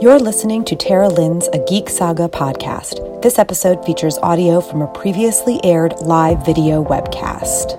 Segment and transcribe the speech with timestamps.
[0.00, 3.20] You're listening to Tara Lynn's A Geek Saga podcast.
[3.20, 7.78] This episode features audio from a previously aired live video webcast.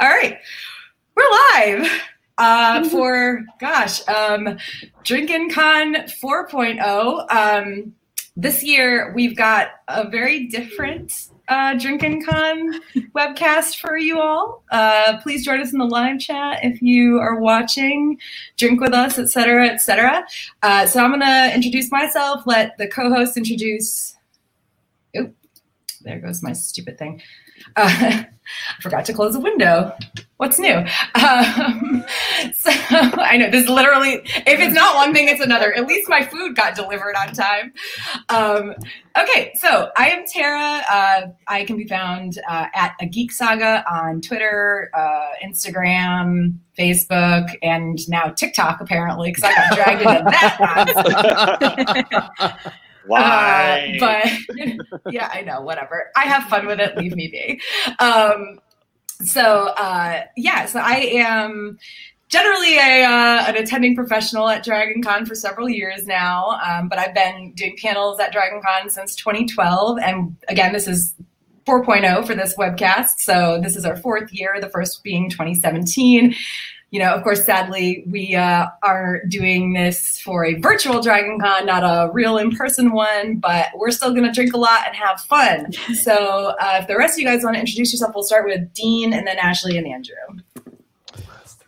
[0.00, 0.38] All right,
[1.14, 2.02] we're live
[2.36, 4.58] uh, for gosh, um,
[5.04, 7.32] Drinkin' Con 4.0.
[7.32, 7.94] Um,
[8.34, 12.80] this year we've got a very different uh, Drinkin' Con
[13.14, 14.64] webcast for you all.
[14.70, 18.18] Uh, please join us in the live chat if you are watching,
[18.56, 20.24] drink with us, etc., etc.
[20.62, 22.46] Uh, so I'm gonna introduce myself.
[22.46, 24.16] Let the co-host introduce.
[25.16, 25.34] Oop,
[26.02, 27.20] there goes my stupid thing.
[27.76, 28.24] Uh,
[28.78, 29.96] I forgot to close the window.
[30.36, 30.74] What's new?
[30.74, 30.84] Um,
[32.54, 35.72] so I know this literally, if it's not one thing, it's another.
[35.72, 37.72] At least my food got delivered on time.
[38.28, 38.74] Um,
[39.18, 40.82] okay, so I am Tara.
[40.90, 47.56] Uh, I can be found uh, at a Geek Saga on Twitter, uh, Instagram, Facebook,
[47.62, 50.24] and now TikTok, apparently, because I got dragged into
[52.40, 52.72] that.
[53.06, 53.98] Why?
[54.00, 54.22] Uh,
[54.54, 56.10] but yeah, I know, whatever.
[56.16, 56.96] I have fun with it.
[56.96, 57.60] Leave me be.
[57.98, 58.60] Um,
[59.22, 61.78] so uh, yeah, so I am
[62.28, 66.98] generally a, uh, an attending professional at Dragon Con for several years now, um, but
[66.98, 69.98] I've been doing panels at Dragon Con since 2012.
[69.98, 71.14] And again, this is
[71.66, 73.18] 4.0 for this webcast.
[73.18, 76.34] So this is our fourth year, the first being 2017
[76.94, 81.66] you know, of course, sadly, we uh, are doing this for a virtual Dragon Con,
[81.66, 84.94] not a real in person one, but we're still going to drink a lot and
[84.94, 85.72] have fun.
[86.04, 88.72] So, uh, if the rest of you guys want to introduce yourself, we'll start with
[88.74, 90.14] Dean and then Ashley and Andrew.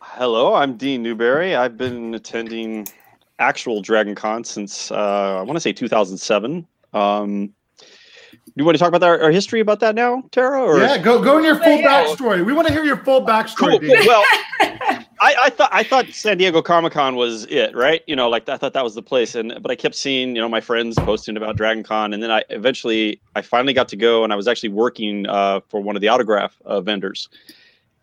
[0.01, 1.57] Hello, I'm Dean Newberry.
[1.57, 2.87] I've been attending
[3.41, 6.67] actual Dragon Con since uh, I want to say 2007.
[6.93, 7.53] Um,
[8.57, 10.63] do you want to talk about our, our, history about that now, Tara?
[10.63, 10.79] Or?
[10.79, 12.45] Yeah, go go in your full backstory.
[12.45, 13.81] We want to hear your full backstory.
[13.81, 14.07] Cool.
[14.07, 14.25] Well,
[15.21, 18.03] I, I, thought I thought San Diego Comic Con was it, right?
[18.07, 20.43] You know, like I thought that was the place, and but I kept seeing you
[20.43, 23.97] know my friends posting about Dragon Con, and then I eventually I finally got to
[23.97, 27.29] go, and I was actually working uh, for one of the autograph uh, vendors.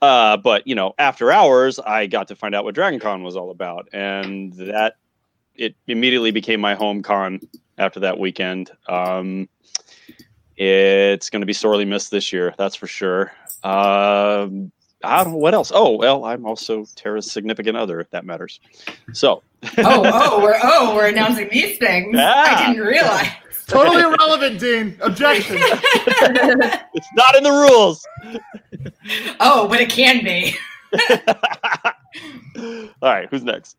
[0.01, 3.35] Uh, but you know, after hours, I got to find out what Dragon Con was
[3.35, 4.95] all about, and that
[5.55, 7.39] it immediately became my home con
[7.77, 8.71] after that weekend.
[8.87, 9.47] Um,
[10.57, 13.31] it's going to be sorely missed this year, that's for sure.
[13.63, 14.71] Um,
[15.03, 15.71] I don't know what else.
[15.73, 18.59] Oh well, I'm also Tara's significant other, if that matters.
[19.11, 19.43] So.
[19.77, 22.15] oh, oh, we're oh, we're announcing these things.
[22.15, 22.45] Yeah.
[22.47, 23.27] I didn't realize.
[23.67, 24.97] Totally irrelevant, Dean.
[25.01, 25.57] Objection.
[25.59, 28.05] it's not in the rules.
[29.39, 30.55] oh, but it can be.
[33.01, 33.77] All right, who's next?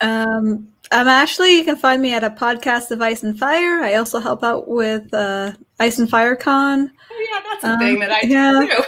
[0.00, 1.56] Um, I'm Ashley.
[1.56, 3.82] You can find me at a podcast of Ice and Fire.
[3.82, 6.90] I also help out with uh, Ice and Fire Con.
[7.10, 8.82] Oh, yeah, that's a um, thing that I yeah, do.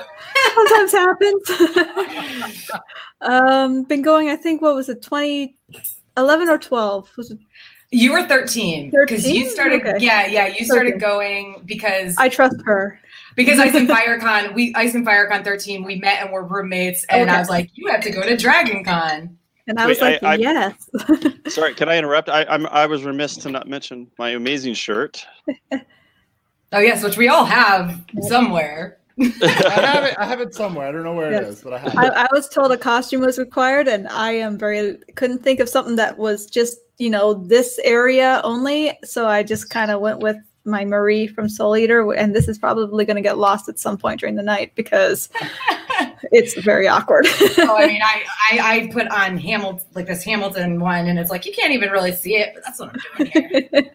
[0.54, 1.50] Sometimes happens.
[3.20, 7.10] um, been going, I think, what was it, 2011 or 12?
[7.16, 7.38] Was it?
[7.90, 9.86] You were 13 because you started.
[9.86, 10.04] Okay.
[10.04, 12.98] Yeah, yeah, you started going because I trust her.
[13.36, 16.42] Because Ice and Fire Con, we Ice and Fire Con 13, we met and we're
[16.42, 17.36] roommates, and okay.
[17.36, 19.38] I was like, you have to go to Dragon Con.
[19.66, 20.90] And I Wait, was like, I, I, yes.
[21.54, 22.28] sorry, can I interrupt?
[22.28, 25.24] I, I'm I was remiss to not mention my amazing shirt.
[25.72, 28.98] oh yes, which we all have somewhere.
[29.20, 30.14] I have it.
[30.19, 30.88] I have it somewhere.
[30.88, 31.42] I don't know where yes.
[31.42, 31.97] it is, but I have.
[31.97, 35.69] I, I, was told a costume was required, and I am very couldn't think of
[35.69, 38.98] something that was just you know this area only.
[39.04, 42.58] So I just kind of went with my Marie from Soul Eater, and this is
[42.58, 45.28] probably going to get lost at some point during the night because
[46.32, 47.26] it's very awkward.
[47.58, 51.31] oh, I mean, I, I, I put on Hamilton like this Hamilton one, and it's
[51.31, 53.91] like you can't even really see it, but that's what I'm doing here.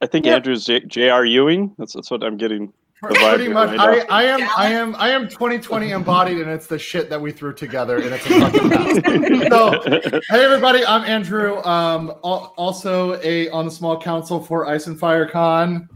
[0.00, 0.36] I think yep.
[0.36, 1.24] Andrew's J.R.
[1.24, 1.74] Ewing.
[1.78, 2.72] That's that's what I'm getting.
[3.08, 7.10] Pretty much, I, I, am, I am, I am 2020 embodied, and it's the shit
[7.10, 9.48] that we threw together, and it's a fucking mess.
[9.48, 11.62] so, hey everybody, I'm Andrew.
[11.64, 15.88] Um, also a on the small council for Ice and Fire Con.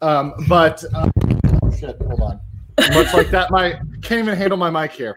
[0.00, 1.10] Um, but um,
[1.62, 2.40] oh shit, hold on
[2.78, 3.50] much like that.
[3.50, 5.16] My can't even handle my mic here.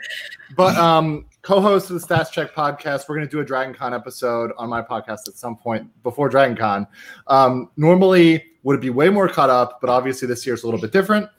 [0.55, 3.93] But um, co-host of the Stats Check podcast, we're going to do a Dragon Con
[3.93, 6.87] episode on my podcast at some point before Dragon Con.
[7.27, 10.79] Um, normally would be way more caught up, but obviously this year is a little
[10.79, 11.29] bit different.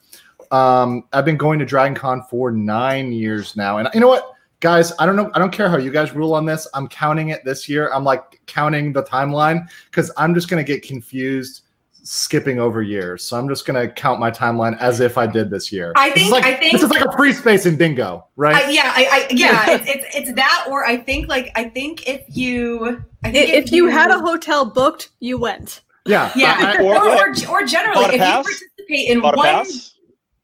[0.51, 4.33] Um, I've been going to Dragon Con for nine years now, and you know what,
[4.59, 6.67] guys, I don't know, I don't care how you guys rule on this.
[6.73, 7.91] I'm counting it this year.
[7.91, 11.63] I'm like counting the timeline because I'm just going to get confused
[12.03, 13.23] skipping over years.
[13.23, 15.93] So I'm just going to count my timeline as if I did this year.
[15.95, 18.55] I think like, I think this is like a free space in Bingo, right?
[18.55, 22.07] I, yeah, I, I yeah, it's, it's, it's that or I think like I think
[22.07, 25.81] if you I think if, if you, you, had a hotel booked, you went.
[26.05, 26.31] Yeah.
[26.35, 26.81] Yeah.
[26.81, 28.45] or, or, or, generally if pass?
[28.45, 29.65] you participate in one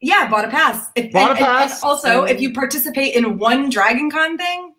[0.00, 0.90] Yeah, bought a pass.
[0.94, 1.82] If, bought and, a pass.
[1.82, 4.74] And, also, if you participate in one Dragon Con thing,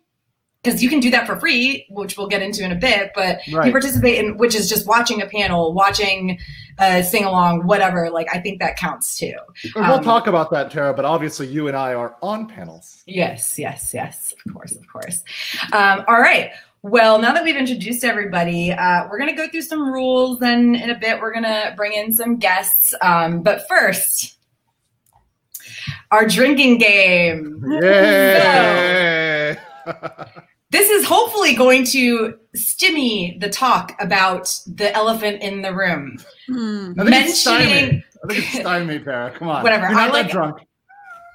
[0.62, 3.10] because you can do that for free, which we'll get into in a bit.
[3.14, 3.66] But right.
[3.66, 6.38] you participate in, which is just watching a panel, watching
[6.78, 8.10] a sing along, whatever.
[8.10, 9.34] Like I think that counts too.
[9.74, 10.94] We'll um, talk about that, Tara.
[10.94, 13.02] But obviously, you and I are on panels.
[13.06, 14.34] Yes, yes, yes.
[14.46, 15.24] Of course, of course.
[15.72, 16.52] Um, all right.
[16.84, 20.74] Well, now that we've introduced everybody, uh, we're going to go through some rules, and
[20.74, 22.92] in a bit, we're going to bring in some guests.
[23.00, 24.36] Um, but first,
[26.10, 27.62] our drinking game.
[27.80, 29.56] Yay!
[29.84, 29.94] So,
[30.70, 36.16] this is hopefully going to stimmy the talk about the elephant in the room.
[36.48, 36.92] Hmm.
[36.98, 38.04] I think Mentioning, it's stymie.
[38.24, 39.38] I think it's stymie, Tara.
[39.38, 39.62] Come on.
[39.62, 39.84] Whatever.
[39.84, 40.58] You're not I like, that drunk.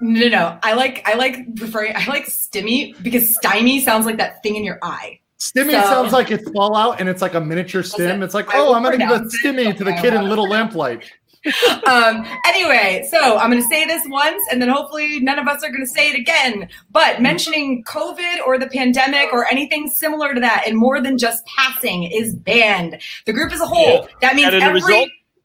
[0.01, 0.59] No, no, no.
[0.61, 4.63] I like I like referring I like stimmy because stymie sounds like that thing in
[4.63, 5.19] your eye.
[5.39, 8.23] Stimmy so, sounds like it's Fallout and it's like a miniature stim.
[8.23, 11.03] It's like, oh, I'm gonna give a stimmy to the kid in Little Lamplight.
[11.87, 15.63] um, anyway, so I'm going to say this once, and then hopefully none of us
[15.63, 16.67] are going to say it again.
[16.91, 21.45] But mentioning COVID or the pandemic or anything similar to that, and more than just
[21.45, 23.01] passing, is banned.
[23.25, 24.09] The group as a whole.
[24.21, 24.81] That means every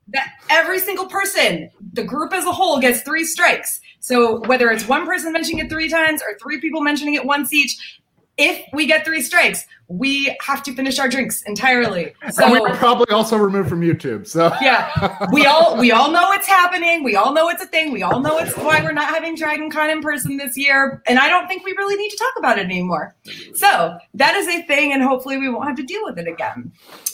[0.08, 3.80] that every single person, the group as a whole, gets three strikes.
[4.00, 7.52] So whether it's one person mentioning it three times or three people mentioning it once
[7.52, 8.00] each,
[8.38, 12.14] if we get three strikes, we have to finish our drinks entirely.
[12.32, 14.26] So and we were probably also removed from YouTube.
[14.26, 17.04] So yeah, we all we all know it's happening.
[17.04, 17.92] We all know it's a thing.
[17.92, 21.02] We all know it's why we're not having Dragon Con in person this year.
[21.06, 23.14] And I don't think we really need to talk about it anymore.
[23.54, 26.72] So that is a thing, and hopefully we won't have to deal with it again.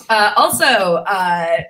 [0.08, 1.62] Uh, also, uh,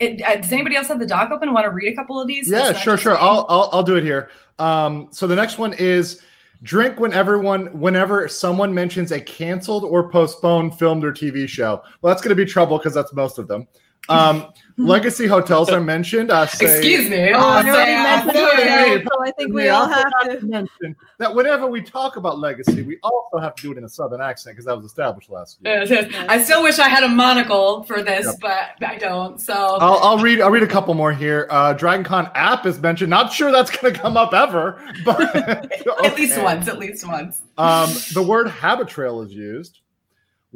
[0.00, 1.52] it, uh, does anybody else have the doc open?
[1.52, 2.50] Want to read a couple of these?
[2.50, 3.16] Yeah, sure, sure.
[3.16, 4.30] I'll, I'll I'll do it here.
[4.58, 6.22] Um, so the next one is
[6.62, 11.82] Drink when everyone, whenever someone mentions a canceled or postponed filmed or TV show.
[12.00, 13.68] Well, that's going to be trouble because that's most of them.
[14.08, 16.30] Um, legacy hotels are mentioned.
[16.30, 17.32] Uh, say, Excuse me.
[17.32, 21.82] Oh, uh, say, so I think we, we all have to mention that whenever we
[21.82, 24.76] talk about legacy, we also have to do it in a southern accent because that
[24.76, 25.84] was established last year.
[25.84, 26.26] Yes, yes.
[26.28, 28.36] I still wish I had a monocle for this, yep.
[28.40, 29.40] but I don't.
[29.40, 30.40] So I'll, I'll, read.
[30.40, 31.46] I'll read a couple more here.
[31.50, 33.10] Uh, DragonCon app is mentioned.
[33.10, 35.82] Not sure that's going to come up ever, but okay.
[36.04, 36.68] at least once.
[36.68, 37.40] At least once.
[37.58, 39.80] Um, the word habitrail is used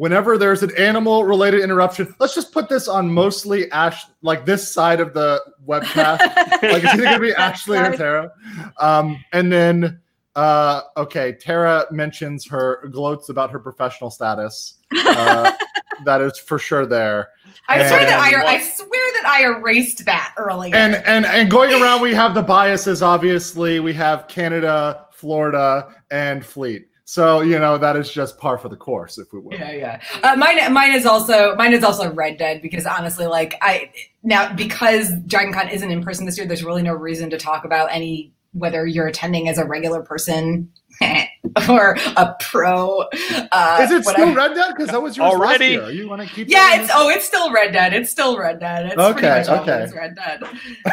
[0.01, 4.73] whenever there's an animal related interruption, let's just put this on mostly Ash, like this
[4.73, 5.39] side of the
[5.69, 6.21] webcast.
[6.63, 8.33] like it's either gonna be Ashley or Tara.
[8.79, 10.01] Um, and then
[10.35, 14.79] uh, okay, Tara mentions her gloats about her professional status.
[14.91, 15.53] Uh,
[16.07, 17.29] that is for sure there.
[17.69, 20.75] I swear that I, I swear that I erased that earlier.
[20.75, 23.03] And and and going around, we have the biases.
[23.03, 26.90] Obviously, we have Canada, Florida, and Fleet.
[27.11, 29.53] So you know that is just par for the course, if we will.
[29.53, 30.01] Yeah, yeah.
[30.23, 33.91] Uh, mine, mine is also mine is also Red Dead because honestly, like I
[34.23, 37.65] now because Dragon Con isn't in person this year, there's really no reason to talk
[37.65, 40.71] about any whether you're attending as a regular person
[41.69, 43.05] or a pro.
[43.51, 44.75] Uh, Is it still Red Dead?
[44.77, 45.79] Because that was yours already.
[45.79, 46.03] Last year.
[46.03, 46.49] You want to keep?
[46.49, 47.95] Yeah, it's oh, it's still Red Dead.
[47.95, 48.87] It's still Red Dead.
[48.87, 49.87] It's okay, okay.
[49.95, 50.43] Red Dead.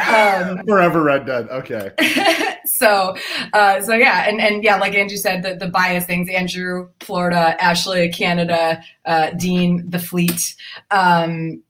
[0.08, 1.48] Um, Forever Red Dead.
[1.50, 1.90] Okay.
[2.64, 3.14] so,
[3.52, 6.28] uh, so yeah, and and yeah, like Andrew said, the the bias things.
[6.30, 10.54] Andrew, Florida, Ashley, Canada, uh, Dean, the Fleet.
[10.90, 11.62] Um,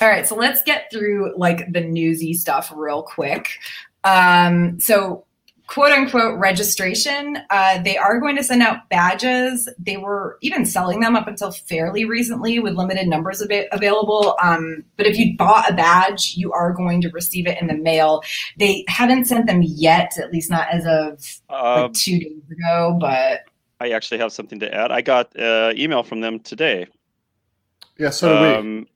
[0.00, 3.58] all right, so let's get through like the newsy stuff real quick.
[4.04, 5.24] Um, so
[5.70, 7.38] quote unquote registration.
[7.48, 9.68] Uh, they are going to send out badges.
[9.78, 14.36] They were even selling them up until fairly recently with limited numbers of it available.
[14.42, 17.76] Um, but if you bought a badge, you are going to receive it in the
[17.76, 18.22] mail.
[18.58, 22.98] They haven't sent them yet, at least not as of uh, like two days ago.
[23.00, 23.42] But
[23.78, 24.90] I actually have something to add.
[24.90, 26.88] I got an email from them today.
[27.96, 28.88] Yeah, so um,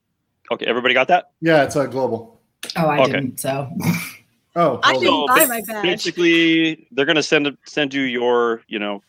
[0.51, 1.31] Okay, everybody got that?
[1.41, 2.41] Yeah, it's a global.
[2.77, 3.13] Oh, I okay.
[3.13, 3.39] didn't.
[3.39, 3.71] So.
[4.57, 5.83] Oh, I didn't buy my badge.
[5.83, 9.03] Basically, they're going to send send you your, you know,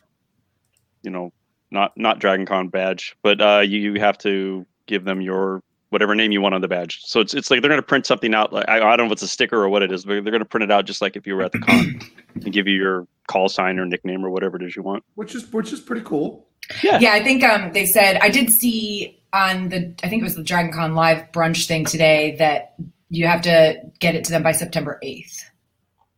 [1.02, 1.32] you know,
[1.70, 6.14] not not Dragon Con badge, but uh, you, you have to give them your whatever
[6.14, 7.00] name you want on the badge.
[7.04, 8.52] So it's it's like they're going to print something out.
[8.52, 10.22] Like I, I don't know if it's a sticker or what it is, but they're
[10.22, 12.00] going to print it out just like if you were at the con
[12.34, 15.04] and give you your call sign or nickname or whatever it is you want.
[15.14, 16.46] Which is which is pretty cool.
[16.82, 17.12] Yeah, yeah.
[17.12, 20.42] I think um, they said I did see on the I think it was the
[20.42, 22.74] Dragon Con live brunch thing today that
[23.08, 25.42] you have to get it to them by September 8th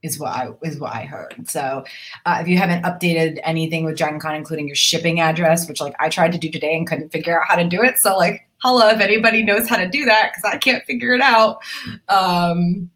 [0.02, 1.35] is what I is what I heard.
[1.49, 1.85] So
[2.25, 6.09] uh, if you haven't updated anything with DragonCon, including your shipping address, which like I
[6.09, 7.99] tried to do today and couldn't figure out how to do it.
[7.99, 11.21] So like, hello, if anybody knows how to do that, because I can't figure it
[11.21, 11.59] out.
[12.09, 12.90] Um,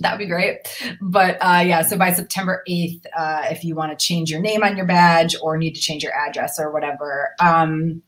[0.00, 0.58] that would be great.
[1.00, 4.62] But uh, yeah, so by September 8th, uh, if you want to change your name
[4.62, 8.02] on your badge or need to change your address or whatever, um,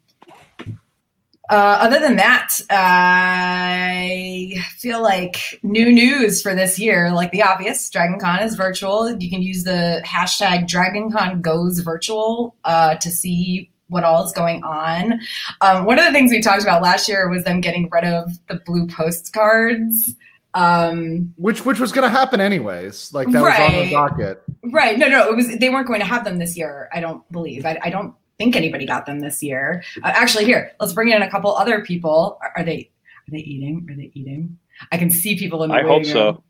[1.51, 7.89] uh, other than that, I feel like new news for this year, like the obvious,
[7.91, 9.11] DragonCon is virtual.
[9.19, 14.63] You can use the hashtag DragonCon goes virtual uh, to see what all is going
[14.63, 15.21] on.
[15.63, 18.39] Um, one of the things we talked about last year was them getting rid of
[18.49, 20.15] the blue postcards.
[20.55, 23.13] Um, which which was going to happen anyways.
[23.13, 24.43] Like that right, was on the docket.
[24.73, 24.99] Right.
[24.99, 25.57] No, no, it was.
[25.59, 26.89] They weren't going to have them this year.
[26.93, 27.65] I don't believe.
[27.65, 29.83] I, I don't think anybody got them this year.
[30.03, 32.39] Uh, actually, here, let's bring in a couple other people.
[32.43, 32.91] Are, are, they?
[33.29, 33.87] Are they eating?
[33.91, 34.59] Are they eating?
[34.93, 35.77] I can see people in the.
[35.77, 36.05] I hope room.
[36.05, 36.45] so.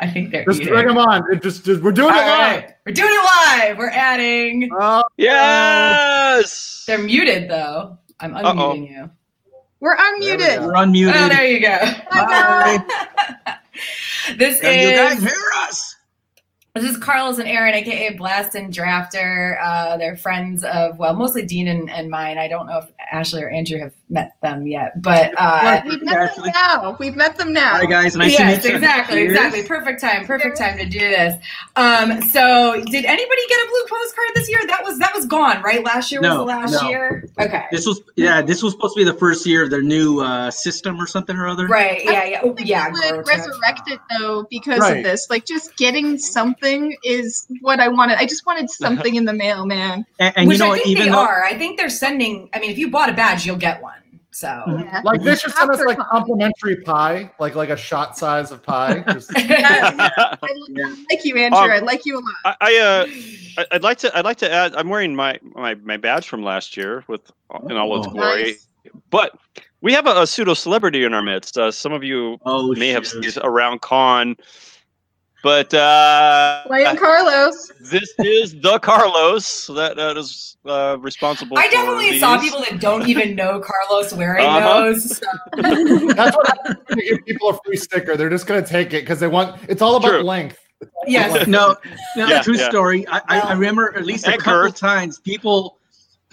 [0.00, 0.72] I think they're just eating.
[0.72, 1.22] bring them on.
[1.32, 2.62] It just, just we're doing All it live.
[2.62, 2.74] Right.
[2.84, 3.78] We're doing it live.
[3.78, 4.70] We're adding.
[4.78, 6.84] Uh, yes.
[6.86, 7.98] They're muted though.
[8.20, 8.74] I'm unmuting Uh-oh.
[8.74, 9.10] you.
[9.80, 10.60] We're unmuted.
[10.60, 11.12] We are unmuted.
[11.14, 11.76] Oh, there you go.
[12.10, 12.84] Hi.
[14.36, 14.90] this Can is.
[14.90, 15.93] You guys hear us?
[16.74, 19.62] This is Carlos and Aaron, aka Blast and Drafter.
[19.62, 22.36] Uh, they're friends of well, mostly Dean and, and, mine.
[22.36, 26.02] I don't know if Ashley or Andrew have met them yet, but uh, well, we've
[26.02, 26.96] met them now.
[26.98, 27.76] We've met them now.
[27.76, 28.76] Hi guys, nice yes, to meet you.
[28.76, 29.62] exactly, exactly.
[29.62, 31.36] Perfect time, perfect time to do this.
[31.76, 34.58] Um, so, did anybody get a blue postcard this year?
[34.66, 35.84] That was that was gone, right?
[35.84, 36.88] Last year was the last no.
[36.88, 37.28] year.
[37.38, 37.66] Okay.
[37.70, 40.50] This was yeah, this was supposed to be the first year of their new uh,
[40.50, 41.68] system or something or other.
[41.68, 42.04] Right.
[42.04, 42.24] Yeah.
[42.24, 42.40] Yeah.
[42.42, 42.90] Oh, yeah.
[42.90, 44.96] Would resurrect it though because right.
[44.96, 45.28] of this.
[45.30, 46.63] Like just getting something
[47.04, 48.18] is what I wanted.
[48.18, 50.04] I just wanted something in the mail, man.
[50.18, 51.44] And, and Which you know, I think even they though, are.
[51.44, 52.48] I think they're sending.
[52.54, 53.94] I mean, if you bought a badge, you'll get one.
[54.30, 55.00] So, Yeah.
[55.04, 59.04] Like they should send us like complimentary pie, like like a shot size of pie.
[59.12, 61.58] Just- Yeah, I, I like you, Andrew.
[61.60, 62.34] Um, I like you a lot.
[62.44, 63.06] I, I uh,
[63.62, 64.16] I- I'd like to.
[64.18, 64.74] I'd like to add.
[64.74, 67.30] I'm wearing my my my badge from last year with
[67.70, 68.10] in all its Oh.
[68.10, 68.66] glory, Nice.
[69.10, 69.38] but
[69.82, 71.56] we have a, a pseudo celebrity in our midst.
[71.56, 74.34] Uh, some of you oh, may have seen around con,
[75.44, 77.70] but uh, Ryan Carlos.
[77.78, 81.58] this is the Carlos that, that is uh, responsible.
[81.58, 84.84] I for definitely saw people that don't even know Carlos wearing Uh-huh.
[84.84, 85.18] those.
[85.18, 85.26] So.
[86.14, 88.16] That's what happens when give people a free sticker.
[88.16, 89.60] They're just gonna take it because they want.
[89.68, 90.22] It's all about True.
[90.22, 90.58] length.
[91.06, 91.46] Yes.
[91.46, 91.76] no,
[92.16, 92.68] no, Yeah, true yeah.
[92.70, 93.06] story.
[93.08, 94.76] I, I, I remember at least a And couple Kurt.
[94.76, 95.78] times people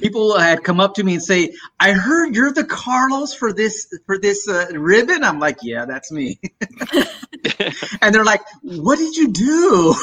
[0.02, 3.88] people had come up to me and say, "I heard you're the Carlos for this
[4.06, 6.40] for this uh, ribbon." I'm like, "Yeah, that's me."
[8.02, 9.96] and they're like, "What did you do?"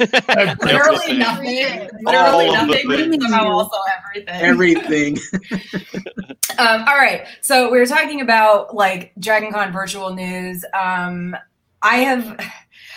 [0.00, 1.88] Literally nothing.
[2.02, 2.88] Literally All of the nothing.
[2.88, 3.22] but things.
[3.22, 4.40] somehow also everything.
[4.42, 5.18] Everything.
[6.58, 7.24] Um, all right.
[7.40, 10.64] So we were talking about like DragonCon virtual news.
[10.74, 11.36] Um,
[11.82, 12.40] I have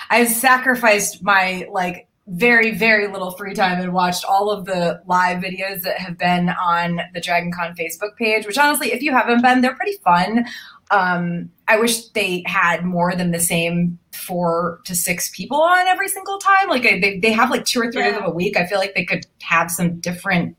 [0.10, 5.01] I have sacrificed my like very very little free time and watched all of the
[5.05, 8.45] live videos that have been on the DragonCon Facebook page.
[8.45, 10.45] Which honestly, if you haven't been, they're pretty fun.
[10.91, 16.07] Um, I wish they had more than the same four to six people on every
[16.07, 16.69] single time.
[16.69, 18.57] Like they, they have like two or three of them a week.
[18.57, 20.57] I feel like they could have some different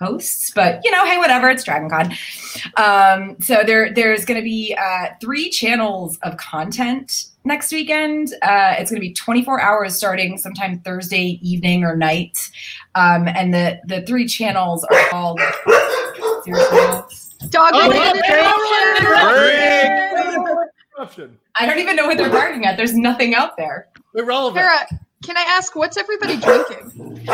[0.00, 1.48] hosts, but you know, hey, whatever.
[1.48, 2.12] It's DragonCon.
[2.76, 8.34] Um, so there, there's going to be uh, three channels of content next weekend.
[8.42, 12.50] Uh, it's going to be 24 hours starting sometime Thursday evening or night,
[12.94, 15.40] um, and the the three channels are called.
[17.50, 17.90] Dog Oh,
[21.56, 22.76] I don't even know what they're barking at.
[22.76, 23.88] There's nothing out there.
[24.14, 24.56] Irrelevant.
[24.56, 24.86] Kara,
[25.24, 27.28] can I ask what's everybody drinking?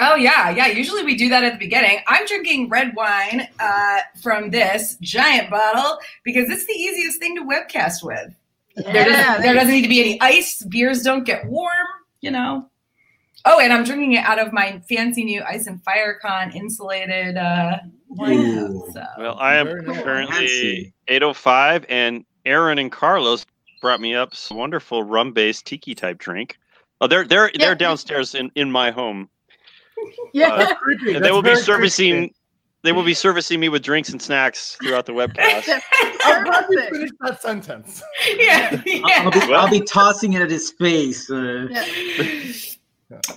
[0.00, 0.66] Oh yeah, yeah.
[0.66, 2.00] Usually we do that at the beginning.
[2.08, 7.42] I'm drinking red wine uh, from this giant bottle because it's the easiest thing to
[7.42, 8.34] webcast with.
[8.76, 10.62] There, doesn't, there doesn't need to be any ice.
[10.64, 11.86] Beers don't get warm,
[12.20, 12.68] you know.
[13.44, 17.76] Oh, and I'm drinking it out of my fancy new Ice and Firecon insulated uh,
[18.08, 19.04] wine So.
[19.18, 20.94] Well, I am Very currently Fancy.
[21.08, 23.44] 805, and Aaron and Carlos
[23.82, 26.56] brought me up some wonderful rum-based tiki type drink.
[27.02, 27.66] Oh, they're they're Yeah.
[27.66, 29.28] they're downstairs in, in my home,
[30.32, 30.52] Yeah.
[30.54, 30.74] Uh,
[31.14, 32.34] and they will be servicing creepy.
[32.84, 35.80] They will be servicing me with drinks and snacks throughout the webcast.
[36.24, 36.92] I'm glad you Perfect.
[36.94, 38.02] finished that sentence.
[38.36, 39.56] yeah, I'll, be, yeah.
[39.58, 41.30] I'll be tossing it at his face.
[41.30, 42.52] Uh, Yeah.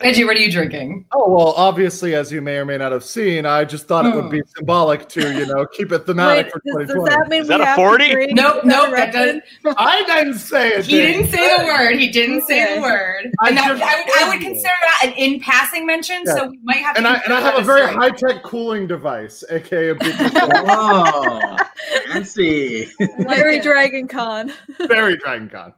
[0.01, 1.05] Reggie, what are you drinking?
[1.11, 4.13] Oh well, obviously, as you may or may not have seen, I just thought it
[4.15, 4.29] would hmm.
[4.29, 7.15] be symbolic to you know keep it thematic Wait, for does, does 2020.
[7.15, 8.05] that mean Is we that a have 40?
[8.05, 9.43] to drink Nope, nope, that doesn't.
[9.77, 10.85] I didn't say it.
[10.85, 11.97] He didn't say the word.
[11.97, 13.31] He didn't say the word.
[13.41, 16.23] I And that, just I, would, I would consider that an in passing mention.
[16.25, 16.35] Yeah.
[16.35, 16.97] So we might have.
[16.97, 20.15] And to I and I have a very high tech cooling device, aka a big,
[20.19, 21.57] oh,
[22.11, 22.89] fancy.
[23.19, 24.51] Very Dragon Con.
[24.87, 25.73] very Dragon Con.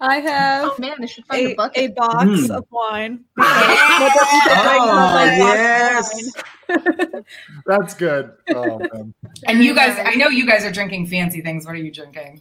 [0.00, 1.90] I have Oh man, I should find a, a bucket.
[1.90, 2.50] a box Mm.
[2.56, 3.24] of wine.
[3.38, 6.32] Oh, yes.
[7.66, 8.32] That's good.
[8.54, 9.14] Oh man.
[9.46, 11.64] And you guys, I know you guys are drinking fancy things.
[11.66, 12.40] What are you drinking?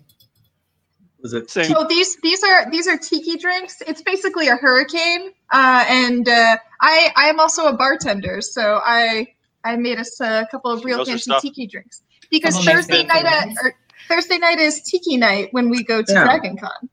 [1.22, 1.66] Was it Same.
[1.66, 3.82] So these these are these are tiki drinks.
[3.88, 9.28] It's basically a hurricane, uh, and uh, I I am also a bartender, so I
[9.64, 13.74] I made us a couple of real fancy tiki drinks because Thursday night at, or
[14.08, 16.26] Thursday night is tiki night when we go to yeah.
[16.26, 16.90] Dragon Con.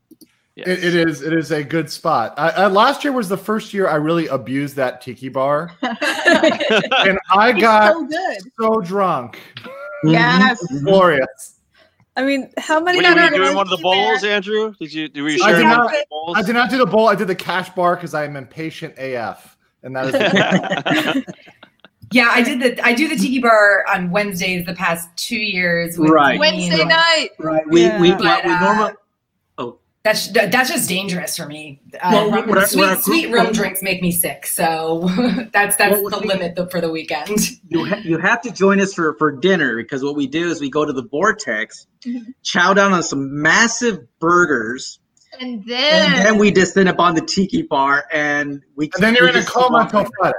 [0.55, 0.67] Yes.
[0.67, 1.21] It, it is.
[1.23, 2.35] It is a good spot.
[2.37, 7.19] I, I, last year was the first year I really abused that tiki bar, and
[7.31, 8.37] I got so, good.
[8.59, 9.39] so, drunk.
[10.03, 11.59] Yes, glorious.
[12.15, 12.97] I mean, how many?
[12.97, 14.35] Were you, were you doing one of the bowls, there?
[14.35, 14.75] Andrew?
[14.79, 15.09] Did you?
[15.09, 15.93] Did we share I did, not,
[16.35, 17.07] I did not do the bowl.
[17.07, 21.23] I did the cash bar because I am impatient AF, and that is.
[22.11, 25.97] yeah, I did the I do the tiki bar on Wednesdays the past two years.
[25.97, 27.29] right, Wednesday night.
[27.39, 27.99] Right, we yeah.
[27.99, 28.93] we, but, we, we uh, normally
[30.03, 31.81] that's that's just dangerous for me.
[31.93, 35.07] Uh, well, rum, sweet, sweet rum drinks make me sick, so
[35.53, 37.37] that's that's well, the limit for the weekend.
[37.69, 40.61] You ha- you have to join us for for dinner because what we do is
[40.61, 42.31] we go to the Vortex, mm-hmm.
[42.43, 44.99] chow down on some massive burgers,
[45.39, 49.29] and then and then we descend upon the tiki bar, and we and then you're
[49.29, 50.37] in a coma until Friday.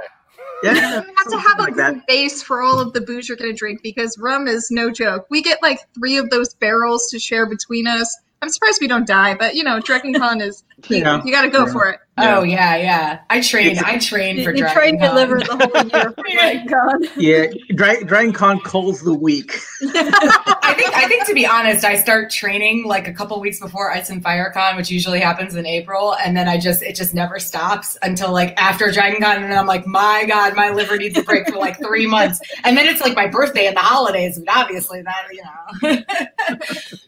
[0.63, 3.37] Yeah, you have to have a like good base for all of the booze you're
[3.37, 5.25] going to drink because rum is no joke.
[5.29, 9.07] We get like three of those barrels to share between us I'm surprised we don't
[9.07, 11.19] die, but you know, Dragon Con is you, yeah.
[11.25, 11.71] you got to go yeah.
[11.71, 11.99] for it.
[12.17, 13.19] Oh yeah, yeah.
[13.31, 13.79] I train.
[13.83, 14.55] I train for.
[14.55, 17.03] You, you train to liver the whole year for Dragon Con.
[17.17, 19.57] Yeah, Dra- Dragon Con calls the week.
[19.81, 20.95] I think.
[20.95, 24.21] I think to be honest, I start training like a couple weeks before Ice and
[24.21, 27.97] Fire Con, which usually happens in April, and then I just it just never stops
[28.03, 31.23] until like after Dragon Con, and then I'm like, my God, my liver needs a
[31.23, 34.47] break for like three months, and then it's like my birthday and the holidays, and
[34.49, 36.99] obviously that you know.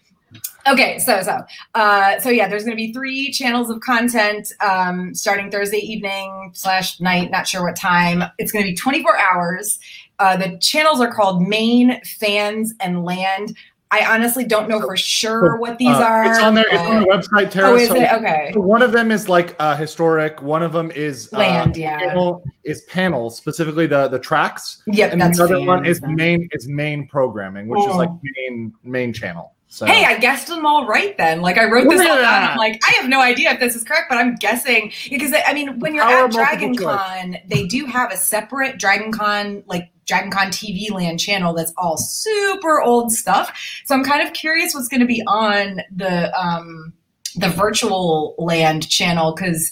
[0.70, 1.40] Okay, so so
[1.76, 6.52] uh, so yeah, there's going to be three channels of content um, starting Thursday evening
[6.54, 7.32] slash night.
[7.32, 8.24] Not sure what time.
[8.38, 9.80] It's going to be 24 hours.
[10.20, 13.56] Uh, the channels are called Main, Fans, and Land.
[13.90, 16.26] I honestly don't know for sure what these uh, are.
[16.26, 16.66] It's on there.
[16.70, 17.70] It's on the website, Tara.
[17.70, 18.12] Oh, is so, it?
[18.12, 18.52] Okay.
[18.56, 20.42] One of them is like uh, historic.
[20.42, 21.78] One of them is uh, land.
[21.78, 21.98] yeah.
[21.98, 24.84] Panel, is panels, specifically the the tracks.
[24.88, 25.14] Yep.
[25.14, 27.90] And that's the other one is main is main programming, which oh.
[27.90, 29.54] is like main main channel.
[29.78, 29.86] So.
[29.86, 31.42] Hey, I guessed them all right then.
[31.42, 32.10] Like I wrote this yeah.
[32.10, 32.44] all down.
[32.46, 35.54] I'm like, I have no idea if this is correct, but I'm guessing because I
[35.54, 40.32] mean, when you're at Dragon Con, they do have a separate Dragon Con like Dragon
[40.32, 43.56] Con TV Land channel that's all super old stuff.
[43.86, 46.92] So I'm kind of curious what's going to be on the um
[47.36, 49.72] the virtual land channel because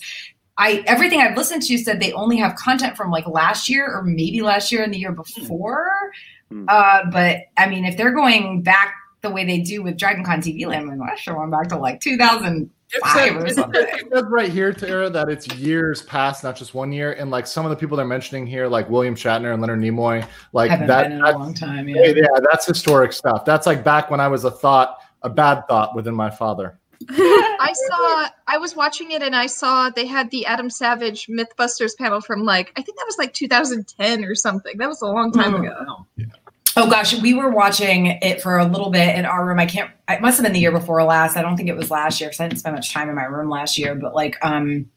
[0.60, 4.04] I everything I've listened to said they only have content from like last year or
[4.04, 6.12] maybe last year and the year before.
[6.52, 6.66] Mm.
[6.68, 8.94] Uh, but I mean, if they're going back
[9.26, 10.92] the way they do with Dragon Con TV Land.
[10.92, 13.82] I'm like, I sure went back to like 2005 or something.
[13.88, 17.14] It says right here, Tara, that it's years past, not just one year.
[17.14, 20.28] And like some of the people they're mentioning here, like William Shatner and Leonard Nimoy,
[20.54, 21.04] like Haven't that.
[21.04, 21.90] Been in a long time.
[21.90, 22.06] Yeah.
[22.06, 23.46] yeah, that's historic stuff.
[23.46, 26.80] That's like back when I was a thought, a bad thought within my father.
[27.10, 31.96] I saw I was watching it and I saw they had the Adam Savage Mythbusters
[31.98, 34.78] panel from like I think that was like 2010 or something.
[34.78, 35.66] That was a long time mm.
[35.66, 36.06] ago.
[36.16, 36.26] Yeah.
[36.78, 39.60] Oh gosh, we were watching it for a little bit in our room.
[39.60, 39.90] I can't.
[40.10, 41.38] It must have been the year before last.
[41.38, 43.24] I don't think it was last year because I didn't spend much time in my
[43.24, 43.96] room last year.
[43.96, 44.90] But like, um,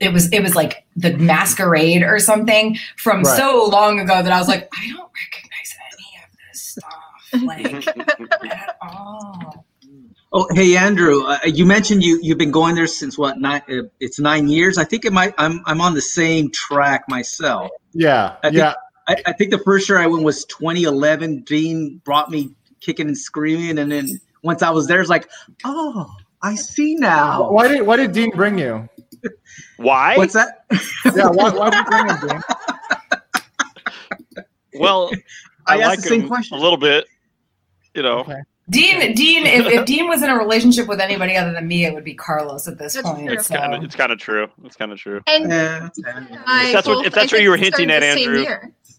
[0.00, 3.36] it was it was like the masquerade or something from right.
[3.36, 7.92] so long ago that I was like, I don't recognize any of this stuff
[8.42, 9.66] like at all.
[10.34, 13.62] Oh, hey Andrew, uh, you mentioned you you've been going there since what nine?
[13.68, 14.78] Uh, it's nine years.
[14.78, 15.34] I think it might.
[15.38, 17.70] I'm I'm on the same track myself.
[17.92, 18.74] Yeah, I yeah.
[19.08, 21.40] I, I, think the first year I went was 2011.
[21.40, 24.08] Dean brought me kicking and screaming, and then
[24.42, 25.28] once I was there, it's like,
[25.64, 26.10] oh,
[26.42, 27.50] I see now.
[27.50, 28.88] Why did Why did Dean bring you?
[29.76, 30.16] Why?
[30.16, 30.64] What's that?
[31.16, 32.42] yeah, why, why did you bring him, Dean?
[34.80, 35.10] Well,
[35.66, 36.58] I, I like him question.
[36.58, 37.06] a little bit.
[37.94, 38.20] You know.
[38.20, 38.40] Okay.
[38.70, 41.92] Dean, Dean, if, if Dean was in a relationship with anybody other than me, it
[41.92, 43.30] would be Carlos at this that's point.
[43.30, 43.56] It's so.
[43.56, 44.48] kind of it's kind of true.
[44.64, 45.20] It's kind of true.
[45.26, 45.88] And yeah.
[45.96, 48.44] if that's what if that's what you were hinting at, Andrew.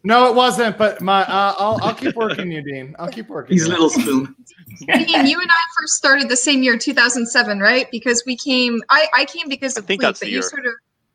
[0.03, 0.77] No, it wasn't.
[0.77, 2.95] But my, uh, I'll I'll keep working you, Dean.
[2.99, 3.53] I'll keep working.
[3.53, 4.35] He's a little spoon.
[4.79, 7.87] Dean, you and I first started the same year, 2007, right?
[7.91, 8.81] Because we came.
[8.89, 10.37] I I came because of I think Fleet, that's the year.
[10.37, 10.73] you sort of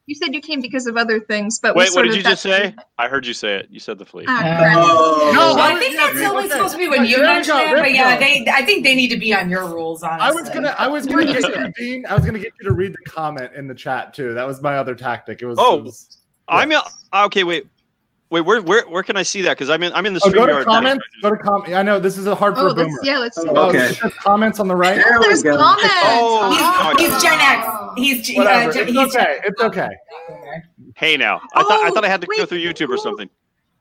[0.08, 2.74] you said you came because of other things, but wait, what did you just say?
[2.96, 3.68] I heard you say it.
[3.70, 4.26] You said the fleet.
[4.26, 5.32] Uh, oh.
[5.34, 7.76] No, well, I think that's only supposed to be when you mentioned it.
[7.76, 8.46] But yeah, they.
[8.50, 10.02] I think they need to be on your rules.
[10.02, 10.74] Honestly, I was gonna.
[10.78, 12.06] I was gonna get you, Dean.
[12.06, 14.32] I was gonna get you to read the comment in the chat too.
[14.32, 15.42] That was my other tactic.
[15.42, 15.58] It was.
[15.60, 16.72] Oh, it was, I'm.
[17.12, 17.66] Okay, wait.
[18.30, 19.56] Wait, where where where can I see that?
[19.56, 21.04] Because I'm in I'm in the oh, go to comments.
[21.22, 21.74] Go to comment.
[21.74, 22.98] I know this is a hard oh, for boomer.
[23.02, 23.40] Yeah, let's.
[23.40, 23.48] See.
[23.48, 23.94] Oh, okay.
[24.18, 24.96] comments on the right.
[24.96, 25.90] There There's comments.
[26.04, 27.66] Oh, he's, he's Gen X.
[27.96, 28.70] He's Whatever.
[28.70, 29.40] Uh, it's he's okay.
[29.44, 29.90] It's okay.
[30.94, 33.30] Hey now, I thought I thought I had to wait, go through YouTube or something.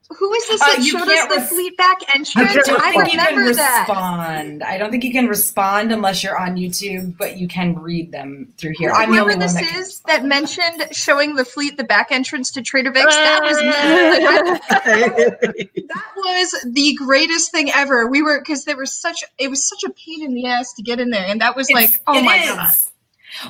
[0.10, 2.38] Who is this uh, that showed us the res- fleet back entrance?
[2.38, 4.63] I, don't I think you can respond.
[4.63, 8.54] I don't think you can respond unless you're on YouTube, but you can read them
[8.58, 8.91] through here.
[8.91, 12.91] I'm Whoever this that is that mentioned showing the fleet the back entrance to Trader
[12.91, 13.58] Vic's, that was
[14.70, 18.08] that was the greatest thing ever.
[18.08, 20.84] We were because there was such it was such a pain in the ass to
[20.84, 22.50] get in there, and that was it's, like, oh my is.
[22.50, 22.74] god.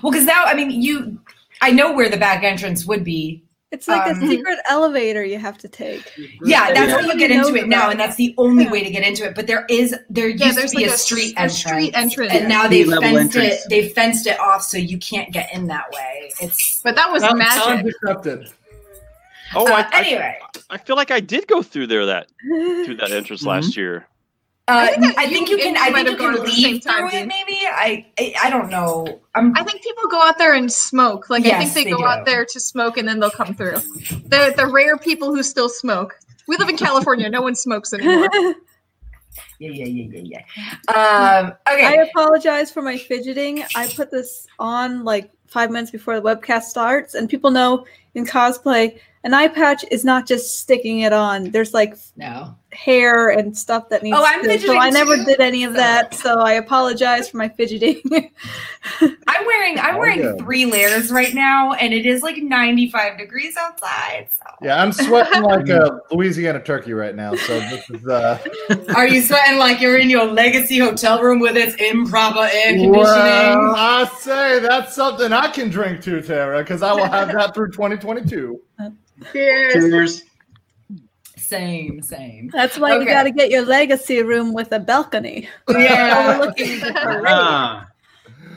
[0.01, 1.19] Well, because now I mean you
[1.61, 5.37] I know where the back entrance would be it's like um, a secret elevator you
[5.37, 6.09] have to take.
[6.41, 8.71] Yeah, that's how you get into it now, and that's the only yeah.
[8.71, 9.35] way to get into it.
[9.35, 12.33] But there is there used yeah, to be like a, street a, entrance, street entrance,
[12.33, 13.65] and now they fenced entrance.
[13.65, 13.69] it.
[13.69, 16.31] They fenced it off so you can't get in that way.
[16.39, 17.93] It's but that was that magic.
[17.93, 18.53] Accepted.
[19.53, 22.27] Oh, uh, I, anyway, I, I, feel like I did go through there that
[22.85, 23.49] through that entrance mm-hmm.
[23.49, 24.07] last year.
[24.69, 25.77] Uh, I think, I think you, you can.
[25.77, 27.25] I think you can leave through it.
[27.25, 28.33] Maybe I, I.
[28.43, 29.21] I don't know.
[29.33, 31.29] I'm, i think people go out there and smoke.
[31.29, 32.05] Like yes, I think they, they go do.
[32.05, 33.77] out there to smoke and then they'll come through.
[34.27, 36.19] The the rare people who still smoke.
[36.49, 37.29] We live in California.
[37.29, 38.29] no one smokes anymore.
[38.33, 38.53] yeah,
[39.59, 40.93] yeah, yeah, yeah, yeah.
[40.93, 41.85] Um, okay.
[41.85, 43.63] I apologize for my fidgeting.
[43.73, 48.25] I put this on like five minutes before the webcast starts, and people know in
[48.25, 51.51] cosplay an eye patch is not just sticking it on.
[51.51, 54.15] There's like no hair and stuff that needs.
[54.17, 54.75] Oh, I'm to, fidgeting.
[54.75, 55.25] So I never too.
[55.25, 56.13] did any of that.
[56.13, 58.01] So I apologize for my fidgeting.
[59.01, 60.35] I'm wearing I'm oh, wearing yeah.
[60.35, 64.27] three layers right now, and it is like 95 degrees outside.
[64.29, 64.45] So.
[64.61, 67.33] Yeah, I'm sweating like a Louisiana turkey right now.
[67.35, 68.07] So this is.
[68.07, 68.37] uh
[68.95, 72.91] Are you sweating like you're in your legacy hotel room with its improper air conditioning?
[72.93, 77.55] Well, I say that's something I can drink to, Tara, because I will have that
[77.55, 78.61] through 2022.
[79.33, 79.73] Cheers.
[79.73, 80.23] Cheers.
[81.47, 82.49] Same, same.
[82.51, 83.05] That's why okay.
[83.05, 85.47] you got to get your legacy room with a balcony.
[85.69, 86.35] Yeah.
[86.35, 87.87] Overlooking the parade.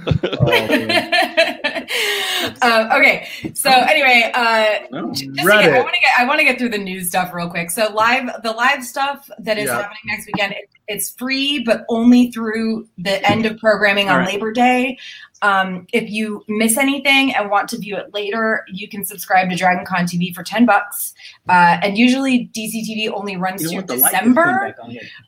[2.63, 6.45] uh, okay, so anyway, uh, oh, just get, I want to get I want to
[6.45, 7.71] get through the news stuff real quick.
[7.71, 10.55] So live the live stuff that is happening next weekend.
[10.55, 14.33] It, it's free, but only through the end of programming on right.
[14.33, 14.97] Labor Day.
[15.43, 19.57] Um, if you miss anything and want to view it later, you can subscribe to
[19.57, 21.15] Dragon Con TV for 10 bucks.
[21.49, 24.77] Uh, and usually DCTV only runs through December.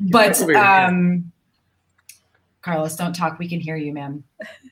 [0.01, 1.33] But um,
[2.61, 3.39] Carlos, don't talk.
[3.39, 4.25] We can hear you, man.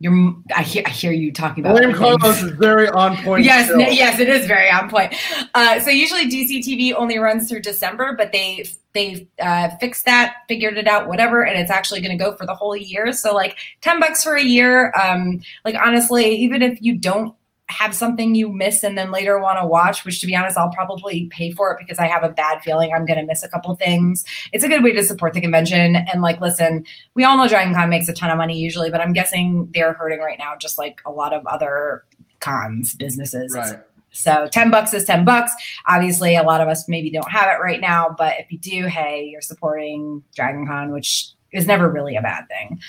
[0.00, 1.74] You're, I hear, I hear you talking about.
[1.74, 3.44] William Carlos is very on point.
[3.44, 3.80] yes, still.
[3.80, 5.12] yes, it is very on point.
[5.54, 10.78] Uh, so usually DCTV only runs through December, but they they uh, fixed that, figured
[10.78, 13.12] it out, whatever, and it's actually going to go for the whole year.
[13.12, 14.92] So like ten bucks for a year.
[14.92, 17.34] Um, like honestly, even if you don't
[17.68, 20.70] have something you miss and then later want to watch, which to be honest, I'll
[20.70, 23.48] probably pay for it because I have a bad feeling I'm going to miss a
[23.48, 24.24] couple things.
[24.52, 25.96] It's a good way to support the convention.
[25.96, 29.00] And like, listen, we all know Dragon Con makes a ton of money usually, but
[29.00, 32.04] I'm guessing they're hurting right now, just like a lot of other
[32.40, 33.54] cons businesses.
[33.54, 33.80] Right.
[34.10, 35.52] So 10 bucks is 10 bucks.
[35.86, 38.86] Obviously, a lot of us maybe don't have it right now, but if you do,
[38.86, 42.80] hey, you're supporting Dragon Con, which is never really a bad thing.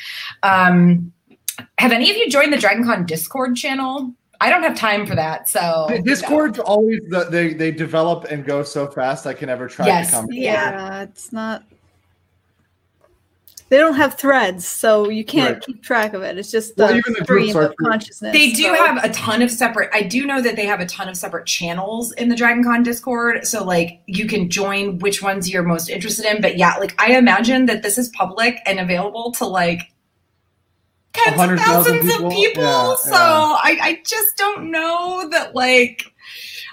[0.42, 1.12] Um,
[1.78, 4.14] have any of you joined the Dragon Con Discord channel?
[4.42, 5.50] I don't have time for that.
[5.50, 6.64] So Discord's no.
[6.64, 9.28] always the, they they develop and go so fast.
[9.28, 10.12] I can never try yes.
[10.12, 10.28] to come.
[10.32, 11.64] Yeah, it's not.
[13.70, 15.64] They don't have threads, so you can't right.
[15.64, 16.40] keep track of it.
[16.40, 18.34] It's just the well, stream of consciousness.
[18.34, 18.74] They do so.
[18.74, 19.92] have a ton of separate.
[19.94, 22.82] I do know that they have a ton of separate channels in the Dragon Con
[22.82, 23.46] Discord.
[23.46, 26.42] So like you can join which ones you're most interested in.
[26.42, 29.92] But yeah, like I imagine that this is public and available to like
[31.26, 32.28] tens of thousands people.
[32.28, 32.64] of people.
[32.64, 33.58] Yeah, so yeah.
[33.64, 36.14] I, I just don't know that like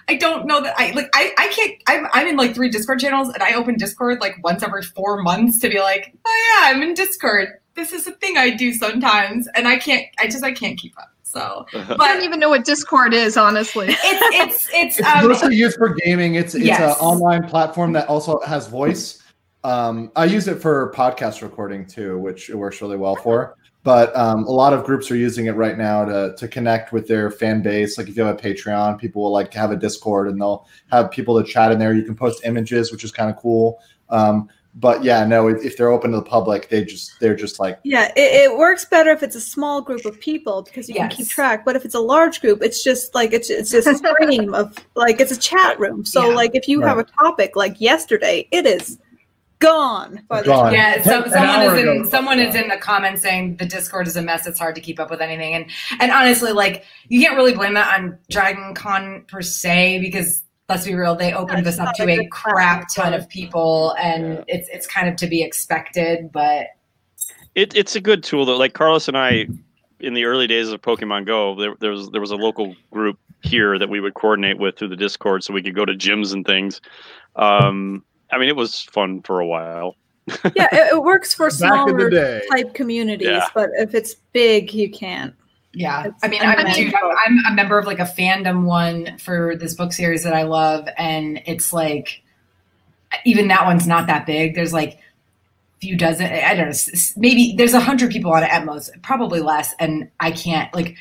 [0.08, 3.00] I don't know that I like I, I can't I'm I'm in like three Discord
[3.00, 6.70] channels and I open Discord like once every four months to be like, oh yeah,
[6.70, 7.48] I'm in Discord.
[7.74, 10.96] This is a thing I do sometimes and I can't I just I can't keep
[10.98, 11.10] up.
[11.22, 13.88] So but I don't even know what Discord is, honestly.
[13.88, 16.36] It's it's it's, it's um, mostly used for gaming.
[16.36, 16.80] It's it's yes.
[16.80, 19.22] an online platform that also has voice.
[19.64, 23.56] Um, I use it for podcast recording too, which it works really well for
[23.86, 27.06] but um, a lot of groups are using it right now to to connect with
[27.06, 27.96] their fan base.
[27.96, 30.66] Like if you have a Patreon, people will like to have a Discord and they'll
[30.90, 31.94] have people to chat in there.
[31.94, 33.78] You can post images, which is kind of cool.
[34.08, 37.60] Um, but yeah, no, if, if, they're open to the public, they just they're just
[37.60, 40.96] like yeah, it, it works better if it's a small group of people because you
[40.96, 41.08] yes.
[41.08, 41.64] can keep track.
[41.64, 44.76] But if it's a large group, it's just like it's it's just a stream of
[44.96, 46.04] like it's a chat room.
[46.04, 46.34] So yeah.
[46.34, 46.88] like if you right.
[46.88, 48.98] have a topic like yesterday, it is
[49.58, 50.22] gone.
[50.28, 50.72] gone.
[50.72, 52.08] Yeah, so, someone is in ago.
[52.08, 54.46] someone is in the comments saying the Discord is a mess.
[54.46, 57.74] It's hard to keep up with anything, and and honestly, like you can't really blame
[57.74, 62.08] that on Dragon Con per se because let's be real, they opened this up to
[62.08, 64.44] a crap ton of people, and yeah.
[64.48, 66.68] it's it's kind of to be expected, but.
[67.54, 68.58] It, it's a good tool though.
[68.58, 69.46] Like Carlos and I
[70.00, 73.18] in the early days of Pokemon Go, there, there was there was a local group
[73.42, 76.34] here that we would coordinate with through the Discord, so we could go to gyms
[76.34, 76.80] and things.
[77.36, 79.96] Um, I mean, it was fun for a while.
[80.56, 82.42] yeah, it, it works for Back the smaller day.
[82.50, 83.46] type communities, Yeah.
[83.54, 85.34] but if it's big, you can't.
[85.72, 88.64] Yeah, It's- I mean, I I'm, dude, I'm, I'm a member of like a fandom
[88.64, 92.22] one for this book series that I love, and it's like
[93.24, 94.54] even that one's not that big.
[94.54, 94.98] There's like
[95.80, 98.64] few dozen, I don't know, s- s- maybe there's a hundred people on it at
[98.64, 100.96] most, probably less, and I can't like.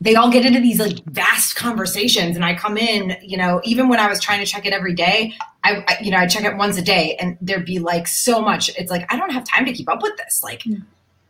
[0.00, 3.88] They all get into these like vast conversations, and I come in, you know, even
[3.88, 6.44] when I was trying to check it every day, I, I you know, I check
[6.44, 8.70] it once a day, and there'd be like so much.
[8.78, 10.42] It's like I don't have time to keep up with this.
[10.42, 10.62] Like,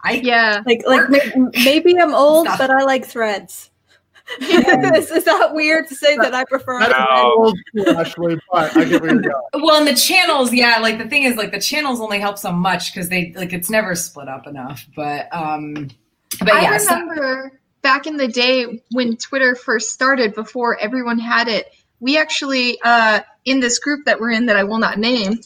[0.03, 0.63] I Yeah.
[0.67, 2.59] Like, like ma- maybe I'm old, Stop.
[2.59, 3.71] but I like threads.
[4.41, 6.81] is, is that weird to say that I prefer?
[6.81, 7.21] That's threads?
[7.23, 7.59] old
[7.99, 9.35] Ashley, but I get where you're going.
[9.53, 12.51] Well, and the channels, yeah, like the thing is, like the channels only help so
[12.51, 14.87] much because they like it's never split up enough.
[14.97, 15.91] But um,
[16.39, 21.21] but yeah, I so- remember back in the day when Twitter first started, before everyone
[21.21, 21.71] had it,
[22.01, 25.39] we actually uh, in this group that we're in that I will not name,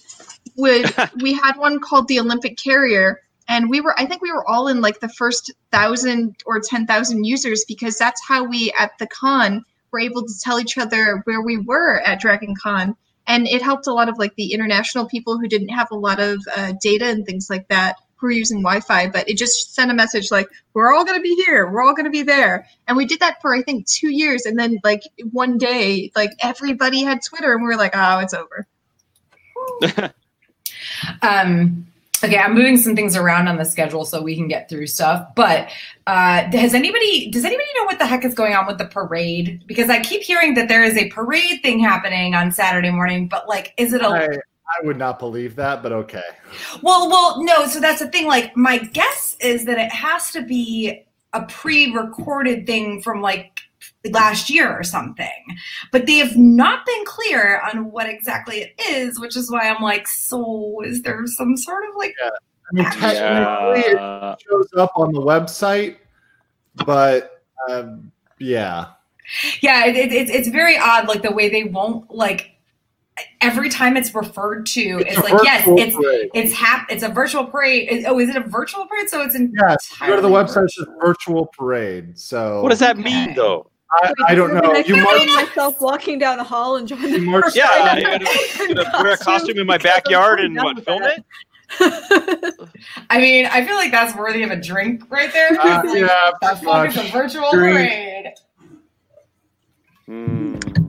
[0.56, 4.48] would we had one called the Olympic Carrier, and we were I think we were
[4.48, 8.92] all in like the first thousand or ten thousand users because that's how we at
[8.98, 12.96] the con were able to tell each other where we were at Dragon Con.
[13.26, 16.18] And it helped a lot of like the international people who didn't have a lot
[16.18, 19.90] of uh, data and things like that who were using Wi-Fi, but it just sent
[19.90, 21.70] a message like, "We're all going to be here.
[21.70, 24.44] We're all going to be there." And we did that for I think two years,
[24.44, 25.02] and then like
[25.32, 28.66] one day, like everybody had Twitter, and we were like, "Oh, it's over."
[31.22, 31.86] um,
[32.24, 35.34] okay, I'm moving some things around on the schedule so we can get through stuff.
[35.34, 35.70] But
[36.06, 37.30] uh, has anybody?
[37.30, 39.62] Does anybody know what the heck is going on with the parade?
[39.66, 43.48] Because I keep hearing that there is a parade thing happening on Saturday morning, but
[43.48, 44.38] like, is it a I,
[44.70, 46.22] I would not believe that, but okay.
[46.82, 47.66] Well, well, no.
[47.66, 48.26] So that's the thing.
[48.26, 53.60] Like, my guess is that it has to be a pre-recorded thing from like
[54.10, 55.56] last year or something.
[55.92, 59.82] But they have not been clear on what exactly it is, which is why I'm
[59.82, 62.14] like, so is there some sort of like?
[62.22, 62.30] I
[62.72, 64.32] mean, technically, Yeah.
[64.32, 65.96] it shows up on the website,
[66.86, 68.88] but um, yeah.
[69.60, 71.06] Yeah, it, it, it's it's very odd.
[71.08, 72.52] Like the way they won't like
[73.40, 76.30] every time it's referred to, it's, a like yes, virtual it's parade.
[76.34, 77.88] it's hap- it's a virtual parade.
[77.90, 79.08] Is- Oh, is it a virtual parade?
[79.08, 82.18] So it's in Yes, go to the entirely website, it's just virtual parade.
[82.18, 83.02] So What does that Okay.
[83.04, 83.70] mean, though?
[83.90, 84.60] I, I don't know.
[84.74, 88.02] I You can march, myself walking down a hall and join the march Yeah, parade.
[88.02, 91.24] you gotta, you gotta wear a costume in my backyard and what, film it?
[93.10, 95.58] I mean, I feel like that's worthy of a drink right there.
[95.60, 97.76] Uh, Like, yeah, the pretty a virtual Drink.
[97.76, 98.34] parade?
[100.06, 100.37] Hmm.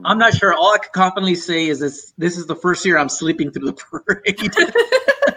[0.04, 0.54] I'm not sure.
[0.54, 3.66] All I can confidently say is this: this is the first year I'm sleeping through
[3.66, 4.54] the parade.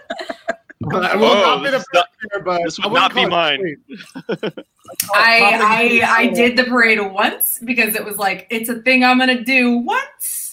[0.91, 3.25] I will Whoa, not be the this first not- year, but this would wouldn't be
[3.25, 3.77] mine.
[5.13, 9.17] I I I did the parade once because it was like it's a thing I'm
[9.17, 10.43] gonna do once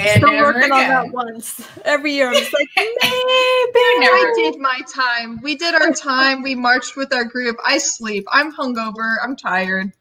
[0.00, 1.68] and Still never working on that once.
[1.84, 2.98] Every year I'm just like, maybe.
[3.02, 5.40] I did my time.
[5.42, 6.42] We did our time.
[6.42, 7.56] We marched with our group.
[7.64, 8.26] I sleep.
[8.32, 9.16] I'm hungover.
[9.22, 9.92] I'm tired.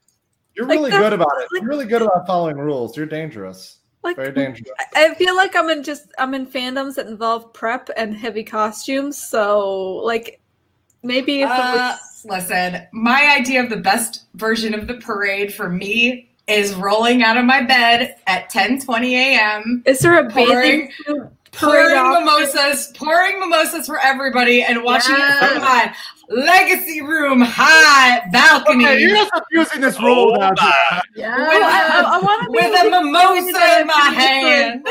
[0.60, 1.48] You're Like really good about it.
[1.54, 2.98] like- You're really good about following rules.
[2.98, 3.78] You're dangerous.
[4.04, 4.70] Like, Very dangerous.
[4.94, 9.18] I feel like I'm in just I'm in fandoms that involve prep and heavy costumes.
[9.18, 9.70] So
[10.04, 10.42] like
[11.02, 15.70] maybe if Uh, was listen, my idea of the best version of the parade for
[15.70, 19.82] me is rolling out of my bed at 10:20 a.m.
[19.86, 25.20] is there a pouring- bathing suit pouring mimosas, pouring mimosas for everybody, and watching it
[25.20, 25.52] Yes.
[25.54, 25.94] from my
[26.30, 30.54] legacy room high balcony Okay, you're just abusing this rule now.
[31.16, 31.36] Yeah.
[31.38, 34.86] Oh, I, I, I want to with a mimosa in my hand.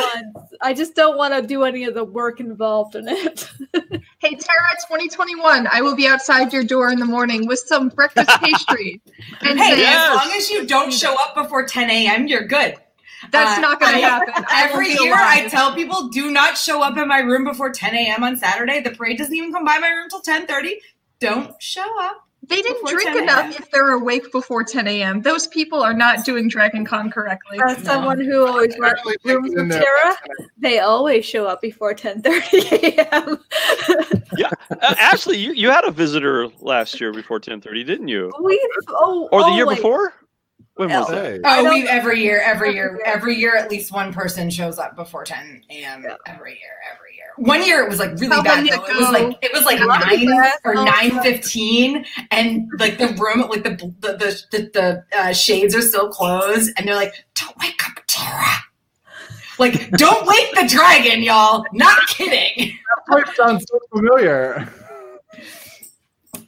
[0.61, 3.48] I just don't want to do any of the work involved in it.
[4.20, 5.68] Hey, Tara, 2021.
[5.70, 9.01] I will be outside your door in the morning with some breakfast pastry.
[9.42, 10.11] And Hey, say, Yes.
[10.11, 12.74] as long as you don't show up before 10 a.m., you're good.
[13.31, 14.44] that's Uh, not going to happen.
[14.53, 17.94] Every be year, I tell people, do not show up in my room before 10
[17.94, 18.24] a.m.
[18.24, 18.81] on Saturday.
[18.81, 20.72] The parade doesn't even come by my room till 10:30.
[21.20, 22.24] Don't show up.
[22.46, 25.20] They didn't drink enough if they're awake before 10 a.m.
[25.22, 27.59] Those people are not doing Dragon Con correctly.
[27.68, 30.16] As someone who always runs rooms with Tara,
[30.57, 33.38] they always show up before 10:30 a.m.
[34.70, 38.31] Uh, Ashley, you, you had a visitor last year before 10:30, didn't you?
[38.40, 39.78] we oh Or the year always.
[39.78, 40.14] before?
[40.76, 41.12] When was Oh.
[41.16, 41.40] that?
[41.44, 43.02] Oh, don't- we every year, every Every year, year.
[43.04, 46.04] every year, at least one person shows up before 10 a.m.
[46.04, 46.14] Yeah.
[46.26, 46.61] Every year,
[46.94, 47.08] every year.
[47.38, 48.85] One year it was like really How bad though.
[48.85, 52.68] It was like it was like A lot of nine or oh, nine fifteen, and
[52.79, 53.70] like the room, like the
[54.01, 58.03] the the the, the uh, shades are still closed, and they're like, "Don't wake up,
[58.07, 58.64] Tara."
[59.59, 61.64] Like, don't wake the dragon, y'all.
[61.72, 62.79] Not kidding.
[63.09, 64.68] That voice sounds so familiar.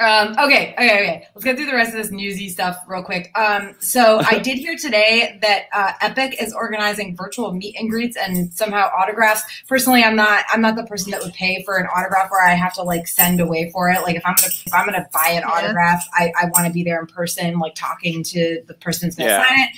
[0.00, 1.28] Um, okay, okay, okay.
[1.34, 3.30] Let's get through the rest of this newsy stuff real quick.
[3.38, 8.16] Um, so I did hear today that uh, Epic is organizing virtual meet and greets
[8.16, 9.42] and somehow autographs.
[9.68, 10.44] Personally, I'm not.
[10.48, 13.06] I'm not the person that would pay for an autograph where I have to like
[13.06, 14.00] send away for it.
[14.02, 15.50] Like if I'm gonna if I'm gonna buy an yeah.
[15.50, 19.16] autograph, I, I want to be there in person, like talking to the person who's
[19.16, 19.46] gonna yeah.
[19.46, 19.70] sign it.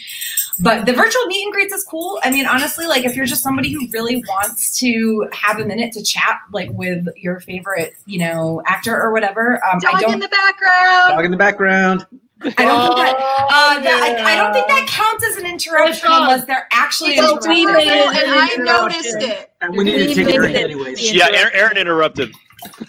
[0.60, 2.20] But the virtual meet and greets is cool.
[2.22, 5.92] I mean, honestly, like if you're just somebody who really wants to have a minute
[5.92, 10.20] to chat, like with your favorite, you know, actor or whatever, um, I don't in
[10.20, 11.16] the background.
[11.16, 12.06] Dog in the background.
[12.44, 13.16] I don't think that.
[13.16, 17.68] Uh, that I, I, don't think that counts as an interruption unless they're actually interrupting.
[17.68, 19.52] and I noticed it.
[19.60, 21.12] And we need to take it anyways.
[21.12, 22.34] Yeah, Aaron, Aaron interrupted.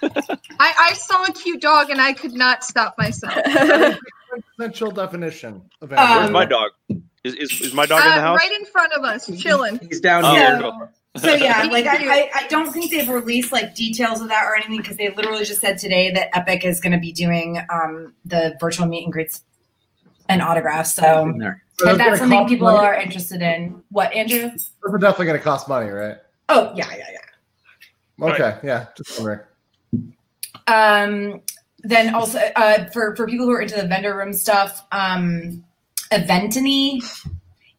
[0.01, 3.35] I, I saw a cute dog and I could not stop myself.
[4.57, 5.61] Essential definition.
[5.81, 6.71] Of um, Where's my dog?
[7.23, 8.37] Is, is, is my dog uh, in the house?
[8.37, 9.79] Right in front of us, chilling.
[9.89, 14.21] He's down oh, here so yeah, like I, I don't think they've released like details
[14.21, 16.99] of that or anything because they literally just said today that Epic is going to
[16.99, 19.43] be doing um, the virtual meet and greets
[20.29, 20.95] and autographs.
[20.95, 21.33] So,
[21.79, 22.87] so if that's something people money.
[22.87, 24.49] are interested in, what Andrew?
[24.49, 26.17] Those are definitely going to cost money, right?
[26.49, 28.27] Oh yeah, yeah, yeah.
[28.27, 28.63] Okay, right.
[28.63, 29.39] yeah, just wondering.
[30.67, 31.41] Um,
[31.79, 35.63] then also uh, for for people who are into the vendor room stuff, um,
[36.13, 37.01] Eventeny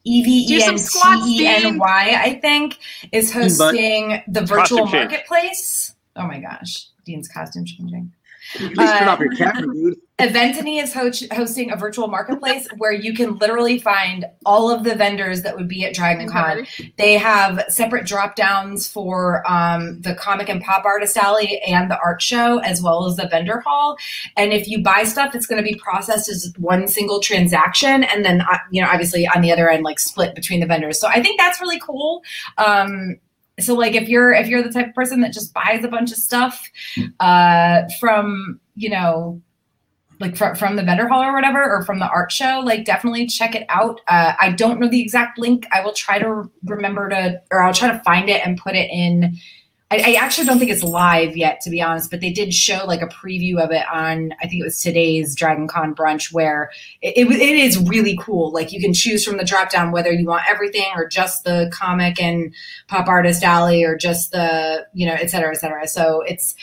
[0.05, 2.79] E V E N T E N Y, I think,
[3.12, 5.94] is hosting the virtual marketplace.
[6.16, 8.12] Oh my gosh, Dean's costume changing.
[8.55, 9.99] Please turn off your camera, dude.
[10.21, 14.95] Eventeny is ho- hosting a virtual marketplace where you can literally find all of the
[14.95, 16.67] vendors that would be at Dragon Con.
[16.97, 21.99] They have separate drop downs for um, the comic and pop artist alley and the
[21.99, 23.97] art show, as well as the vendor hall.
[24.37, 28.25] And if you buy stuff, it's going to be processed as one single transaction, and
[28.25, 31.01] then uh, you know, obviously on the other end, like split between the vendors.
[31.01, 32.23] So I think that's really cool.
[32.57, 33.17] Um,
[33.61, 36.11] so like if you're if you're the type of person that just buys a bunch
[36.11, 36.71] of stuff
[37.21, 39.40] uh, from you know
[40.21, 43.27] like from, from the vendor hall or whatever or from the art show like definitely
[43.27, 44.01] check it out.
[44.09, 45.67] Uh, i don't know the exact link.
[45.73, 48.90] I will try to remember to or i'll try to find it and put it
[48.90, 49.37] in
[49.94, 52.85] I, I, actually don't think it's live yet to be honest but they did show
[52.87, 56.70] like a preview of it on i think it was today's dragon con brunch where
[57.02, 60.12] it, it, it is really cool like you can choose from the drop down whether
[60.12, 62.54] you want everything or just the comic and
[62.88, 66.54] pop artist alley or just the you know et cetera et cetera so it's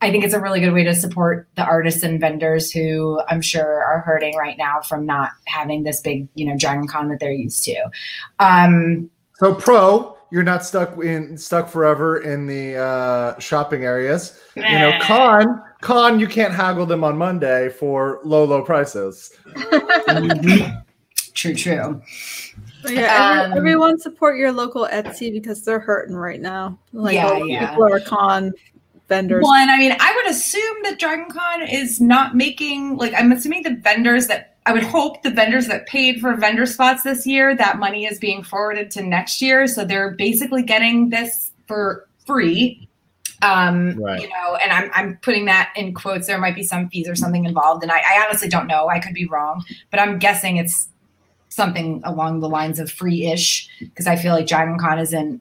[0.00, 3.42] I think it's a really good way to support the artists and vendors who I'm
[3.42, 7.18] sure are hurting right now from not having this big, you know, Dragon Con that
[7.18, 7.90] they're used to.
[8.38, 14.38] Um, so pro, you're not stuck in stuck forever in the uh, shopping areas.
[14.56, 19.32] You know, con con you can't haggle them on Monday for low low prices.
[21.34, 22.02] True, true.
[22.88, 26.76] yeah, um, everyone support your local Etsy because they're hurting right now.
[26.92, 27.70] Like yeah, yeah.
[27.70, 28.52] people are con
[29.08, 29.42] vendors?
[29.42, 33.62] One, I mean, I would assume that Dragon Con is not making like I'm assuming
[33.62, 37.56] the vendors that I would hope the vendors that paid for vendor spots this year,
[37.56, 39.66] that money is being forwarded to next year.
[39.66, 42.86] So they're basically getting this for free.
[43.40, 44.20] Um, right.
[44.20, 46.26] you know, and I'm I'm putting that in quotes.
[46.26, 48.88] There might be some fees or something involved, and I, I honestly don't know.
[48.88, 50.88] I could be wrong, but I'm guessing it's
[51.48, 55.40] something along the lines of free-ish because I feel like Dragon Con isn't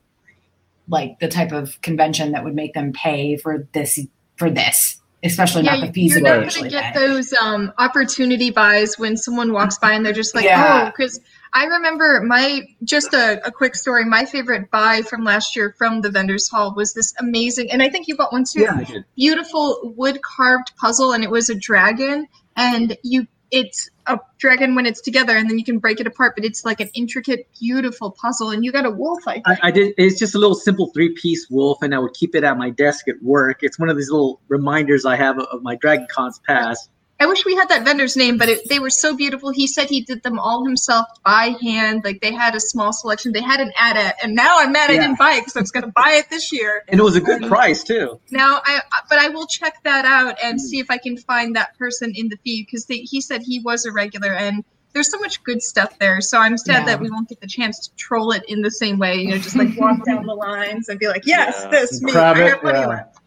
[0.87, 3.99] like the type of convention that would make them pay for this
[4.37, 6.99] for this especially yeah, not the fees you're not going to get pay.
[7.07, 10.83] those um, opportunity buys when someone walks by and they're just like yeah.
[10.83, 11.19] oh because
[11.53, 16.01] i remember my just a, a, quick story my favorite buy from last year from
[16.01, 18.83] the vendors hall was this amazing and i think you bought one too yeah,
[19.15, 24.85] beautiful wood carved puzzle and it was a dragon and you it's a dragon when
[24.85, 28.11] it's together and then you can break it apart but it's like an intricate beautiful
[28.11, 30.91] puzzle and you got a wolf I, I, I, did it's just a little simple
[30.93, 33.59] three piece wolf and i would keep it at my desk at work.
[33.61, 37.25] It's one of these little reminders i have of, of my dragon cons past I
[37.25, 39.49] wish we had that vendor's name, but it, they were so beautiful.
[39.49, 42.03] He said he did them all himself by hand.
[42.03, 43.31] Like they had a small selection.
[43.31, 44.97] They had an ad at, and now I'm mad yeah.
[44.97, 46.83] I didn't buy it because I was going to buy it this year.
[46.87, 48.19] And it was a good um, price too.
[48.29, 50.61] Now I, but I will check that out and mm.
[50.61, 53.85] see if I can find that person in the feed because he said he was
[53.85, 56.21] a regular and there's so much good stuff there.
[56.21, 56.85] So I'm sad yeah.
[56.85, 59.15] that we won't get the chance to troll it in the same way.
[59.15, 61.69] You know, just like walk down the lines and be like, yes, yeah.
[61.69, 62.11] this me.
[62.11, 62.85] Grab I money yeah.
[62.85, 63.19] left.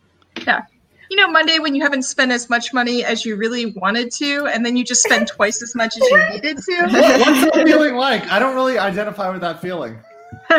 [0.46, 0.62] Yeah
[1.11, 4.46] you know, Monday when you haven't spent as much money as you really wanted to,
[4.46, 6.73] and then you just spend twice as much as you needed to.
[6.83, 8.25] What's that feeling like?
[8.29, 9.99] I don't really identify with that feeling.
[10.51, 10.57] uh,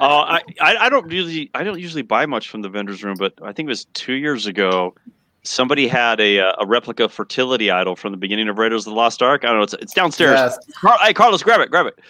[0.00, 3.52] I, I don't usually I don't usually buy much from the vendors room, but I
[3.52, 4.96] think it was two years ago.
[5.44, 8.96] Somebody had a uh, a replica fertility idol from the beginning of Raiders of the
[8.96, 9.44] Lost Ark.
[9.44, 9.62] I don't know.
[9.62, 10.40] It's, it's downstairs.
[10.40, 10.58] Yes.
[10.72, 12.00] Car- hey, Carlos, grab it, grab it.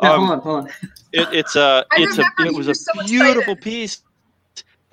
[0.00, 0.70] Um, hold on, hold on.
[1.12, 3.60] It, it's a, it's a, it was a so beautiful excited.
[3.62, 4.03] piece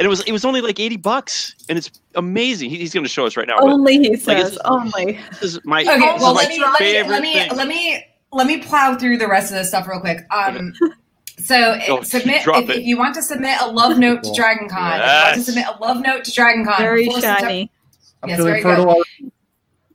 [0.01, 2.71] and it was it was only like eighty bucks, and it's amazing.
[2.71, 3.59] He, he's going to show us right now.
[3.59, 5.19] Only he says only.
[5.33, 5.99] This is my okay.
[5.99, 7.55] Well, is my let me let me favorite let me, thing.
[7.55, 10.25] let me let me plow through the rest of this stuff real quick.
[10.31, 10.73] Um,
[11.37, 14.99] so Go, submit if, if you want to submit a love note to Dragon Con.
[14.99, 16.77] If you want to submit a love note to Dragon Con.
[16.79, 17.71] Very before September- shiny.
[18.23, 19.03] I'm Yes, very good.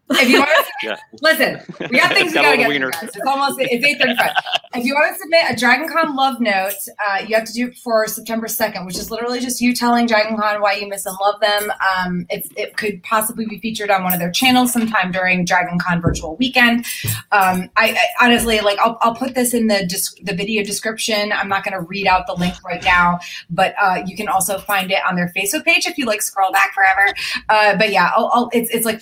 [0.09, 0.97] If you want to Yeah.
[1.21, 2.93] listen, we got things we Got gotta get wiener.
[2.93, 3.09] through.
[3.09, 4.31] It's almost it's eight thirty five.
[4.75, 6.75] If you want to submit a Dragon Con love note,
[7.09, 10.07] uh, you have to do it for September second, which is literally just you telling
[10.07, 11.73] Dragon Con why you miss and love them.
[11.99, 15.79] Um, it's, it could possibly be featured on one of their channels sometime during Dragon
[15.79, 16.85] Con virtual weekend.
[17.33, 21.33] Um, I, I honestly like I'll, I'll put this in the dis- the video description.
[21.33, 23.19] I'm not going to read out the link right now,
[23.51, 26.53] but uh, you can also find it on their Facebook page if you like scroll
[26.53, 27.13] back forever.
[27.49, 29.01] Uh, but yeah, I'll, I'll, it's it's like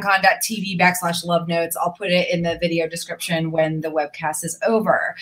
[0.00, 1.76] uploads.dragoncon.tv backslash love notes.
[1.76, 5.14] I'll put it in the video description when the webcast is over.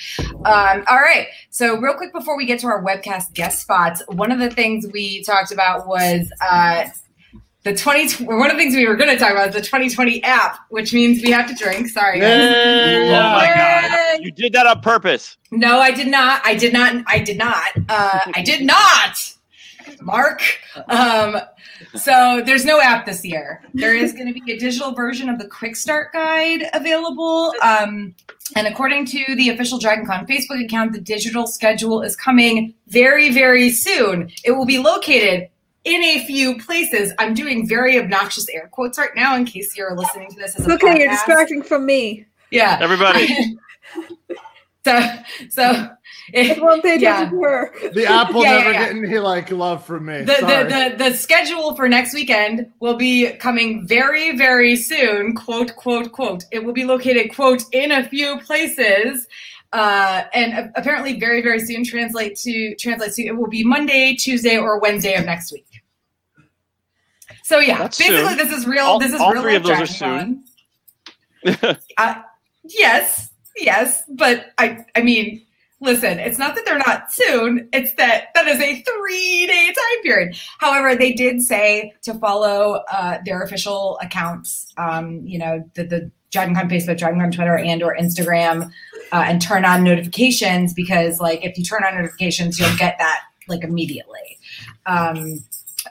[0.45, 1.29] Um, all right.
[1.51, 4.87] So real quick before we get to our webcast guest spots, one of the things
[4.93, 6.31] we talked about was.
[6.41, 6.87] Uh,
[7.65, 10.23] the 20 one of the things we were going to talk about is the 2020
[10.23, 11.89] app, which means we have to drink.
[11.89, 12.23] Sorry.
[12.23, 14.21] Oh my god!
[14.21, 15.37] You did that on purpose.
[15.51, 16.41] No, I did not.
[16.47, 17.05] I did not.
[17.09, 17.71] I did not.
[17.89, 19.35] Uh, I did not.
[20.01, 20.41] Mark.
[20.89, 21.41] Um,
[21.95, 23.63] so there's no app this year.
[23.75, 27.55] There is going to be a digital version of the Quick Start Guide available.
[27.63, 28.15] Um,
[28.57, 33.71] and according to the official DragonCon Facebook account, the digital schedule is coming very, very
[33.71, 34.31] soon.
[34.45, 35.49] It will be located
[35.85, 37.13] in a few places.
[37.19, 40.67] I'm doing very obnoxious air quotes right now in case you're listening to this as
[40.67, 42.27] It's a okay, you're distracting from me.
[42.51, 42.79] Yeah.
[42.81, 43.29] Everybody.
[44.85, 45.09] so,
[45.51, 45.91] so
[46.33, 47.27] It won't pay Yeah.
[47.31, 47.73] her.
[47.93, 48.93] The apple Yeah, yeah, never yeah.
[48.93, 50.23] get any like love from me.
[50.23, 50.65] the, Sorry.
[50.65, 55.35] the, the, the schedule for next weekend will be coming very, very soon.
[55.35, 56.45] Quote, quote, quote.
[56.53, 59.27] It will be located, quote, in a few places.
[59.73, 64.57] Uh, and apparently very, very soon translate to translate to it will be Monday, Tuesday,
[64.57, 65.67] or Wednesday of next week.
[67.43, 68.37] So yeah, That's basically soon.
[68.39, 68.85] this is real.
[68.85, 69.73] All- this is all real three of those
[70.03, 70.45] are Dragon
[71.45, 71.79] Con.
[71.99, 72.15] uh,
[72.65, 75.43] yes, yes, but I, I mean,
[75.81, 77.69] listen, it's not that they're not soon.
[77.73, 80.37] It's that that is a three-day time period.
[80.59, 84.73] However, they did say to follow uh, their official accounts.
[84.77, 88.71] Um, you know, the the Dragon Con Facebook, Dragon Con Twitter, and or Instagram,
[89.13, 93.21] uh, and turn on notifications because, like, if you turn on notifications, you'll get that
[93.49, 94.39] like immediately.
[94.87, 95.43] Um,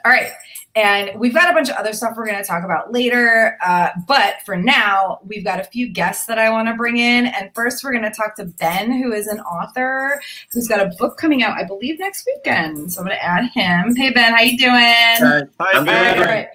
[0.04, 0.30] all right.
[0.78, 3.58] And we've got a bunch of other stuff we're going to talk about later.
[3.66, 7.26] Uh, but for now, we've got a few guests that I want to bring in.
[7.26, 10.20] And first, we're going to talk to Ben, who is an author
[10.52, 12.92] who's got a book coming out, I believe, next weekend.
[12.92, 13.96] So I'm going to add him.
[13.96, 14.70] Hey, Ben, how you doing?
[14.72, 16.26] Uh, Hi, I'm All doing right, great.
[16.28, 16.48] all right.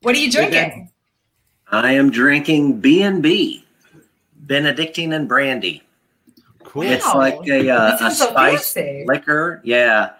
[0.00, 0.90] What are you drinking?
[1.70, 3.66] I am drinking B and B,
[4.36, 5.82] Benedictine and brandy.
[6.64, 6.84] cool.
[6.84, 9.04] It's like a, uh, a sounds so spice fancy.
[9.06, 9.60] liquor.
[9.62, 10.12] Yeah,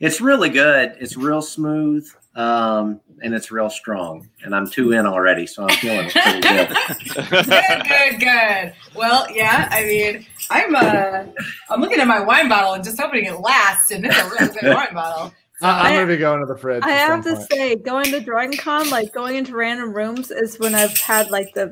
[0.00, 0.96] it's really good.
[0.98, 4.28] It's real smooth, um, and it's real strong.
[4.44, 6.68] And I'm two in already, so I'm feeling pretty good.
[7.30, 8.74] good, good, good.
[8.94, 9.68] Well, yeah.
[9.72, 11.24] I mean, I'm uh,
[11.70, 14.54] I'm looking at my wine bottle and just hoping it lasts, and it's a really
[14.60, 15.32] good wine bottle.
[15.62, 16.82] I, I'm I- ready to going to the fridge.
[16.84, 17.48] I have to point.
[17.50, 21.54] say, going to Dragon Con, like going into random rooms, is when I've had like
[21.54, 21.70] the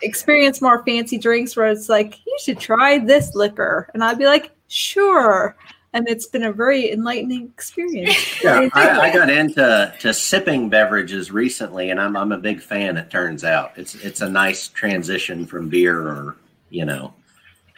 [0.00, 3.90] experience more fancy drinks where it's like, you should try this liquor.
[3.92, 5.54] And I'd be like, sure.
[5.94, 8.14] And it's been a very enlightening experience.
[8.44, 12.98] Yeah, I, I got into to sipping beverages recently, and I'm I'm a big fan.
[12.98, 16.36] It turns out it's it's a nice transition from beer or
[16.68, 17.14] you know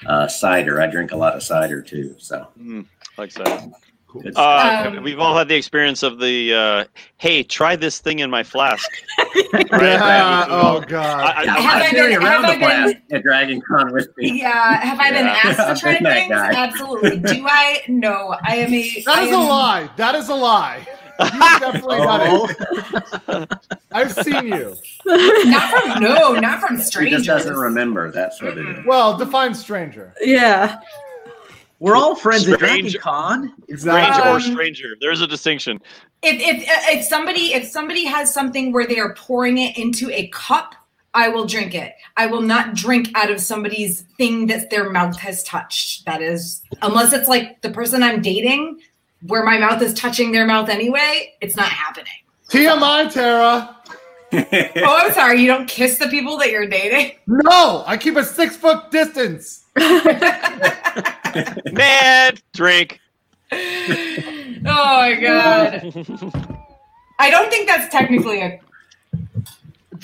[0.07, 0.81] uh, cider.
[0.81, 2.87] I drink a lot of cider too, so Mm,
[3.17, 3.69] like that.
[4.09, 6.85] Good Uh, Um, we've all had the experience of the uh,
[7.19, 8.89] hey, try this thing in my flask.
[9.53, 9.71] Right?
[9.71, 10.47] Yeah.
[10.49, 11.35] Oh god.
[11.37, 13.63] I, Yeah, Have I I'm carrying been- around have the I been- glass at Dragon
[13.69, 14.41] Con with me.
[14.41, 14.81] Yeah.
[14.81, 16.31] Have I been asked to try been things?
[16.31, 16.53] guy.
[16.53, 17.19] Absolutely.
[17.35, 17.83] Do I?
[17.89, 18.37] No.
[18.43, 19.03] I am a.
[19.05, 19.91] That I is a lie.
[19.97, 20.87] That is a lie.
[21.19, 22.51] You definitely got
[23.31, 23.53] it.
[23.93, 24.77] I've seen you.
[25.07, 27.21] Not from no, not from strangers.
[27.23, 28.11] He just doesn't remember.
[28.13, 28.85] That's what it is.
[28.87, 30.13] Well, define stranger.
[30.21, 30.79] yeah.
[31.79, 32.93] We're all friends at Strange.
[32.93, 33.49] Dragon Con.
[33.49, 34.31] stranger Exactly.
[34.33, 34.97] or stranger.
[35.01, 35.81] There's a distinction.
[36.23, 40.29] If if if somebody if somebody has something where they are pouring it into a
[40.29, 40.75] cup,
[41.13, 41.95] I will drink it.
[42.17, 46.07] I will not drink out of somebody's thing that their mouth has touched.
[46.07, 48.81] That is unless it's like the person I'm dating
[49.27, 52.13] where my mouth is touching their mouth anyway, it's not happening.
[52.51, 53.77] TMI, Tara.
[54.37, 57.13] Oh, I'm sorry, you don't kiss the people that you're dating?
[57.27, 59.65] No, I keep a six foot distance.
[61.73, 63.01] Man, drink.
[63.53, 65.83] oh my god.
[67.19, 68.59] I don't think that's technically a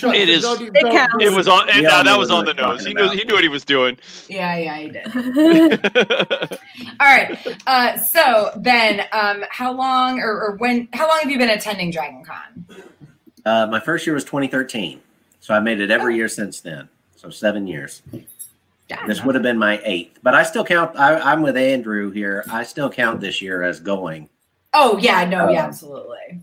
[0.03, 1.15] It is- Don't- It counts.
[1.21, 1.69] It was on.
[1.71, 2.85] And, Yeah, I uh, that was on the nose.
[2.85, 3.11] He knew.
[3.11, 3.99] He knew what he was doing.
[4.29, 5.07] Yeah, yeah, he did.
[7.01, 7.39] All right.
[7.67, 10.89] Uh, so Ben, um, how long or, or when?
[10.93, 12.67] How long have you been attending Dragon Con?
[13.45, 15.01] Uh, my first year was 2013,
[15.41, 16.89] so I made it every year since then.
[17.17, 18.03] So seven years.
[19.07, 20.97] This would have been my eighth, but I still count.
[20.99, 22.45] I, I'm with Andrew here.
[22.51, 24.29] I still count this year as going.
[24.75, 26.41] Oh yeah, no, yeah, Um, absolutely.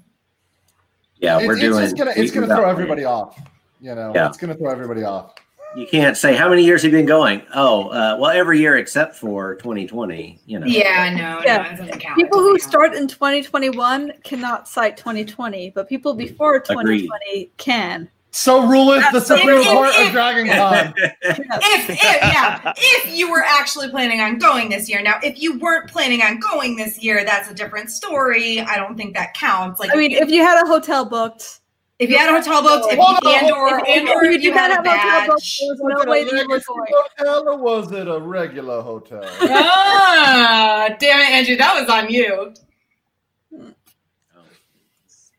[1.17, 1.95] Yeah, It's, we're it's doing.
[1.95, 2.71] gonna it's gonna throw plans.
[2.71, 3.39] everybody off.
[3.81, 4.27] You know, Yeah.
[4.29, 5.35] it's gonna throw everybody off.
[5.75, 7.43] You can't say how many years have you been going.
[7.53, 10.39] Oh, uh, well, every year except for 2020.
[10.45, 10.65] You know.
[10.65, 11.77] Yeah, no, Yeah.
[11.79, 12.17] no, count.
[12.17, 12.61] People who count.
[12.61, 18.09] start in 2021 cannot cite 2020, but people before 2020 can.
[18.31, 19.63] So ruleth the the Supreme.
[19.63, 20.93] Court of Dragon Con.
[20.97, 25.01] if, if yeah, if you were actually planning on going this year.
[25.01, 28.59] Now, if you weren't planning on going this year, that's a different story.
[28.61, 29.79] I don't think that counts.
[29.79, 31.58] Like, I mean, if you had a hotel booked,
[31.99, 34.23] if you had a hotel booked, if Hold you, on, and hold or and or
[34.25, 36.21] if if you had a had a hotel booked, there was Was no it way
[36.21, 36.87] a that you were going.
[37.17, 39.23] hotel or was it a regular hotel?
[39.41, 42.53] Ah, damn it, Andrew, that was on you.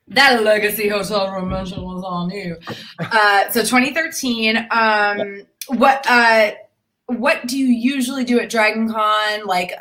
[0.09, 2.57] That legacy hotel room mention was on you.
[2.99, 4.67] Uh, so 2013.
[4.71, 6.53] Um, what uh,
[7.07, 9.47] what do you usually do at Dragon Con?
[9.47, 9.73] Like,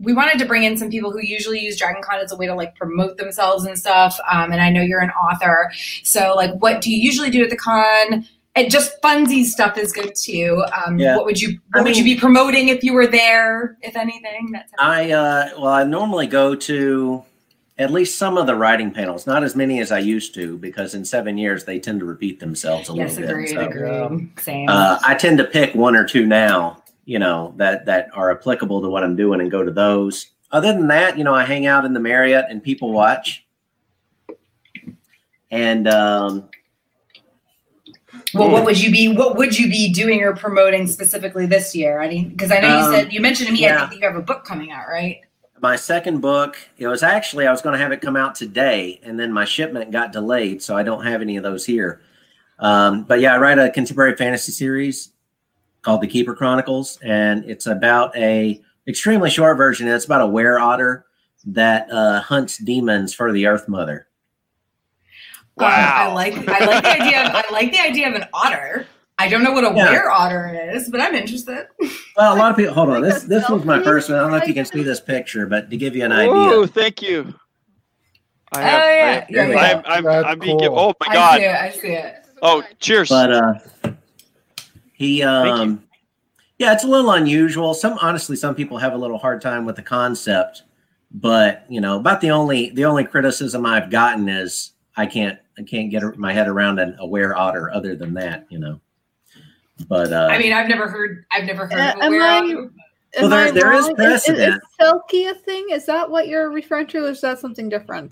[0.00, 2.46] we wanted to bring in some people who usually use Dragon Con as a way
[2.46, 4.18] to like promote themselves and stuff.
[4.30, 5.72] Um, and I know you're an author,
[6.04, 8.26] so like, what do you usually do at the con?
[8.54, 10.64] And just funsy stuff is good too.
[10.84, 11.16] Um, Yeah.
[11.16, 13.76] What would you what I would you be promoting if you were there?
[13.82, 17.24] If anything, that's I uh, well, I normally go to
[17.78, 20.94] at least some of the writing panels, not as many as I used to, because
[20.96, 23.72] in seven years they tend to repeat themselves a yes, little agreed, bit.
[23.72, 24.68] So, agreed, same.
[24.68, 28.82] uh, I tend to pick one or two now, you know, that that are applicable
[28.82, 30.26] to what I'm doing and go to those.
[30.52, 33.46] Other than that, you know, I hang out in the Marriott and people watch.
[35.50, 36.50] And um,
[38.34, 39.08] well, what would you be?
[39.08, 42.02] What would you be doing or promoting specifically this year?
[42.02, 43.66] I mean, because I know you Um, said you mentioned to me.
[43.66, 45.20] I think you have a book coming out, right?
[45.60, 49.00] my second book, it was actually I was going to have it come out today,
[49.02, 52.02] and then my shipment got delayed, so I don't have any of those here.
[52.60, 55.10] Um, but yeah, I write a contemporary fantasy series
[55.88, 59.88] called The Keeper Chronicles, and it's about a extremely short version.
[59.88, 61.06] It's about a were otter
[61.46, 64.06] that uh, hunts demons for the Earth Mother.
[65.58, 66.14] Uh, I Wow.
[66.14, 67.24] like I like the idea.
[67.26, 68.86] Of, I like the idea of an otter.
[69.16, 69.90] I don't know what a Yeah.
[69.90, 71.68] were otter is, but I'm interested.
[72.18, 72.74] Well, a lot of people.
[72.74, 74.18] Hold on, Like this this was my first one.
[74.18, 76.30] I don't know if you can see this picture, but to give you an idea.
[76.34, 77.32] Oh, thank you.
[78.52, 79.82] I Oh, have, yeah, I, yeah, yeah.
[79.86, 80.58] I'm, I'm, I'm being.
[80.58, 80.68] cool.
[80.78, 81.38] Oh my I god.
[81.38, 81.54] see it.
[81.54, 82.14] I see it.
[82.42, 83.08] Oh, cheers.
[83.08, 83.54] but uh
[84.98, 85.82] he um
[86.58, 89.76] yeah it's a little unusual some honestly some people have a little hard time with
[89.76, 90.64] the concept
[91.12, 95.62] but you know about the only the only criticism i've gotten is i can't i
[95.62, 98.78] can't get my head around an aware otter other than that you know
[99.88, 101.24] but uh I mean, I've never heard.
[101.30, 102.70] I've never heard Uh, of a am I- otter.
[103.20, 103.94] Well, there- there is wrong?
[103.94, 104.56] precedent.
[104.56, 105.68] Is, Selkie a thing?
[105.70, 107.04] Is that what you're referring to?
[107.06, 108.10] Or is that something different?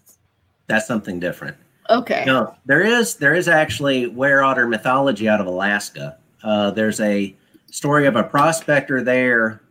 [0.69, 1.57] that's something different
[1.91, 2.23] Okay.
[2.25, 6.19] No, there is there is actually were otter mythology out of Alaska.
[6.43, 7.35] Uh, there's a
[7.71, 9.63] story of a prospector there.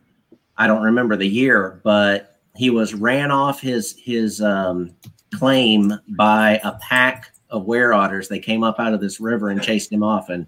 [0.56, 4.94] I don't remember the year, but he was ran off his his um,
[5.34, 8.28] claim by a pack of were otters.
[8.28, 10.28] They came up out of this river and chased him off.
[10.30, 10.46] And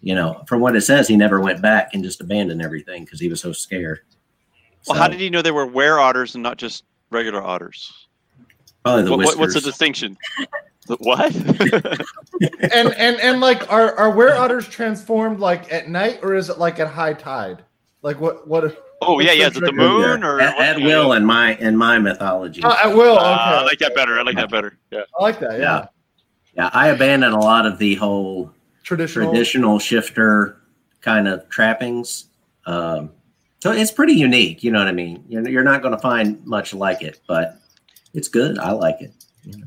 [0.00, 3.20] you know, from what it says, he never went back and just abandoned everything because
[3.20, 4.00] he was so scared.
[4.86, 7.92] well, So, how did he know they were were otters and not just regular otters?
[8.84, 10.16] probably the What, what- what's the distinction?
[10.88, 11.34] The what?
[12.72, 16.58] and and and like are are where otters transformed like at night or is it
[16.58, 17.62] like at high tide?
[18.02, 18.84] Like what what?
[19.02, 19.48] oh yeah, yeah.
[19.48, 22.62] the Is it the moon or at, at will in my in my mythology.
[22.64, 23.16] Oh, at will.
[23.16, 24.18] Okay, Uh, I like that better.
[24.18, 24.78] I like that better.
[24.90, 25.02] Yeah.
[25.18, 25.52] I like that.
[25.52, 25.86] Yeah, Yeah.
[26.54, 29.30] Yeah, I abandon a lot of the whole traditional.
[29.30, 30.60] traditional shifter
[31.02, 32.26] kind of trappings.
[32.66, 33.10] Um,
[33.60, 34.64] so it's pretty unique.
[34.64, 35.24] You know what I mean?
[35.28, 37.60] You're, you're not going to find much like it, but
[38.12, 38.58] it's good.
[38.58, 39.12] I like it.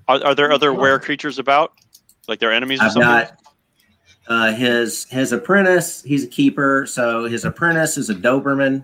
[0.08, 1.74] Are, are there other were creatures about?
[2.28, 3.10] Like their enemies or I've something?
[3.10, 3.38] got
[4.28, 6.04] uh, his his apprentice.
[6.04, 8.84] He's a keeper, so his apprentice is a Doberman.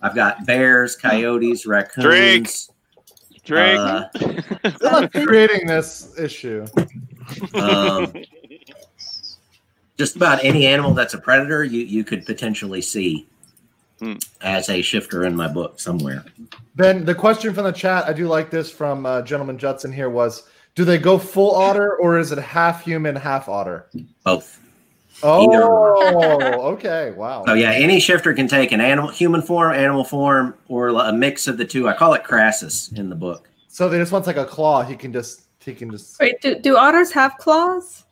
[0.00, 2.04] I've got bears, coyotes, raccoons.
[2.04, 2.48] Drink.
[3.44, 3.76] Drake.
[3.78, 4.04] uh,
[4.62, 6.64] Good luck creating this issue.
[7.54, 8.12] um,
[9.98, 13.26] just about any animal that's a predator, you you could potentially see
[14.02, 14.14] Hmm.
[14.40, 16.24] as a shifter in my book somewhere.
[16.74, 20.10] Ben, the question from the chat, I do like this from uh, gentleman Judson here
[20.10, 20.42] was,
[20.74, 23.86] do they go full otter or is it half human, half otter?
[24.24, 24.58] Both.
[25.22, 27.44] Oh, okay, wow.
[27.46, 31.46] So yeah, any shifter can take an animal, human form, animal form, or a mix
[31.46, 31.88] of the two.
[31.88, 33.48] I call it Crassus in the book.
[33.68, 34.82] So they just wants like a claw.
[34.82, 36.18] He can just he can just.
[36.18, 38.02] Wait, do, do otters have claws?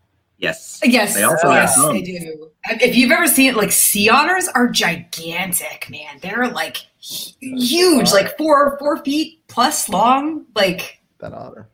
[0.40, 0.80] Yes.
[0.82, 1.92] Yes, They also have yes, some.
[1.92, 2.50] they do.
[2.70, 6.18] If you've ever seen it, like sea otters are gigantic, man.
[6.22, 10.46] They're like huge, like four four feet plus long.
[10.54, 11.68] Like That otter.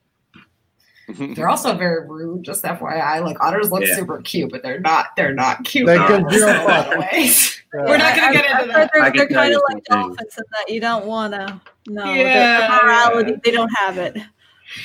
[1.37, 2.43] they're also very rude.
[2.43, 3.95] Just FYI, like otters look Yeah.
[3.95, 5.07] super cute, but they're not.
[5.17, 5.87] They're not cute.
[5.87, 7.13] They in give a zero lot of fuck.
[7.13, 7.63] ways.
[7.73, 7.81] Yeah.
[7.85, 8.91] We're not gonna I've- get into I've that.
[8.93, 11.61] heard They're, they're kind of like dolphins in that you don't want to.
[11.89, 12.61] No, Yeah.
[12.69, 14.17] their morality, they don't have it.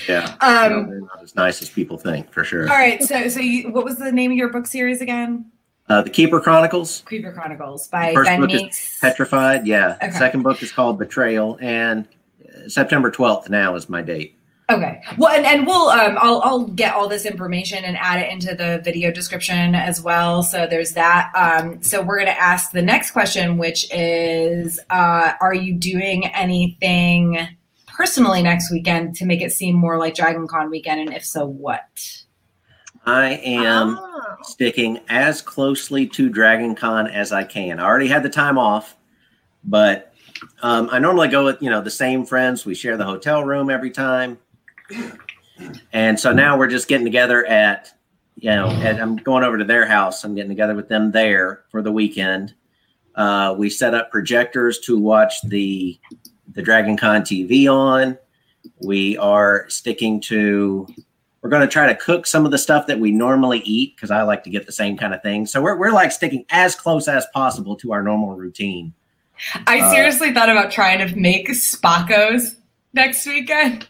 [0.07, 0.35] Yeah.
[0.41, 2.63] Um, No, they're not as nice as people think, for sure.
[2.63, 5.51] All right, so so you, what was the name of your book series again?
[5.89, 7.03] Uh, the Keeper Chronicles.
[7.09, 9.67] Keeper Chronicles by First Ben book is Petrified.
[9.67, 9.97] Yeah.
[10.01, 10.11] Okay.
[10.11, 12.07] Second book is called Betrayal, and
[12.45, 14.37] uh, September twelfth now is my date.
[14.69, 15.01] Okay.
[15.17, 18.55] Well, and, and we'll um, I'll I'll get all this information and add it into
[18.55, 20.43] the video description as well.
[20.43, 21.29] So there's that.
[21.35, 27.49] Um, so we're gonna ask the next question, which is, uh, are you doing anything
[28.01, 31.01] personally next weekend to make it seem more like Dragon Con weekend?
[31.01, 31.83] And if so, what?
[33.05, 34.35] I am Oh.
[34.41, 37.79] sticking as closely to Dragon Con as I can.
[37.79, 38.97] I already had the time off,
[39.63, 40.15] but
[40.63, 42.65] um, I normally go with you know the same friends.
[42.65, 44.39] We share the hotel room every time,
[45.93, 47.91] and so now we're just getting together at
[48.35, 50.23] you know at, I'm going over to their house.
[50.23, 52.55] I'm getting together with them there for the weekend.
[53.13, 55.99] Uh, we set up projectors to watch the
[56.53, 58.17] the Dragon Con TV on.
[58.79, 60.87] We are sticking to
[61.41, 64.11] we're going to try to cook some of the stuff that we normally eat because
[64.11, 65.47] I like to get the same kind of thing.
[65.47, 68.93] So we're, we're like sticking as close as possible to our normal routine.
[69.65, 72.57] I Uh, seriously thought about trying to make Spaccos
[72.93, 73.87] next weekend,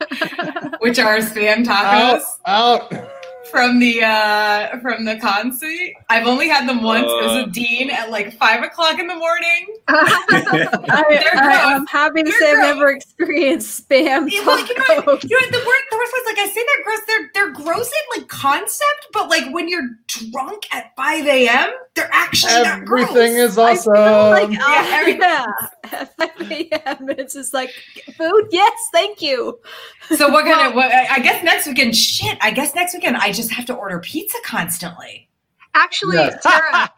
[0.78, 2.22] which are spam Out, tacos.
[2.46, 3.08] out.
[3.50, 5.92] From the uh from the concert.
[6.08, 7.44] I've only had them once as Uh.
[7.46, 9.66] a dean at like five o'clock in the morning.
[9.88, 14.74] I, They're I, am happy to They're say I've never experienced spam Yeah, well, you
[14.78, 15.24] know what?
[15.24, 17.00] You know, the word the worst was like I say they're gross.
[17.06, 22.10] They're they're gross in like concept, but like when you're drunk at five a.m., they're
[22.12, 23.08] actually not gross.
[23.10, 23.94] Everything is I awesome.
[23.94, 25.46] feel like, Yeah, oh, everything- yeah,
[25.94, 27.08] at 5 a.m.
[27.18, 27.70] It's just like,
[28.16, 28.48] food?
[28.50, 29.58] Yes, thank you.
[30.16, 30.74] So what kind of?
[30.74, 31.96] What, I I guess next weekend.
[31.96, 32.36] Shit.
[32.40, 35.28] I guess next weekend I just have to order pizza constantly.
[35.74, 36.42] Actually, Yes.
[36.42, 36.90] Tara,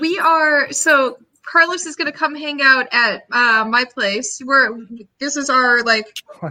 [0.00, 1.18] we are so
[1.50, 4.40] Carlos is going to come hang out at uh, my place.
[4.44, 4.70] We're
[5.18, 6.06] this is our like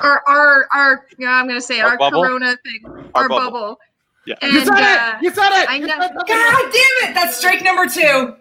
[0.00, 2.10] our our our yeah I'm going to say Our our.
[2.10, 2.80] Corona thing,
[3.14, 3.50] Our our, bubble.
[3.50, 3.78] bubble.
[4.26, 4.36] Yeah.
[4.42, 5.22] And, you said uh, it.
[5.22, 5.70] You said it.
[5.70, 5.96] I know.
[5.98, 7.14] God damn it!
[7.14, 8.36] That's strike number two.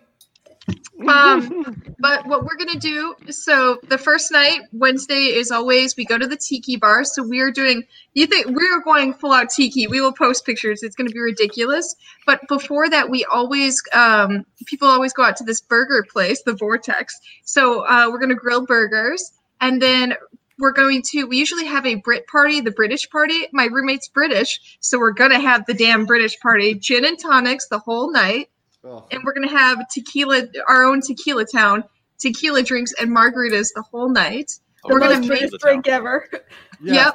[1.07, 6.17] Um, but what we're gonna do so the first night wednesday is always we go
[6.17, 7.03] to the tiki bar.
[7.03, 7.83] So we're doing
[8.13, 9.87] you think we're going full out tiki.
[9.87, 10.83] We will post pictures.
[10.83, 11.95] It's gonna be ridiculous.
[12.25, 16.53] But before that we always um, people always go out to this burger place the
[16.53, 17.19] vortex.
[17.43, 19.31] So uh, we're gonna grill burgers.
[19.61, 20.15] And then
[20.59, 23.47] we're going to we usually have a brit party the british party.
[23.51, 24.77] My roommate's british.
[24.79, 26.75] So we're gonna have the damn british party.
[26.75, 28.49] Gin and tonics the whole night
[28.85, 29.05] Oh.
[29.11, 31.83] and we're gonna have tequila, our own tequila town,
[32.19, 34.51] tequila drinks and margaritas the whole night.
[34.85, 36.27] We're gonna make- British drink ever.
[36.85, 37.11] Yeah,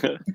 [0.00, 0.20] Yep.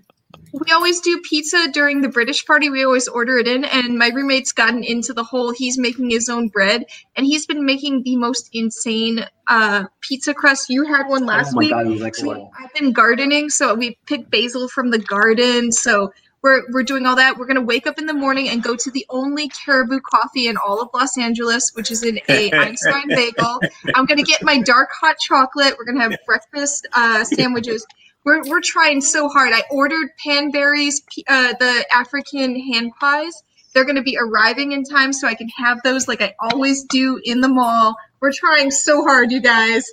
[0.54, 2.70] We always do pizza during the British party.
[2.70, 5.52] We always order it in, and my roommate's gotten into the whole.
[5.52, 6.86] He's making his own bread,
[7.16, 10.70] and he's been making the most insane uh, pizza crust.
[10.70, 11.70] You had one last oh my week.
[11.72, 12.50] god, it was So excellent.
[12.60, 15.72] I've been gardening, so we picked basil from the garden.
[15.72, 17.38] So we're we're doing all that.
[17.38, 20.58] We're gonna wake up in the morning and go to the only caribou coffee in
[20.58, 23.60] all of Los Angeles, which is in a Einstein bagel.
[23.96, 25.76] I'm gonna get my dark hot chocolate.
[25.78, 27.86] We're gonna have breakfast uh, sandwiches.
[28.28, 29.54] We're, we're trying so hard.
[29.54, 33.42] I ordered Panberries, p- uh, the African hand pies.
[33.74, 36.84] They're going to be arriving in time so I can have those like I always
[36.84, 37.96] do in the mall.
[38.20, 39.86] We're trying so hard, you guys.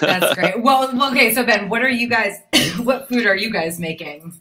[0.00, 0.62] That's great.
[0.62, 1.34] Well, well, okay.
[1.34, 2.38] So Ben, what are you guys?
[2.82, 4.40] what food are you guys making?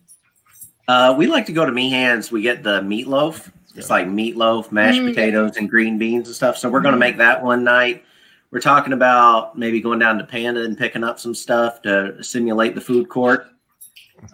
[0.88, 2.32] Uh, we like to go to Meehan's.
[2.32, 3.52] We get the meatloaf.
[3.76, 5.10] It's like meatloaf, mashed Mm.
[5.10, 6.58] potatoes, and green beans and stuff.
[6.58, 8.04] So we're going to make that one night.
[8.52, 12.76] We're talking about maybe going down to Panda and picking up some stuff to simulate
[12.76, 13.48] the food court.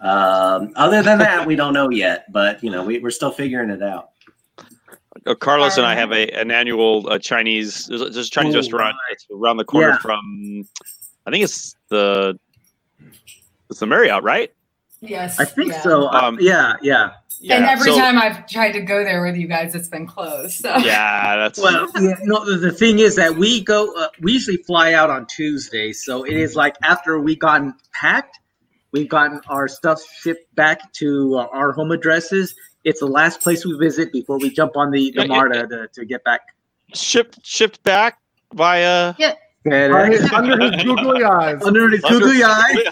[0.02, 3.70] Um, other than that, we don't know yet, but you know we, we're still figuring
[3.70, 4.10] it out.
[5.24, 7.86] Uh, Carlos and I have a an annual uh, Chinese.
[7.86, 9.98] There's, a- there's a Chinese Oh, restaurant that's around the corner Yeah.
[9.98, 10.64] from.
[11.26, 12.38] I think it's the.
[13.70, 14.50] It's the Marriott, right?
[15.00, 15.82] Yes, I think yeah.
[15.82, 16.08] so.
[16.08, 17.10] Um, yeah, yeah.
[17.50, 20.60] and every so- time I've tried to go there with you guys, it's been closed.
[20.60, 21.58] So Yeah, that's.
[21.60, 25.10] Well, yeah, no, the, the thing is that we go, uh, we usually fly out
[25.10, 25.92] on Tuesday.
[25.92, 28.38] So it is like after we gotten packed,
[28.92, 32.54] we've gotten our stuff shipped back to uh, our home addresses.
[32.84, 35.66] It's the last place we visit before we jump on the, the Yeah, yeah, MARTA
[35.68, 36.40] to, to get back.
[36.94, 38.18] shipped shipped back
[38.54, 39.14] via.
[39.18, 39.34] Yeah.
[39.66, 41.62] Under his, googly eyes.
[41.62, 42.84] under his googly eye.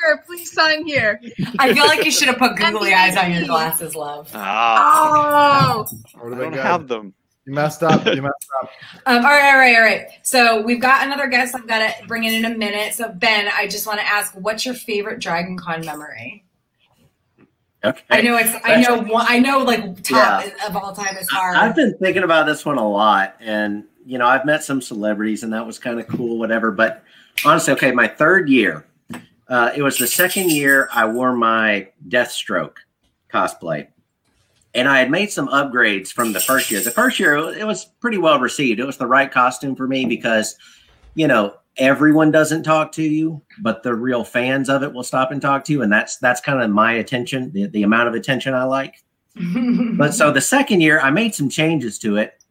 [0.00, 0.22] He signed here.
[0.26, 1.20] Please sign here.
[1.58, 4.30] I feel like you should have put googly eyes on your glasses, love.
[4.34, 5.86] Ah, Oh,
[6.24, 7.14] I don't have them.
[7.46, 8.04] You messed up.
[8.06, 8.70] You messed up.
[9.06, 10.06] Um, all right, all right, all right.
[10.22, 11.54] So we've got another guest.
[11.54, 12.94] I've got to bring in in a minute.
[12.94, 16.44] So Ben, I just want to ask, what's your favorite Dragon Con memory?
[17.82, 18.02] Okay.
[18.10, 18.54] I know it's.
[18.62, 18.98] I know.
[19.00, 19.60] one- I know.
[19.60, 21.56] Like top of all time is hard.
[21.56, 25.42] I've been thinking about this one a lot, and you know, I've met some celebrities,
[25.42, 26.70] and that was kind of cool, whatever.
[26.72, 27.02] But
[27.42, 28.84] honestly, okay, my third year,
[29.50, 32.76] uh, it was the second year I wore my Deathstroke
[33.32, 33.88] cosplay,
[34.74, 36.80] and I had made some upgrades from the first year.
[36.80, 38.78] The first year, it was pretty well received.
[38.78, 40.56] It was the right costume for me because,
[41.14, 45.32] you know, everyone doesn't talk to you, but the real fans of it will stop
[45.32, 48.14] and talk to you, and that's that's kind of my attention, the, the amount of
[48.14, 49.02] attention I like.
[49.96, 52.42] But so the second year, I made some changes to it,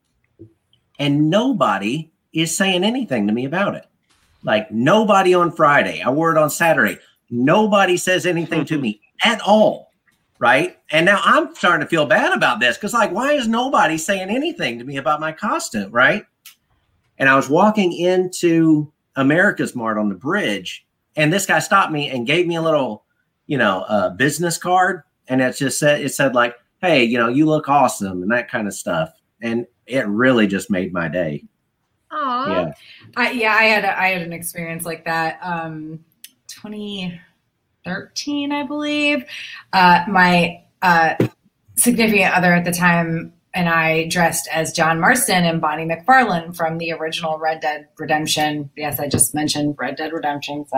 [1.00, 3.86] and nobody is saying anything to me about it.
[4.44, 6.02] Like nobody on Friday.
[6.02, 6.98] I wore it on Saturday.
[7.30, 9.92] Nobody says anything to me at all.
[10.40, 10.78] Right.
[10.90, 14.30] And now I'm starting to feel bad about this because, like, why is nobody saying
[14.30, 15.92] anything to me about my costume?
[15.92, 16.26] Right.
[17.18, 20.86] And I was walking into America's Mart on the bridge,
[21.18, 23.04] and this guy stopped me and gave me a little,
[23.48, 25.04] you know, uh, business card.
[25.28, 28.50] And it just said, it said, like, hey, you know, you look awesome and that
[28.50, 29.12] kind of stuff.
[29.42, 31.44] And it really just made my day.
[32.12, 32.52] Aw.
[32.52, 32.74] Yeah.
[33.16, 35.40] I, yeah, I had a, I had an experience like that.
[35.42, 36.04] Um,
[36.48, 39.24] 2013, I believe.
[39.72, 41.16] Uh, my uh,
[41.76, 46.78] significant other at the time and I dressed as John Marston and Bonnie MacFarlane from
[46.78, 48.70] the original Red Dead Redemption.
[48.76, 50.66] Yes, I just mentioned Red Dead Redemption.
[50.68, 50.78] So.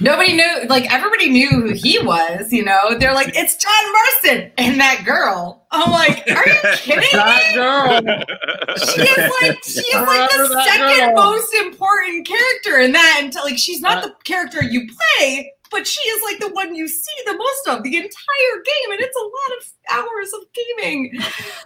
[0.00, 0.10] Great.
[0.10, 2.52] Nobody knew, like everybody knew who he was.
[2.52, 5.66] You know, they're like, it's John Marston and that girl.
[5.70, 7.54] I'm like, are you kidding That me?
[7.54, 8.76] girl.
[8.76, 11.24] She is like she is like the second girl.
[11.32, 13.20] most important character in that.
[13.22, 14.08] Until like she's not uh.
[14.08, 14.88] the character you
[15.18, 18.92] play, but she is like the one you see the most of the entire game,
[18.92, 21.12] and it's a lot of hours of gaming.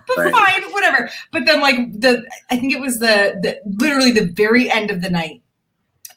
[0.07, 0.33] But Right.
[0.35, 1.09] fine, whatever.
[1.33, 5.01] But then like the I think it was the the literally the very end of
[5.03, 5.41] the night.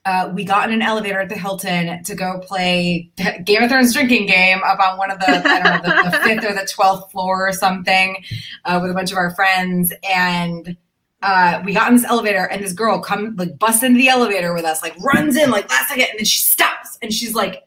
[0.08, 3.12] Uh, we got in an elevator at the Hilton to go play
[3.44, 6.18] Game of Thrones drinking game up on one of the I don't know the, the
[6.20, 8.24] fifth or the twelfth floor or something
[8.64, 10.78] uh, with a bunch of our friends, and
[11.24, 14.54] uh, we got in this elevator, and this girl come like busts into the elevator
[14.54, 17.67] with us, like runs in like last second, and then she stops, and she's like,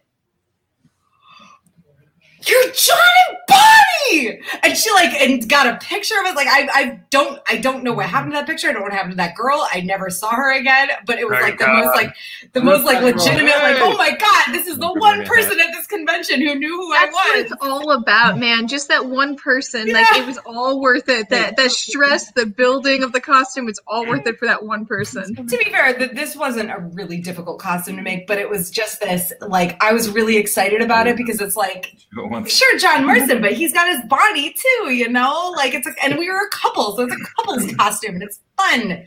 [2.46, 6.36] "You're John and Bonnie!" And she like and got a picture of it.
[6.36, 8.14] Like I, I don't, I don't know what mm-hmm.
[8.14, 8.68] happened to that picture.
[8.68, 9.66] I don't know what happened to that girl.
[9.72, 10.88] I never saw her again.
[11.06, 11.84] But it was Thank like the God.
[11.84, 12.14] most like
[12.52, 13.50] the most like legitimate.
[13.50, 16.92] Like oh my god, this is the one person at this convention who knew who
[16.92, 17.12] I was.
[17.12, 18.68] What it's all about, man.
[18.68, 19.92] Just that one person.
[19.92, 21.28] Like it was all worth it.
[21.28, 24.86] That that stress, the building of the costume, it's all worth it for that one
[24.86, 25.34] person.
[25.34, 28.70] to be fair, that this wasn't a really difficult costume to make, but it was
[28.70, 29.32] just this.
[29.40, 31.24] Like, I was really excited about it mm-hmm.
[31.24, 32.29] because it's like, oh.
[32.46, 35.52] Sure, John Marston, but he's got his body too, you know.
[35.56, 38.40] Like, it's a, and we were a couple, so it's a couple's costume, and it's
[38.56, 39.06] fun.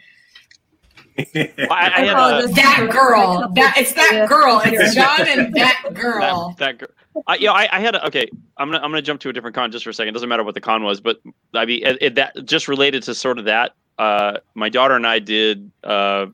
[1.18, 6.56] I, I had a, That girl, that it's that girl, it's John and that girl.
[6.58, 6.90] that, that girl.
[7.28, 8.28] I, you know, I, I had a, okay.
[8.58, 10.14] I'm gonna I'm gonna jump to a different con just for a second.
[10.16, 11.22] Doesn't matter what the con was, but
[11.54, 13.76] I mean it, it- that just related to sort of that.
[14.00, 16.26] Uh, my daughter and I did uh,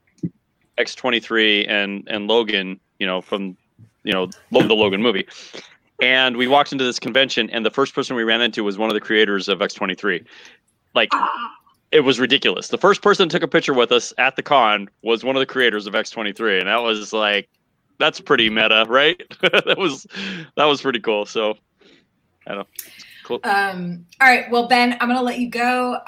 [0.77, 2.79] X23 and and Logan.
[2.99, 3.57] You know from
[4.03, 5.27] you know the Logan movie,
[6.01, 8.89] and we walked into this convention, and the first person we ran into was one
[8.89, 10.25] of the creators of X23.
[10.95, 11.09] Like
[11.91, 12.67] it was ridiculous.
[12.67, 15.45] The first person took a picture with us at the con was one of the
[15.45, 17.49] creators of X23, and that was like,
[17.97, 19.21] that's pretty meta, right?
[19.41, 20.07] that was
[20.55, 21.25] that was pretty cool.
[21.25, 21.55] So,
[22.47, 22.67] I don't know.
[23.29, 23.39] Cool.
[23.43, 25.99] Um, all right, well, Ben, I'm gonna let you go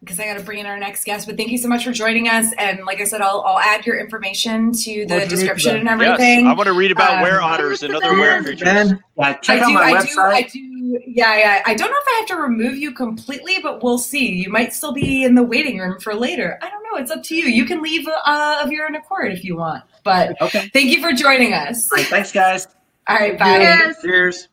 [0.00, 1.26] because I got to bring in our next guest.
[1.26, 2.50] But thank you so much for joining us.
[2.56, 6.00] And like I said, I'll, I'll add your information to the What'd description meet and
[6.00, 6.46] Yes, everything.
[6.46, 8.62] I want to read about Um, were otters and other were creatures.
[8.62, 10.06] Ben, yeah, check I out do, my I website.
[10.14, 10.58] do, I do.
[11.06, 11.62] Yeah, yeah.
[11.66, 14.26] I don't know if I have to remove you completely, but we'll see.
[14.32, 16.58] You might still be in the waiting room for later.
[16.62, 16.98] I don't know.
[17.02, 17.44] It's up to you.
[17.44, 19.84] You can leave uh, of your own accord if you want.
[20.04, 20.70] But Okay.
[20.72, 21.90] thank you for joining us.
[21.92, 22.66] All right, thanks, guys.
[23.08, 23.58] All right, bye.
[23.58, 24.00] Yes.
[24.02, 24.48] Cheers.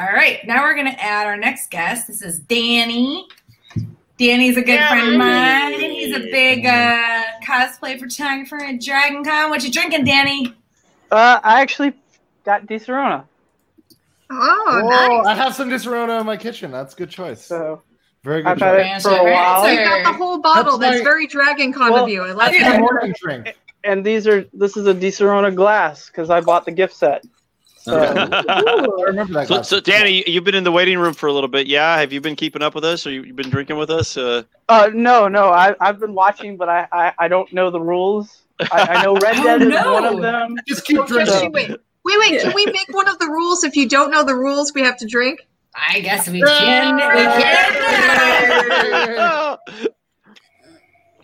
[0.00, 2.06] All right, now we're gonna add our next guest.
[2.06, 3.28] This is Danny.
[4.16, 5.78] Danny's a good friend of mine.
[5.78, 9.50] He's a big uh, cosplay photographer at Dragon Con.
[9.50, 10.54] What you drinking, Danny?
[11.10, 11.92] Uh, I actually
[12.46, 13.24] got Disaronno.
[14.30, 15.26] Oh, Whoa, nice.
[15.26, 16.70] I have some Disaronno in my kitchen.
[16.70, 17.44] That's a good choice.
[17.44, 17.82] So
[18.24, 19.04] Very I've good had choice.
[19.04, 19.62] it for a while.
[19.64, 20.78] So you got the whole bottle.
[20.78, 22.22] That's That's, my- very Dragon Con Well, of you.
[22.22, 22.80] I like That's my it.
[22.80, 23.54] morning drink.
[23.84, 27.22] And these are this is a Disaronno glass because I bought the gift set.
[27.82, 29.48] So Ooh, I remember that.
[29.48, 31.66] so, so, Danny, you've been in the waiting room for a little bit.
[31.66, 34.18] Yeah, have you been keeping up with us, or you, you've been drinking with us?
[34.18, 37.80] Uh, uh, no, no, I I've been watching, but I, I I don't know the
[37.80, 38.42] rules.
[38.60, 39.92] I, I know Red Oh, Dead is no.
[39.94, 40.56] one of them.
[40.68, 41.52] Just keep drinking.
[41.52, 42.42] wait, wait, wait.
[42.42, 43.64] Can we make one of the rules?
[43.64, 45.46] If you don't know the rules, we have to drink.
[45.74, 46.96] I guess we can.
[46.96, 47.00] We
[49.72, 49.86] can.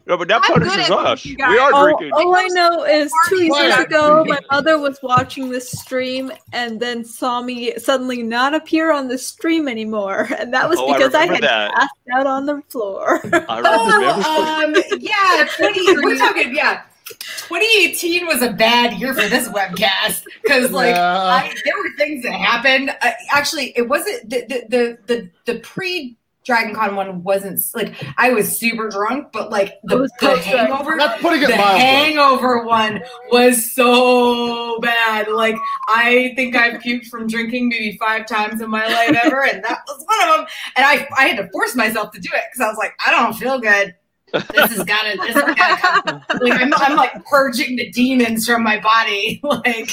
[0.07, 1.25] no, but that I'm good punishes us.
[1.25, 2.13] We are All, drinking.
[2.13, 7.05] all I know is two years ago, my mother was watching this stream and then
[7.05, 11.23] saw me suddenly not appear on the stream anymore, and that was Oh, because I,
[11.25, 11.75] remember had that.
[11.75, 13.21] passed out on the floor.
[13.25, 13.63] I remember.
[13.65, 16.83] Oh, um, yeah, 20, we're talking, yeah.
[17.09, 21.17] 2018 was a bad year for this webcast because, like, Yeah.
[21.17, 22.91] I, there were things that happened.
[23.01, 26.17] Uh, actually, it wasn't the the the the, the pre
[26.47, 31.21] Dragon Con one wasn't like I was super drunk, but like the, the hangover, That's
[31.21, 31.81] putting it the mildly.
[31.81, 35.29] hangover one was so bad.
[35.29, 35.57] Like
[35.89, 39.81] I think I've puked from drinking maybe five times in my life ever, and that
[39.89, 40.47] was one of them.
[40.77, 43.11] And I I had to force myself to do it because I was like, I
[43.11, 43.95] don't feel good.
[44.33, 45.19] This has got to.
[45.19, 46.39] This has got to.
[46.45, 49.41] Like I'm, I'm like purging the demons from my body.
[49.65, 49.91] Like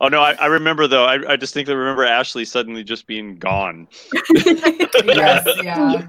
[0.00, 1.04] Oh no, I, I remember though.
[1.04, 3.88] I, I distinctly remember Ashley suddenly just being gone.
[4.34, 6.06] yes, yeah.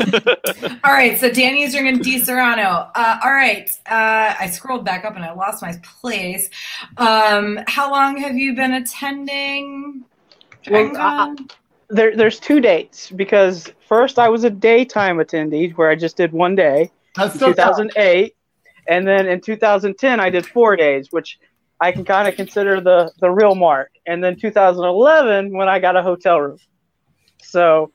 [0.84, 2.90] all right, so Danny's drinking Disaronno.
[2.94, 6.48] Uh, all right, uh, I scrolled back up and I lost my place.
[6.96, 10.04] Um, how long have you been attending?
[10.70, 11.50] Well, DragonCon?
[11.90, 16.32] There, there's two dates because first I was a daytime attendee where I just did
[16.32, 18.34] one day That's in still 2008,
[18.88, 21.38] and then in 2010 I did four days, which
[21.80, 23.90] I can kind of consider the the real mark.
[24.06, 26.58] And then 2011 when I got a hotel room.
[27.42, 27.92] So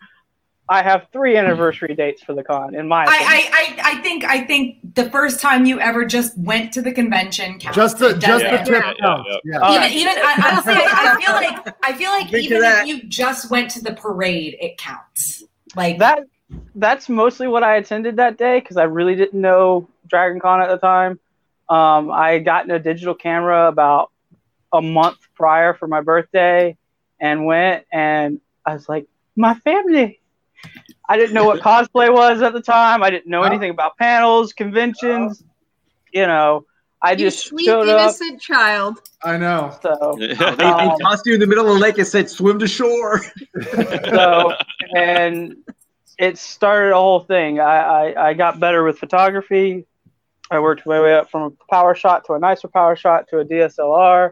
[0.70, 3.04] I have three anniversary dates for the con in my.
[3.04, 6.82] I, I, I, I think I think the first time you ever just went to
[6.82, 7.76] the convention counts.
[7.76, 8.98] just the It just the doesn't.
[9.00, 9.70] Yeah, yeah, Yeah.
[9.70, 9.92] Even, right.
[9.92, 13.04] even I, honestly, I, I feel like I feel like Drink to even if you
[13.10, 15.44] just went to the parade, it counts.
[15.76, 16.24] Like that
[16.76, 20.70] that's mostly what I attended that day because I really didn't know Dragon Con at
[20.70, 21.20] the time.
[21.70, 24.12] Um, I had gotten a digital camera about
[24.72, 26.78] a month prior for my birthday
[27.20, 29.06] and went and I was like,
[29.36, 30.20] my family.
[31.08, 33.04] I didn't know what cosplay was at the time.
[33.04, 35.44] I didn't know anything about panels, conventions.
[36.14, 36.66] You know,
[37.02, 38.02] I You just sweet showed up.
[38.02, 39.00] innocent child.
[39.24, 39.76] I know.
[39.82, 42.60] So, They, they Um, tossed you in the middle of the lake and said, "Swim
[42.60, 43.22] to shore."
[44.10, 44.54] so
[44.96, 45.56] and
[46.18, 47.60] it started a whole thing.
[47.60, 49.86] I, I, I got better with photography.
[50.52, 53.40] I worked my way up from a power shot to a nicer power shot to
[53.40, 54.32] a DSLR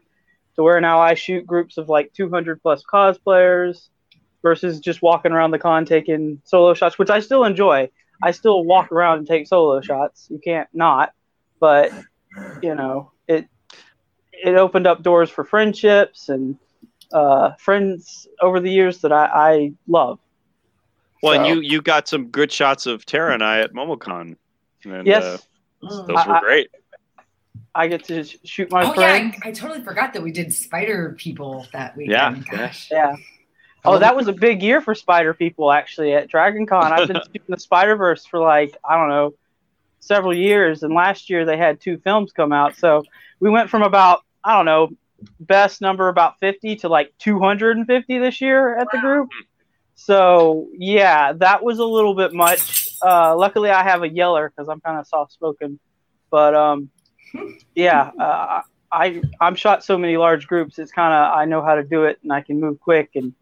[0.56, 3.90] to where now I shoot groups of like 200 plus cosplayers
[4.42, 7.90] versus just walking around the con taking solo shots, which I still enjoy.
[8.24, 10.28] I still walk around and take solo shots.
[10.30, 11.14] You can't not,
[11.60, 11.92] but
[12.62, 13.48] you know it.
[14.32, 16.58] It opened up doors for friendships and
[17.14, 20.20] uh, friends over the years that I, I love.
[21.22, 24.36] Well, and you you got some good shots of Tara and I at MomoCon.
[24.84, 25.38] And, Yes, uh,
[25.84, 26.08] Mm.
[26.08, 26.70] those were I- great.
[27.74, 29.32] I get to shoot my oh yeah.
[29.44, 32.46] I, I totally forgot that we did spider people that Yeah, weekend.
[32.52, 32.58] yeah.
[32.58, 32.90] Gosh.
[32.92, 33.16] Yeah.
[33.86, 36.92] Oh, that was a big year for Spider people actually at Dragon Con.
[36.92, 39.34] I've been shooting the Spider Verse for like I don't know
[40.02, 42.76] several years, and last year they had two films come out.
[42.76, 43.04] So
[43.40, 44.90] we went from about I don't know
[45.40, 49.30] best number about 50 to like 250 this year at the group.
[50.06, 52.90] So yeah, that was a little bit much.
[53.06, 55.80] Uh, luckily, I have a yeller because I'm kind of soft spoken,
[56.32, 56.90] but um,
[57.76, 60.80] yeah, uh, I I'm shot so many large groups.
[60.80, 63.34] It's kind of I know how to do it, and I can move quick and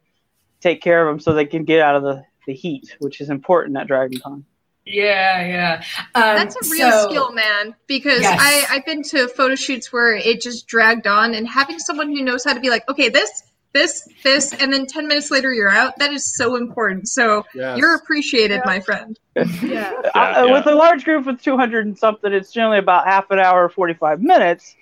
[0.60, 3.30] take care of them so they can get out of the, the heat, which is
[3.30, 4.43] important at Dragon Con.
[4.86, 5.84] Yeah, yeah.
[6.16, 7.74] Um, That's a real so- skill, man.
[7.88, 8.38] Because Yes.
[8.70, 12.22] I, I've been to photo shoots where it just dragged on, and having someone who
[12.22, 13.43] knows how to be like, okay, this,
[13.74, 17.07] this, this, and then 10 minutes later you're out, that is so important.
[17.07, 17.78] So Yes.
[17.78, 19.17] you're appreciated, my friend.
[19.36, 19.45] Yeah.
[19.61, 20.51] Yeah, Uh, yeah.
[20.51, 24.22] With a large group of 200 and something, it's generally about half an hour, 45
[24.22, 24.76] minutes.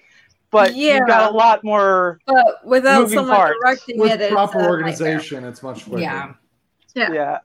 [0.51, 0.95] But Yeah.
[0.99, 2.19] you've got a lot more.
[2.25, 3.55] But without Moving someone parts.
[3.61, 4.69] directing With it, it's proper a nightmare.
[4.77, 5.99] organization, it's much quicker.
[6.01, 6.33] Yeah.
[6.95, 7.11] Yeah.
[7.13, 7.37] Yeah.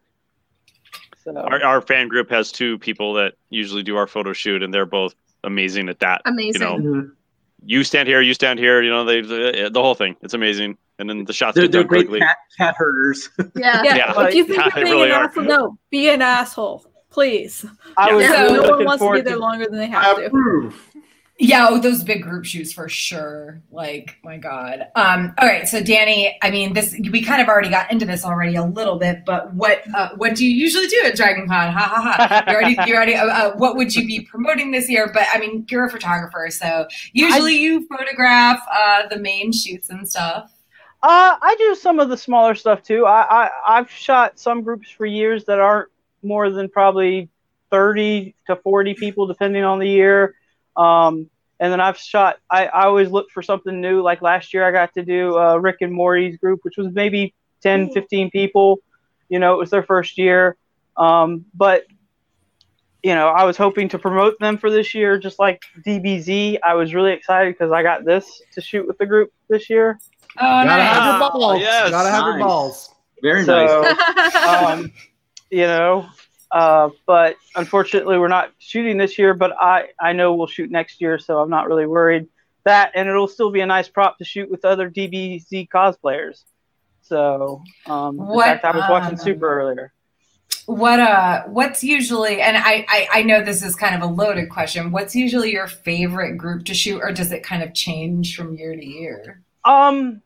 [1.25, 4.73] So Our, our fan group has two people that usually do our photo shoot, and
[4.73, 5.15] they're both
[5.45, 6.23] amazing at that.
[6.25, 6.63] Amazing.
[6.63, 7.11] You know,
[7.65, 8.83] you stand here, you stand here.
[8.83, 10.17] You know, they the, eh, the whole thing.
[10.23, 12.21] It's amazing, and then the shots They're, they're great quickly.
[12.21, 13.29] cat, cat herders.
[13.57, 13.83] Yeah.
[13.85, 14.27] Yeah, Yeah.
[14.29, 15.25] if you think Yeah, you're being really an are.
[15.25, 17.65] asshole, no, be an asshole, please.
[17.97, 18.43] I was Yeah.
[18.43, 19.41] really no one looking wants to be forward there to.
[19.41, 20.27] longer than they I have to.
[20.27, 20.89] approve.
[21.45, 23.61] Yeah, oh, those big group shoots for sure.
[23.73, 24.87] Like, my God.
[24.95, 28.25] Um, all right, so Danny, I mean, this we kind of already got into this
[28.25, 31.73] already a little bit, but what uh, what do you usually do at Dragon Con?
[31.73, 32.45] Ha ha ha!
[32.47, 33.17] You already, you already.
[33.17, 35.11] Uh, uh, what would you be promoting this year?
[35.13, 40.09] But I mean, you're a photographer, so usually you photograph uh, the main shoots and
[40.09, 40.49] stuff.
[41.03, 43.05] Uh, I do some of the smaller stuff too.
[43.05, 45.89] I, I I've shot some groups for years that aren't
[46.23, 47.31] more than probably
[47.69, 50.37] thirty to forty people, depending on the year.
[50.77, 51.29] Um,
[51.61, 52.39] And then I've shot.
[52.51, 54.03] I, I always look for something new.
[54.03, 57.35] Like last year, I got to do uh, Rick and Morty's group, which was maybe
[57.63, 58.81] 10, 15 people.
[59.29, 60.57] You know, it was their first year.
[60.97, 61.85] Um, but
[63.03, 66.59] you know, I was hoping to promote them for this year, just like DBZ.
[66.65, 69.99] I was really excited because I got this to shoot with the group this year.
[70.39, 70.93] Oh, Gotta nice.
[70.97, 71.61] have your balls.
[71.61, 71.91] Yes.
[71.91, 72.91] Gotta have your balls.
[73.23, 74.37] Very So, nice.
[74.37, 74.93] um,
[75.51, 76.07] you know,
[76.53, 79.33] uh, but unfortunately, we're not shooting this year.
[79.33, 82.29] But I, I know we'll shoot next year, so I'm not really worried.
[82.65, 86.45] That and it'll still be a nice prop to shoot with other DBZ cosplayers.
[87.01, 89.93] So, um, in fact, I was watching um, Super earlier.
[90.67, 94.49] What uh what's usually and I, I I know this is kind of a loaded
[94.49, 94.93] question.
[94.93, 98.77] What's usually your favorite group to shoot or does it kind of change from year
[98.77, 99.43] to year?
[99.65, 100.23] Um,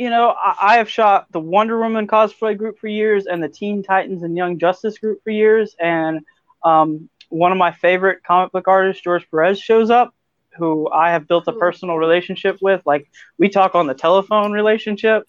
[0.00, 3.50] you know, I, I have shot the Wonder Woman cosplay group for years and the
[3.50, 5.76] Teen Titans and Young Justice group for years.
[5.78, 6.20] And
[6.64, 10.14] um, one of my favorite comic book artists, George Perez, shows up,
[10.56, 12.80] who I have built a personal relationship with.
[12.86, 15.24] Like we talk on the telephone relationship.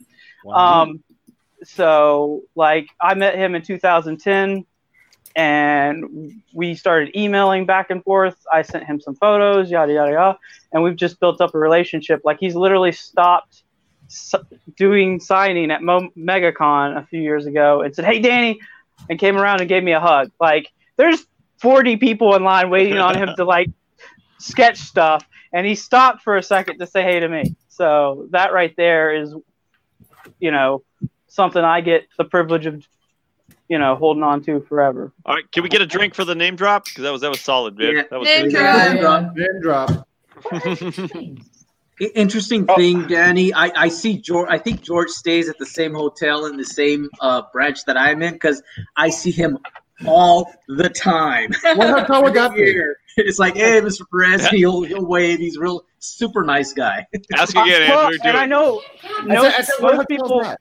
[0.54, 1.04] Um,
[1.66, 4.66] so like I met him in 2010
[5.36, 8.38] and we started emailing back and forth.
[8.52, 10.40] I sent him some photos, yada yada yada,
[10.72, 12.22] and we've just built up a relationship.
[12.24, 13.64] Like he's literally stopped s-
[14.78, 18.60] doing signing at Mo- MegaCon a few years ago and said, "Hey, Danny,"
[19.10, 20.32] and came around and gave me a hug.
[20.40, 21.26] Like there's
[21.60, 23.70] 40 people in line waiting on him to like
[24.40, 27.56] sketch stuff, and he stopped for a second to say hey to me.
[27.70, 29.34] So that right there is,
[30.40, 30.84] you know,
[31.28, 32.86] something I get the privilege of,
[33.70, 35.12] you know, holding on to forever.
[35.26, 36.86] All right, can we get a drink for the name drop?
[36.86, 37.96] Because that was that was solid, man.
[37.96, 38.04] Yeah.
[38.10, 39.00] That was Name good.
[39.00, 39.36] drop.
[39.36, 40.08] Name drop.
[42.02, 43.54] I- Interesting thing, Danny.
[43.54, 44.48] I, I see George.
[44.50, 48.22] I think George stays at the same hotel in the same uh, branch that I'm
[48.24, 48.62] in because
[48.98, 49.60] I see him
[50.08, 51.52] all the time.
[51.76, 52.64] What hotel would that be?
[52.66, 52.98] Here.
[53.18, 54.02] It's like, hey, Mr.
[54.12, 55.38] Perez, he'll he'll wave.
[55.40, 57.06] He's a real super nice guy.
[57.36, 58.18] Ask again, Well, Andrew.
[58.20, 58.48] Do and I it.
[58.48, 60.56] know I no, said- I said, most people,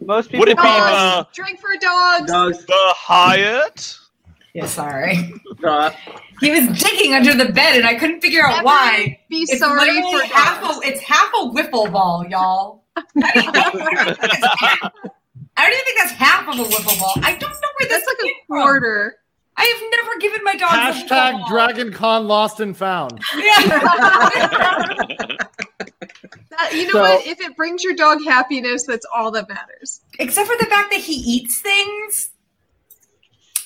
[0.00, 0.40] most people.
[0.40, 1.28] Would it be Dogs.
[1.34, 2.30] the Drink for dogs.
[2.30, 3.98] Dogs, the Hyatt?
[4.54, 5.32] Yeah, sorry.
[5.64, 5.90] uh,
[6.40, 9.18] He was digging under the bed and I couldn't figure out Never why.
[9.30, 10.84] Be It's sorry for half dogs.
[10.84, 12.84] a it's half a wiffle ball, y'all.
[12.96, 14.38] I don't even think
[15.56, 17.14] I don't even think that's half of a wiffle ball.
[17.22, 18.58] I don't know where this That's like came a from.
[18.62, 19.16] quarter.
[19.56, 21.48] I have never given my dog Hashtag ball.
[21.48, 23.20] Dragon Con lost and found.
[23.36, 25.36] Yeah.
[26.50, 27.26] That, you know So- what?
[27.26, 30.02] If it brings your dog happiness, that's all that matters.
[30.18, 32.28] Except for the fact that he eats things.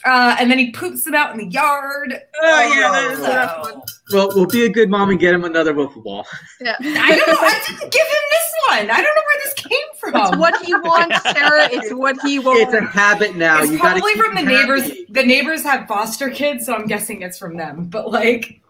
[0.07, 2.17] Uh, and then he poops them out in the yard.
[2.41, 3.83] Oh, yeah, that is- So- that's fun.
[4.13, 6.25] well, we'll be a good mom and get him another wiffle ball.
[6.61, 6.77] Yeah.
[6.81, 7.35] I don't know.
[7.41, 8.91] I didn't give him this one.
[8.91, 10.15] I don't know where this came from.
[10.33, 11.69] It's what he wants, Sarah.
[11.73, 12.63] It's what he wants.
[12.63, 13.63] It's a habit now.
[13.63, 14.91] It's you probably keep from the him neighbors.
[15.11, 17.85] The neighbors have foster kids, so I'm guessing it's from them.
[17.87, 18.61] But like,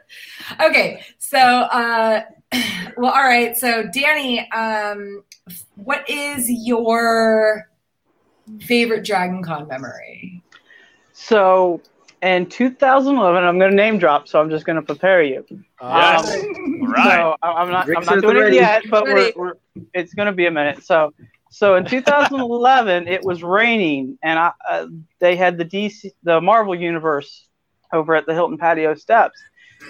[0.60, 2.22] okay, so uh,
[2.96, 3.56] well, all right.
[3.56, 5.24] So Danny, um,
[5.74, 7.68] what is your
[8.60, 10.42] favorite Dragon Con memory?
[11.18, 11.80] So
[12.22, 15.46] in 2011, I'm going to name drop, so I'm just going to prepare you.
[15.50, 15.62] Yes.
[15.80, 16.44] Um,
[16.82, 17.22] All right.
[17.22, 18.56] So I- I'm not, I'm not at the doing it ready.
[18.56, 19.52] yet, but we're, we're,
[19.94, 20.84] it's going to be a minute.
[20.84, 21.14] So,
[21.50, 24.86] so in 2011, it was raining, and I, uh,
[25.18, 27.46] they had the DC, the Marvel universe,
[27.94, 29.40] over at the Hilton patio steps.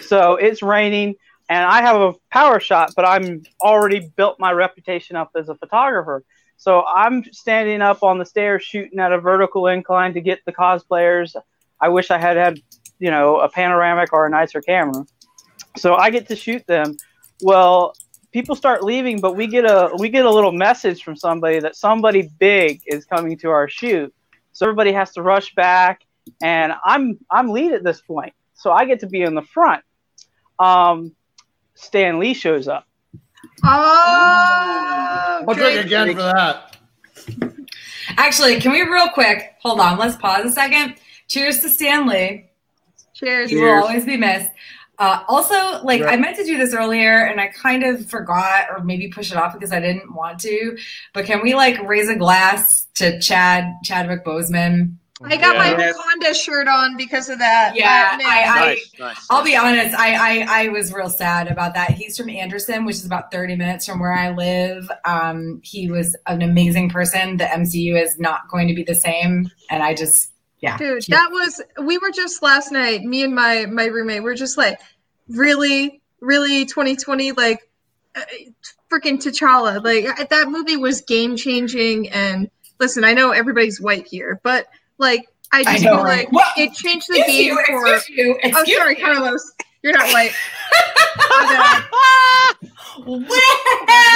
[0.03, 1.17] So it's raining,
[1.49, 5.57] and I have a power shot, but I'm already built my reputation up as a
[5.57, 6.23] photographer.
[6.57, 10.53] So I'm standing up on the stairs shooting at a vertical incline to get the
[10.53, 11.37] cosplayers.
[11.81, 12.59] I wish I had had,
[12.99, 15.05] you know, a panoramic or a nicer camera.
[15.77, 16.97] So I get to shoot them.
[17.43, 17.95] Well,
[18.33, 21.77] people start leaving, but we get a we get a little message from somebody that
[21.77, 24.15] somebody big is coming to our shoot.
[24.53, 26.01] So everybody has to rush back,
[26.43, 29.85] and I'm I'm lead at this point, so I get to be in the front.
[30.59, 31.15] Um,
[31.75, 32.86] Stan Lee shows up.
[33.65, 35.87] Oh, I'll drink Drake.
[35.87, 36.77] again for that.
[38.17, 39.99] Actually, can we real quick hold on?
[39.99, 40.97] Let's pause a second.
[41.29, 42.51] Cheers to Stan Lee.
[43.15, 43.51] Cheers.
[43.51, 44.51] He will always be missed.
[44.99, 46.15] Uh, also, like Right.
[46.15, 49.37] I meant to do this earlier and I kind of forgot or maybe push it
[49.37, 50.77] off because I didn't want to.
[51.13, 54.95] But can we like raise a glass to Chad Chadwick Boseman?
[55.25, 55.93] I got my Yeah.
[55.93, 57.75] Wakanda shirt on because of that.
[57.75, 59.27] Yeah, I- I- Nice, nice.
[59.31, 60.15] I'll be honest, I,
[60.45, 61.93] I I was real sad about that.
[61.93, 64.91] He's from Anderson, which is about 30 minutes from where I live.
[65.07, 67.39] Um, he was an amazing person.
[67.39, 71.31] The MCU is not going to be the same, and I just yeah, Dude, that
[71.31, 74.79] was we were just last night, me and my my roommate, we're just like,
[75.29, 77.61] really, really 2020, like
[78.15, 78.21] uh,
[78.91, 79.83] freaking T'Challa.
[79.83, 82.51] Like that movie was game changing and
[82.81, 84.67] listen, I know everybody's white here, but
[84.99, 86.47] like I I just know, feel like What?
[86.57, 88.97] it changed the game you, for excuse you, Oh sorry.
[88.97, 89.53] Carlos.
[89.83, 90.33] You're not white.
[92.99, 93.25] Wow!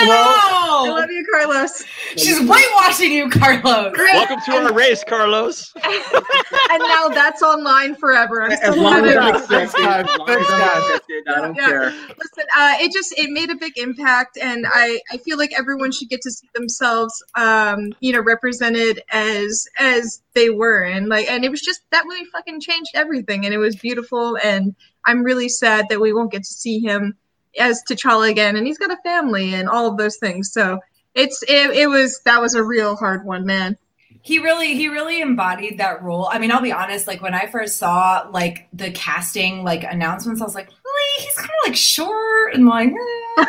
[0.03, 1.85] I love you, Carlos.
[2.17, 3.93] She's whitewashing you, Carlos.
[3.97, 5.73] Welcome to our race, Carlos.
[5.85, 8.43] and now that's online forever.
[8.43, 10.83] I'm As still long as having- I'm accepted, as long as I'm guys.
[10.85, 11.67] accepted, I don't Yeah.
[11.67, 11.91] care.
[11.91, 15.93] Listen, uh, it just it made a big impact, and I I feel like everyone
[15.93, 21.31] should get to see themselves, um, you know, represented as as they were, and like,
[21.31, 24.75] and it was just that really fucking changed everything, and it was beautiful, and
[25.07, 27.17] I'm really sad that we won't get to see him
[27.59, 30.79] as T'Challa again, and he's got a family and all of those things, so.
[31.13, 33.77] It's it, it was that was a real hard one, man.
[34.23, 37.47] he really he really embodied that role i mean i'll be honest like when i
[37.47, 41.77] first saw like the casting like announcements i was like really he's kind of like
[41.77, 43.45] short and like eh.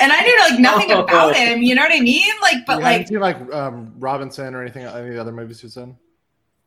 [0.00, 1.02] and i knew like nothing Oh.
[1.02, 3.92] about him you know what i mean like but you like haven't seen like um,
[3.98, 5.96] Robinson or anything, any of the other movies he's in?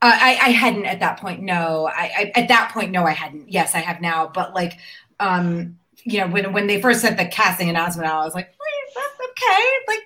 [0.01, 1.41] Uh, I, I hadn't at that point.
[1.41, 3.51] No, I, I at that point, no, I hadn't.
[3.51, 4.27] Yes, I have now.
[4.33, 4.73] But like,
[5.19, 8.49] um, you know, when when they first sent the casting announcement out, I was like,
[8.95, 9.99] that's okay, like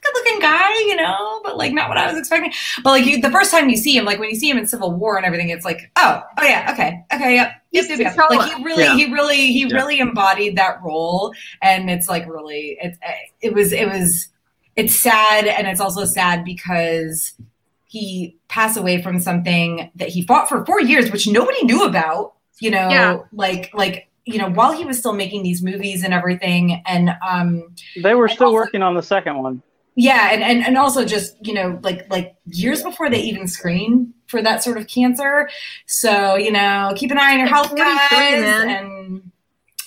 [0.00, 2.52] good looking guy, you know, but like not what I was expecting.
[2.82, 4.66] But like you, the first time you see him, like when you see him in
[4.66, 8.16] Civil War and everything, it's like, oh, oh yeah, okay, okay, yep, yep, yep, yep.
[8.30, 8.94] Like he really, Yeah.
[8.96, 9.74] he really, he Yeah.
[9.76, 11.32] really embodied that role,
[11.62, 12.98] and it's like really, it's
[13.40, 14.28] it was, it was,
[14.76, 17.32] it's sad, and it's also sad because
[17.86, 22.34] he passed away from something that he fought for four years, which nobody knew about.
[22.60, 23.18] You know, Yeah.
[23.32, 27.74] like like you know, while he was still making these movies and everything, and um,
[28.02, 29.62] They were still also- working on the second one.
[29.96, 34.12] yeah, and, and and also just you know, like like years before they even screen
[34.26, 35.48] for that sort of cancer.
[35.86, 38.10] So you know, keep an eye on your health, guys.
[38.10, 38.68] man.
[38.70, 39.30] And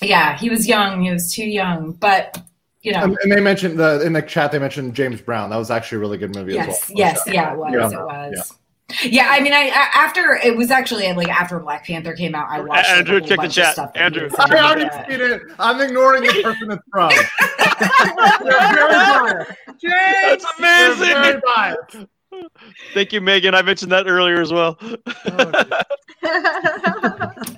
[0.00, 1.02] yeah, he was young.
[1.02, 2.40] He was too young, but
[2.82, 4.52] you know, and they mentioned the in the chat.
[4.52, 5.50] They mentioned James Brown.
[5.50, 6.98] That was actually a really good movie yes, as well.
[6.98, 7.98] yes, yeah, it was, Yeah.
[7.98, 8.32] it was.
[8.36, 8.56] Yeah,
[8.90, 12.60] I mean, I, I after it was actually like after Black Panther came out, I
[12.60, 13.66] watched like, Andrew, a whole check the chat.
[13.66, 13.92] of stuff.
[13.92, 14.30] that he Andrew.
[14.38, 15.42] I already seen it.
[15.58, 17.10] I'm ignoring the person it's from.
[18.44, 19.56] They're very biased.
[20.32, 22.08] That's amazing.
[22.94, 23.54] Thank you, Megan.
[23.54, 24.78] I mentioned that earlier as well.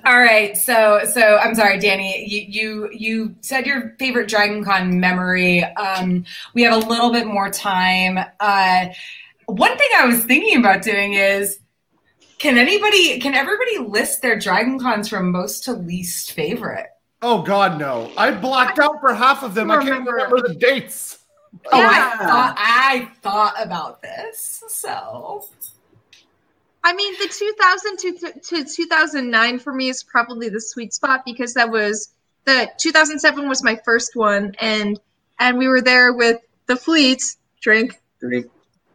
[0.05, 2.25] All right, so so I'm sorry, Danny.
[2.27, 5.63] You you you said your favorite Dragon Con memory.
[5.63, 8.19] Um, we have a little bit more time.
[8.39, 8.85] Uh,
[9.51, 11.59] one thing I was thinking about doing is,
[12.37, 16.87] can anybody, can everybody list their Dragon Cons from most to least favorite?
[17.21, 18.11] Oh God, no!
[18.17, 19.69] I blacked out for half of them.
[19.69, 20.11] I can't Remember.
[20.13, 21.19] remember the dates.
[21.71, 24.63] Oh, I thought I thought about this.
[24.69, 25.45] So
[26.83, 31.53] I mean, the 2000 to, to 2009 for me is probably the sweet spot because
[31.53, 32.13] that was
[32.45, 34.99] the 2007 was my first one, and
[35.39, 37.21] and we were there with the fleet.
[37.61, 38.47] Drink, drink.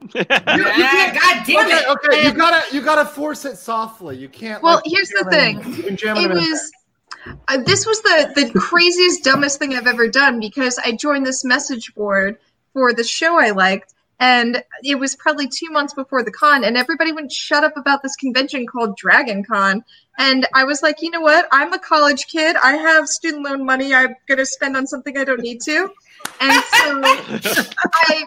[0.08, 0.24] Three.
[0.28, 1.88] yeah, God damn Okay, it.
[1.88, 4.16] okay, you gotta you gotta force it softly.
[4.16, 4.62] You can't.
[4.62, 5.56] Well, like, here's the thing.
[5.74, 6.72] You can jam it, It was.
[7.48, 11.44] Uh, this was the the craziest, dumbest thing I've ever done because I joined this
[11.44, 12.38] message board
[12.72, 16.76] for the show I liked, and it was probably two months before the con, and
[16.76, 19.84] everybody wouldn't shut up about this convention called Dragon Con.
[20.18, 21.46] And I was like, you know what?
[21.52, 22.56] I'm a college kid.
[22.62, 23.92] I have student loan money.
[23.94, 25.90] I'm gonna spend on something I don't need to.
[26.40, 28.24] And so I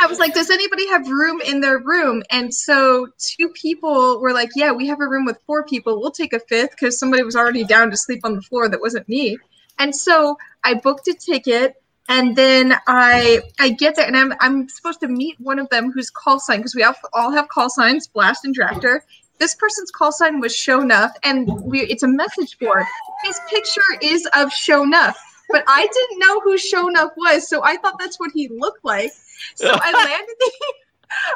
[0.00, 2.22] I was like, does anybody have room in their room?
[2.30, 6.00] And so two people were like, yeah, we have a room with four people.
[6.00, 8.80] We'll take a fifth because somebody was already down to sleep on the floor that
[8.80, 9.38] wasn't me.
[9.78, 11.76] And so I booked a ticket
[12.08, 15.92] and then I I get there and I'm I'm supposed to meet one of them
[15.92, 19.00] whose call sign because we all, all have call signs, Blast and Drafter.
[19.38, 22.84] This person's call sign was Shownuff, and we it's a message board.
[23.24, 25.14] His picture is of Shownuff,
[25.52, 29.12] but I didn't know who Shownuff was, so I thought that's what he looked like.
[29.54, 30.52] So I landed the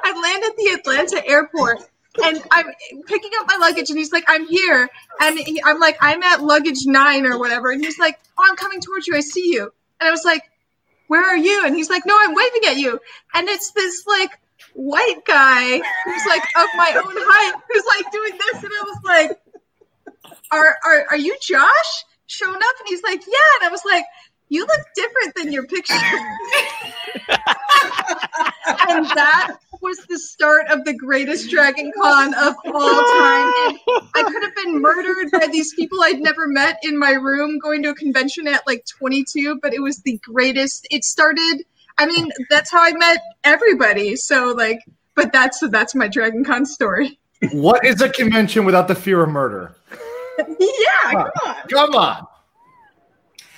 [0.03, 1.89] I landed at the Atlanta airport
[2.23, 2.67] and I'm
[3.07, 4.89] picking up my luggage and he's like, I'm here.
[5.21, 7.71] And he, I'm like, I'm at luggage nine or whatever.
[7.71, 9.17] And he's like, Oh, I'm coming towards you.
[9.17, 9.73] I see you.
[10.01, 10.43] And I was like,
[11.09, 11.65] Where are you?
[11.67, 12.99] And he's like, No, I'm waving at you.
[13.35, 14.31] And it's this like
[14.75, 18.63] white guy who's like of my own height who's like doing this.
[18.63, 22.05] And I was like, Are are are you Josh?
[22.27, 22.75] Showing up?
[22.81, 23.61] And he's like, Yeah.
[23.61, 24.05] And I was like,
[24.49, 25.95] You look different than your picture.
[28.89, 33.53] and that was the start of the greatest Dragon Con of all time.
[33.87, 37.59] And I could have been murdered by these people I'd never met in my room
[37.59, 40.87] going to a convention at like 22, but it was the greatest.
[40.91, 41.65] It started,
[41.99, 44.17] I mean, that's how I met everybody.
[44.17, 44.81] So, like,
[45.15, 47.19] but that's that's my Dragon Con story.
[47.53, 49.75] What is a convention without the fear of murder?
[50.39, 51.57] Yeah, come on.
[51.69, 52.27] Come on.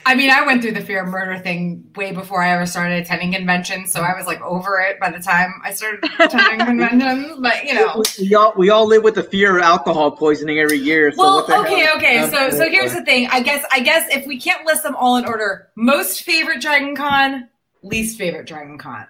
[0.08, 3.02] I mean, I went through the fear of murder thing way before I ever started
[3.02, 7.38] attending conventions, so I was like over it by the time I started attending conventions.
[7.40, 10.78] But you know, we all we all live with the fear of alcohol poisoning every
[10.78, 11.12] year.
[11.12, 11.96] So well, okay, hell?
[11.98, 12.30] okay.
[12.30, 13.28] So so here's the thing.
[13.30, 16.96] I guess I guess if we can't list them all in order, most favorite Dragon
[16.96, 17.46] Con,
[17.82, 19.06] least favorite Dragon Con.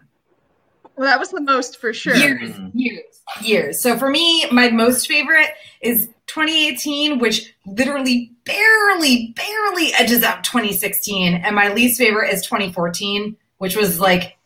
[0.96, 2.16] Well, that was the most for sure.
[2.16, 3.80] Years, years, years.
[3.80, 5.50] So for me, my most favorite
[5.80, 11.34] is 2018, which literally barely, barely edges out 2016.
[11.34, 14.36] And my least favorite is 2014, which was like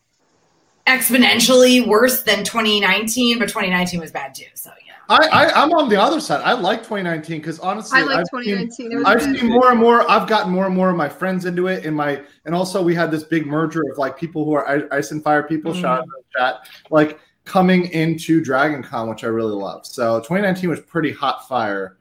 [0.87, 4.47] exponentially worse than 2019, but 2019 was bad too.
[4.55, 4.93] So yeah.
[5.09, 6.41] I, I am on the other side.
[6.43, 8.71] I like 2019 because honestly, I like 2019.
[8.71, 10.09] Seen, I've seen more and more.
[10.11, 11.85] I've gotten more and more of my friends into it.
[11.85, 15.11] In my and also we had this big merger of like people who are ice
[15.11, 15.73] and fire people.
[15.73, 15.83] Mm-hmm.
[15.83, 16.69] Shout out to chat.
[16.91, 17.19] Like
[17.53, 19.85] coming into Dragon Con, which I really love.
[19.85, 21.99] So 2019 was pretty hot fire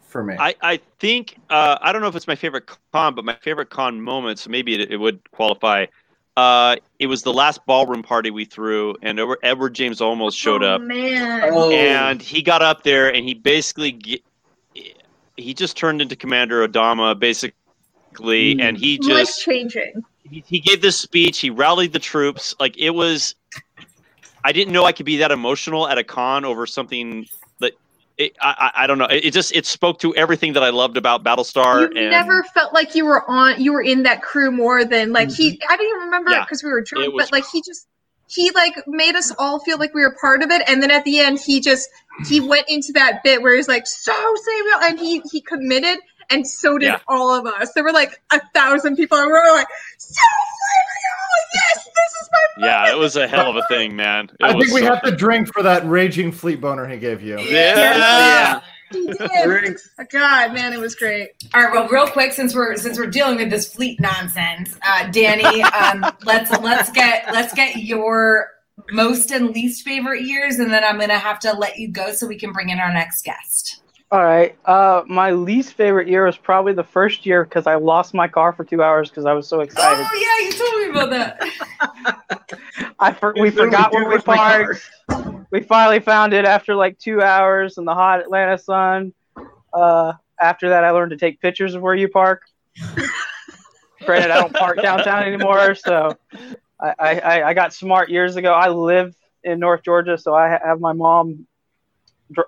[0.00, 0.34] for me.
[0.36, 3.70] I, I think uh, I don't know if it's my favorite con, but my favorite
[3.70, 4.40] con moment.
[4.40, 5.86] So maybe it, it would qualify.
[6.36, 10.74] Uh, it was the last ballroom party we threw, and Edward James Olmos showed oh,
[10.74, 10.80] up.
[10.80, 11.48] Man.
[11.52, 11.70] Oh.
[11.70, 14.20] And he got up there, and he basically
[15.36, 17.54] he just turned into Commander Adama, basically,
[18.56, 18.60] mm.
[18.60, 20.02] and he just life changing.
[20.28, 21.38] He, he gave this speech.
[21.38, 22.56] He rallied the troops.
[22.58, 23.36] Like it was.
[24.48, 27.26] I didn't know I could be that emotional at a con over something
[27.60, 27.74] that
[28.16, 29.04] it, I, I don't know.
[29.04, 31.82] It just it spoke to everything that I loved about Battlestar.
[31.92, 35.12] You and, never felt like you were on you were in that crew more than
[35.12, 35.50] like he.
[35.50, 35.70] Mm-hmm.
[35.70, 37.88] I don't even remember because yeah, we were drunk, but like he just
[38.26, 40.62] he like made us all feel like we were part of it.
[40.66, 41.90] And then at the end, he just
[42.26, 45.98] he went into that bit where he's like, "So Samuel," and he he committed,
[46.30, 47.00] and so did yeah.
[47.06, 47.74] all of us.
[47.74, 49.68] There were like a thousand people, and we were like,
[49.98, 50.22] "So
[51.54, 54.30] yes, this is my." Yeah, it was a hell of a thing, man.
[54.30, 57.22] It I think we so have to drink for that raging fleet boner he gave
[57.22, 57.38] you.
[57.40, 57.76] Yeah.
[57.96, 58.60] yeah.
[58.90, 59.76] He did.
[60.10, 61.30] God, man, it was great.
[61.54, 65.10] All right, well, real quick, since we're since we're dealing with this fleet nonsense, uh,
[65.10, 68.50] Danny, um, let's let's get let's get your
[68.90, 72.26] most and least favorite years, and then I'm gonna have to let you go so
[72.26, 73.82] we can bring in our next guest.
[74.10, 74.56] All right.
[74.64, 78.54] Uh, my least favorite year was probably the first year because I lost my car
[78.54, 80.06] for two hours because I was so excited.
[80.08, 82.94] Oh yeah, you told me about that.
[82.98, 84.90] I for, we forgot where we parked.
[85.50, 89.12] We finally found it after like two hours in the hot Atlanta sun.
[89.74, 92.42] Uh, after that, I learned to take pictures of where you park.
[94.06, 96.16] Granted, I don't park downtown anymore, so
[96.80, 98.52] I, I, I got smart years ago.
[98.52, 101.46] I live in North Georgia, so I have my mom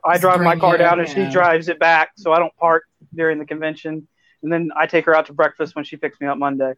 [0.05, 2.85] I drive my car down and she drives it back, so I don't park
[3.15, 4.07] during the convention.
[4.43, 6.75] And then I take her out to breakfast when she picks me up Monday.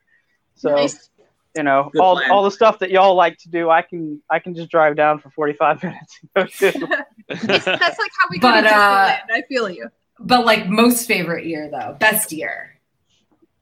[0.55, 1.11] So, nice.
[1.57, 2.31] you know, Good all plan.
[2.31, 5.19] all the stuff that y'all like to do, I can I can just drive down
[5.20, 6.20] for forty five minutes.
[6.35, 6.59] that's,
[7.29, 9.89] that's, like how we go but, to uh, I feel you.
[10.19, 12.79] But like most favorite year though, best year.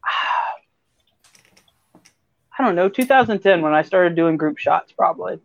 [2.59, 5.41] I don't know, 2010 when I started doing group shots, probably.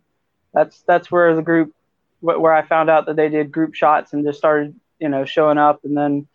[0.52, 1.74] That's that's where the group
[2.20, 5.58] where I found out that they did group shots and just started, you know, showing
[5.58, 5.84] up.
[5.84, 6.26] And then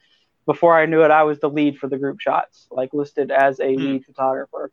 [0.45, 3.59] before I knew it, I was the lead for the group shots, like listed as
[3.59, 3.77] a mm.
[3.77, 4.71] lead photographer.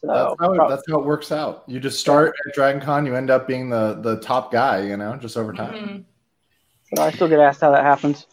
[0.00, 1.62] So that's how, it, that's how, it, works out.
[1.68, 4.96] You just start at Dragon Con, you end up being the the top guy, you
[4.96, 5.74] know, just over time.
[5.74, 6.96] Mm-hmm.
[6.96, 8.26] So I still get asked how that happens.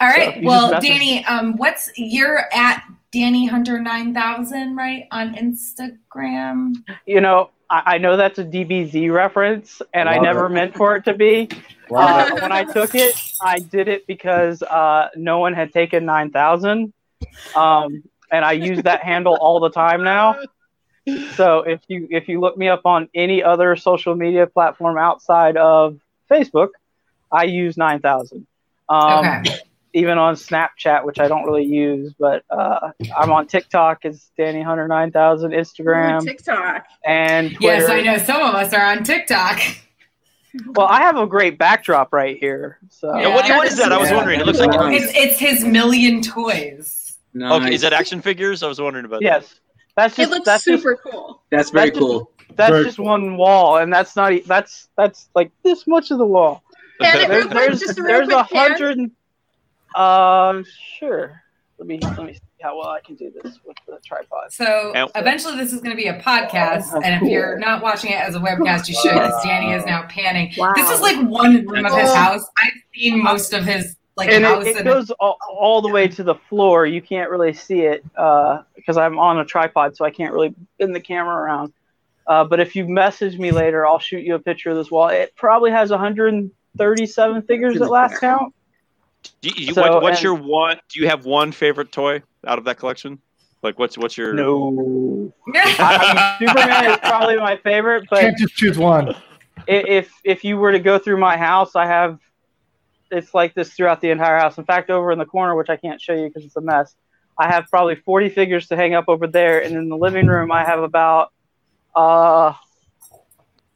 [0.00, 0.34] All right.
[0.34, 2.82] So well, Danny, um, what's you're at
[3.12, 6.74] Danny Hunter nine thousand, right, on Instagram?
[7.06, 10.50] You know, I, I know that's a DBZ reference, and Love I never it.
[10.50, 11.48] meant for it to be.
[11.90, 16.92] Uh, when I took it, I did it because uh, no one had taken 9,000.
[17.56, 20.36] Um, and I use that handle all the time now.
[21.34, 25.56] So if you if you look me up on any other social media platform outside
[25.56, 25.98] of
[26.30, 26.68] Facebook,
[27.30, 28.46] I use 9,000.
[28.88, 29.60] Um, okay
[29.94, 34.04] even on Snapchat, which I don't really use, but uh, I'm on TikTok.
[34.04, 37.78] It's Danny Hunter nine thousand Instagram, Ooh, TikTok, and Twitter.
[37.78, 39.60] yes, I know some of us are on TikTok.
[40.74, 42.78] Well, I have a great backdrop right here.
[42.90, 43.92] So yeah, what, what is that?
[43.92, 44.40] I was wondering.
[44.40, 47.18] It looks like it's, it's his million toys.
[47.34, 47.62] Nice.
[47.62, 48.62] Okay, is that action figures?
[48.62, 49.22] I was wondering about.
[49.22, 49.58] Yes, that.
[49.96, 51.42] that's just it looks that's super just, cool.
[51.50, 52.30] That's very that's cool.
[52.38, 53.06] Just, that's very just cool.
[53.06, 56.62] one wall, and that's not that's that's like this much of the wall.
[57.00, 59.10] there's there's, there's a hundred.
[59.94, 60.64] Um,
[60.98, 61.42] sure.
[61.78, 64.52] Let me let me see how well I can do this with the tripod.
[64.52, 68.12] So eventually, this is going to be a podcast, oh, and if you're not watching
[68.12, 69.14] it as a webcast, you should.
[69.14, 70.52] Because Danny is now panning.
[70.56, 70.72] Wow.
[70.76, 72.44] This is like one room of his house.
[72.62, 74.64] I've seen most of his like and house.
[74.64, 76.86] It, it goes all, all, the way to the floor.
[76.86, 80.54] You can't really see it uh, because I'm on a tripod, so I can't really
[80.78, 81.72] bend the camera around.
[82.26, 85.08] Uh, but if you message me later, I'll shoot you a picture of this wall.
[85.08, 88.54] It probably has 137 figures at last count.
[89.42, 90.78] You, you, so, what, what's and, your one?
[90.88, 93.20] Do you have one favorite toy out of that collection?
[93.62, 95.32] Like, what's what's your no?
[95.54, 99.14] I mean, Superman is probably my favorite, but can't just choose one.
[99.68, 102.18] If if you were to go through my house, I have
[103.10, 104.58] it's like this throughout the entire house.
[104.58, 106.96] In fact, over in the corner, which I can't show you because it's a mess,
[107.38, 110.50] I have probably 40 figures to hang up over there, and in the living room,
[110.50, 111.32] I have about
[111.94, 112.54] uh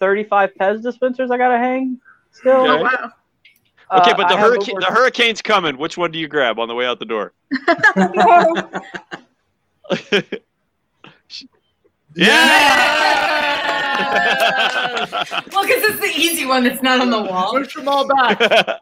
[0.01, 2.01] 35 Pez dispensers I gotta hang
[2.32, 2.66] still.
[2.66, 3.12] Oh, wow.
[3.93, 5.79] Okay, Uh, but the hurricane the hurricane's coming.
[5.79, 7.33] Which one do you grab on the way out the door?
[12.17, 13.07] yeah.
[15.53, 17.53] Well, because it's the easy one that's not on the wall.
[17.53, 18.81] Push them all back.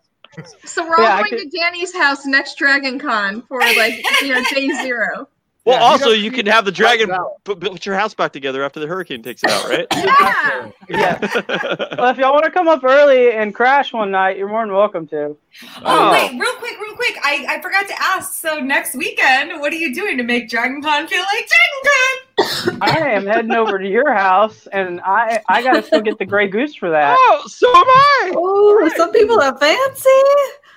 [0.64, 4.34] So we're all Yeah, I going to Danny's house next Dragon Con for like you
[4.34, 5.28] know day zero.
[5.64, 7.10] Well, Yeah, also you can have the dragon
[7.44, 9.86] put, put your house back together after the hurricane takes it out, right?
[9.94, 10.70] Yeah.
[10.88, 11.86] Yeah.
[11.98, 14.74] Well, if y'all want to come up early and crash one night, you're more than
[14.74, 15.36] welcome to.
[15.76, 16.10] Oh, Oh.
[16.12, 17.16] wait, real quick, real quick.
[17.24, 18.34] I, I forgot to ask.
[18.34, 22.78] So next weekend, what are you doing to make Dragon Con feel like Dragon Con?
[22.82, 26.48] I am heading over to your house, and I I gotta still get the Grey
[26.48, 27.16] Goose for that.
[27.18, 28.32] oh, so am I.
[28.36, 30.10] Oh, some people are fancy.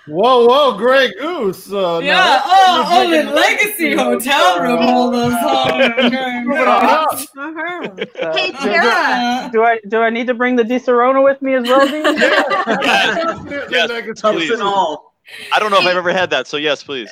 [0.08, 1.72] Whoa, whoa, Grey Goose.
[1.72, 2.16] Uh, Yeah.
[2.16, 4.78] no, Oh, that's- oh, the Legacy Hotel room.
[4.80, 5.34] All those.
[6.46, 7.18] Moving on up.
[7.20, 9.50] So, Hey, Tara.
[9.52, 12.04] Do I do I need to bring the Disaronno with me as well, Dean?
[12.04, 14.52] Definitely Yes, please.
[15.54, 17.10] I don't know if I've ever had that, so yes, please.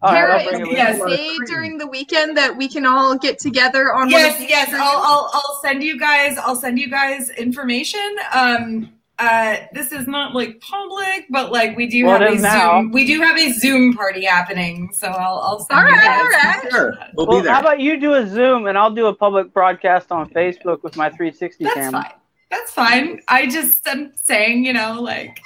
[0.00, 1.42] All right, Tara, I'll bring it is with there Yes.
[1.42, 4.02] a during the weekend that we can all get together on?
[4.02, 4.70] one Yes, of yes.
[4.72, 6.36] I'll, I'll, I'll send you guys.
[6.38, 8.00] I'll send you guys information.
[8.32, 12.80] Um, uh, this is not like public, but like we do Well, have a now.
[12.80, 12.92] Zoom.
[12.92, 16.20] We do have a Zoom party happening, so I'll, I'll send All you right, guys.
[16.20, 16.28] all
[16.62, 16.72] right.
[16.72, 17.52] Sure, we'll Well, be there.
[17.54, 20.96] how about you do a Zoom and I'll do a public broadcast on Facebook with
[20.96, 22.02] my 360 That's camera.
[22.02, 22.12] fine.
[22.50, 23.20] That's fine.
[23.28, 25.40] I just am saying, you know, like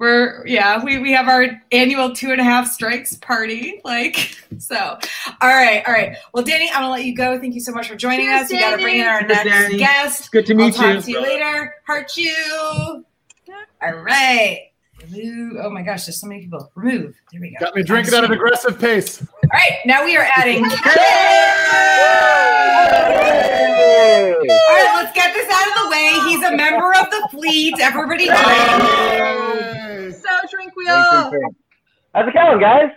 [0.00, 3.80] we're yeah, we, we have our annual two and a half strikes party.
[3.84, 4.98] Like so.
[5.42, 6.16] All right, all right.
[6.32, 7.38] Well, Danny, I'm gonna let you go.
[7.38, 8.50] Thank you so much for joining Cheers, us.
[8.50, 9.50] We gotta bring in our Danny.
[9.50, 9.76] next Danny.
[9.76, 10.32] guest.
[10.32, 11.02] Good to meet I'll meet talk you.
[11.02, 11.74] to you later.
[11.86, 13.04] Heart you.
[13.82, 14.68] All right.
[15.12, 15.56] Remove.
[15.62, 16.70] Oh my gosh, there's so many people.
[16.74, 17.14] Remove.
[17.32, 17.56] There we go.
[17.66, 19.20] Got me drinking at an aggressive pace.
[19.22, 20.64] All right, now we are adding.
[20.64, 20.76] All right,
[24.96, 26.18] let's get this out of the way.
[26.28, 27.74] He's a member of the fleet.
[27.80, 28.40] Everybody drink.
[28.40, 29.79] Hey.
[30.22, 31.32] So drink we all.
[32.14, 32.90] How's it going, guys?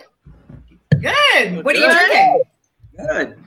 [0.99, 1.63] Good.
[1.65, 2.43] What are you drinking?
[2.97, 3.37] Good.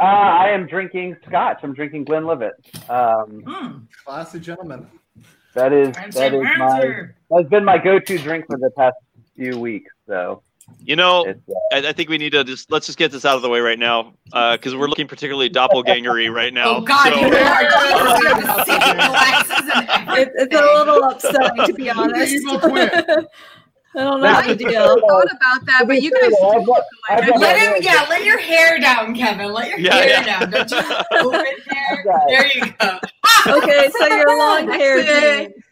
[0.00, 1.60] Uh, I am drinking scotch.
[1.62, 2.54] I'm drinking Glenlivet.
[2.88, 3.78] Um, Hmm.
[4.04, 4.88] Classy gentleman.
[5.54, 8.96] That is that is my that's been my go-to drink for the past
[9.36, 9.92] few weeks.
[10.06, 10.42] So
[10.80, 11.34] You know, uh,
[11.72, 13.60] I, I think we need to just let's just get this out of the way
[13.60, 16.76] right now because we're looking particularly doppelgangery right now.
[16.76, 18.74] Oh God, So- you are Jesus, you
[19.66, 22.34] the and It, it's a little upsetting to be honest.
[23.94, 24.70] I don't know Now, what to I do.
[24.72, 26.32] thought about that, but you guys.
[26.42, 29.52] I've got- I've got- Let him, yeah, let your hair down, Kevin.
[29.52, 30.38] Let your Yeah, hair yeah.
[30.46, 30.50] down.
[30.50, 30.78] Don't you
[31.20, 32.04] open hair?
[32.28, 32.98] There you go.
[33.48, 34.98] Okay, so your long hair.
[34.98, 35.40] Okay.
[35.48, 35.62] Jean.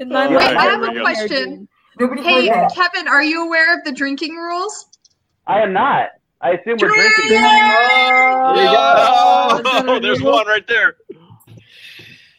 [0.00, 1.68] In my Wait, mind, I have a long hair question.
[1.98, 2.16] Jean.
[2.18, 4.86] Hey, Kevin, are you aware of the drinking rules?
[5.46, 6.10] I am not.
[6.40, 7.14] I assume we're Drink!
[7.16, 7.38] drinking.
[8.74, 10.96] Oh, there's one right there.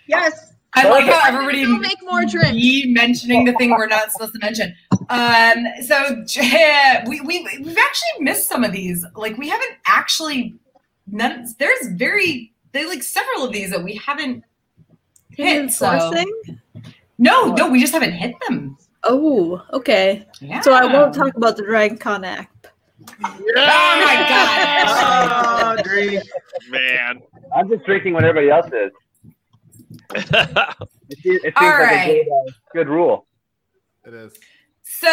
[0.08, 0.52] Yes.
[0.76, 2.54] I like how everybody We'll make more drinks.
[2.54, 4.76] me mentioning the thing we're not supposed to mention.
[5.10, 6.24] Um, so
[7.08, 9.06] we, we we've actually missed some of these.
[9.16, 10.56] Like we haven't actually
[11.06, 11.46] none.
[11.60, 14.44] There's very they like several of these that we haven't
[15.30, 15.72] hit.
[15.72, 16.12] So.
[17.20, 18.76] No, no, we just haven't hit them.
[19.06, 20.26] Oh, okay.
[20.40, 20.62] Yeah.
[20.62, 22.50] So I won't talk about the Dragon Con app.
[23.22, 25.80] Oh my god.
[25.80, 26.22] Oh, Green.
[26.70, 27.22] Man.
[27.56, 28.92] I'm just drinking what everybody else is.
[30.16, 32.10] It, se- it seems All like right.
[32.10, 33.26] a good, uh, good rule.
[34.06, 34.34] It is.
[34.84, 35.10] So,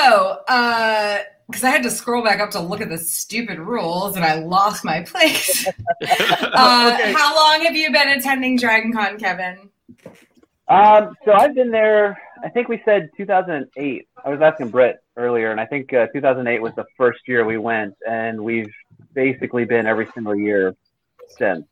[0.49, 1.19] uh,
[1.49, 4.35] because I had to scroll back up to look at the stupid rules and I
[4.37, 5.67] lost my place.
[6.03, 7.12] uh, Okay.
[7.12, 9.69] How long have you been attending Dragon Con, Kevin?
[10.69, 12.17] Um, so I've been there.
[12.43, 14.09] I think we said 2008.
[14.25, 17.59] I was asking Britt earlier, and I think uh, 2008 was the first year we
[17.59, 18.73] went, and we've
[19.15, 20.75] basically been every single year
[21.39, 21.67] since.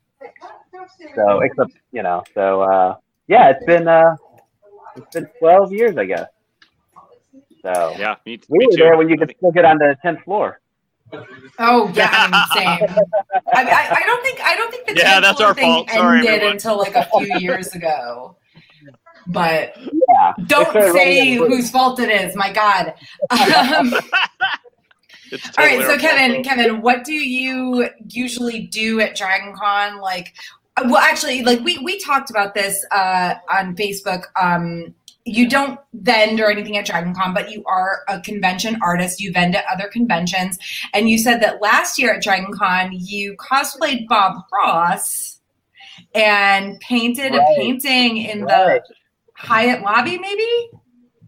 [1.15, 2.95] So except you know, so uh,
[3.27, 4.15] yeah, it's been uh,
[4.95, 6.27] it's been 12 years, I guess.
[7.61, 8.45] So yeah, me, too.
[8.49, 8.77] we me were too.
[8.77, 10.59] there when you could still get on the 10th floor.
[11.57, 12.95] Oh yeah, insane.
[13.53, 15.89] I, I, I don't think I don't think the Yeah, tenth that's our thing fault.
[15.89, 16.53] Sorry, ended everyone.
[16.53, 18.37] until like a few years ago.
[19.29, 20.33] But Yeah.
[20.47, 22.35] don't say whose fault it is.
[22.35, 22.93] My God.
[23.29, 23.93] Um,
[25.31, 26.49] It's All right, so Kevin, though.
[26.49, 29.99] Kevin, what do you usually do at Dragon Con?
[29.99, 30.33] Like,
[30.85, 34.23] well, actually, like we we talked about this uh, on Facebook.
[34.41, 34.93] Um,
[35.25, 39.19] you don't vend or anything at Dragon Con, but you are a convention artist.
[39.19, 40.57] You vend at other conventions.
[40.93, 45.39] And you said that last year at Dragon Con, you cosplayed Bob Ross
[46.15, 47.41] and painted right.
[47.41, 48.81] a painting in right.
[48.87, 48.95] the
[49.39, 50.69] Hyatt lobby, maybe?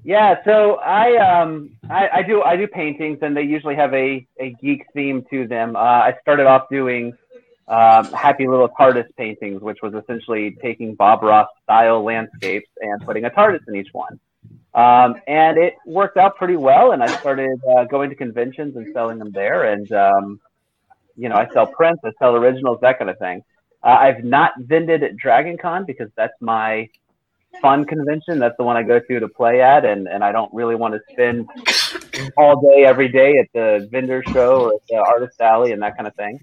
[0.04, 4.26] Yeah, so I um I, I, do I do paintings and they usually have a,
[4.40, 5.76] a geek theme to them.
[5.76, 7.14] Uh, I started off doing
[7.68, 13.26] um, Happy Little TARDIS paintings, which was essentially taking Bob Ross style landscapes and putting
[13.26, 14.20] a TARDIS in each one.
[14.74, 16.92] Um, and it worked out pretty well.
[16.92, 19.72] And I started uh, going to conventions and selling them there.
[19.72, 20.40] And, um,
[21.16, 23.44] you know, I sell prints, I sell originals, that kind of thing.
[23.84, 26.90] Uh, I've not vended at Dragon Con because that's my
[27.62, 28.40] fun convention.
[28.40, 29.86] That's the one I go to to play at.
[29.86, 31.50] And, and I don't really want to spend
[32.38, 35.98] all day, every day at the vendor show or at the artist alley and that
[35.98, 36.40] kind of thing.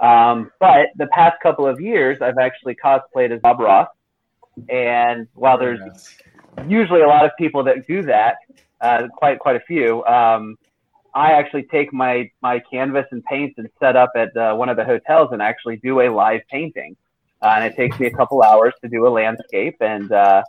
[0.00, 3.88] Um, but the past couple of years, I've actually cosplayed as Bob Ross.
[4.68, 5.80] And while there's
[6.66, 8.36] usually a lot of people that do that,
[8.80, 10.56] uh, quite quite a few, um,
[11.14, 14.76] I actually take my my canvas and paints and set up at uh, one of
[14.76, 16.96] the hotels and actually do a live painting.
[17.40, 20.42] Uh, and it takes me a couple hours to do a landscape, and uh,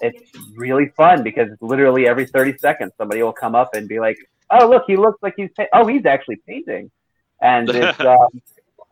[0.00, 0.22] it's
[0.54, 4.18] really fun because literally every 30 seconds somebody will come up and be like,
[4.50, 6.90] "Oh, look, he looks like he's pa- oh he's actually painting,"
[7.40, 8.42] and it's um,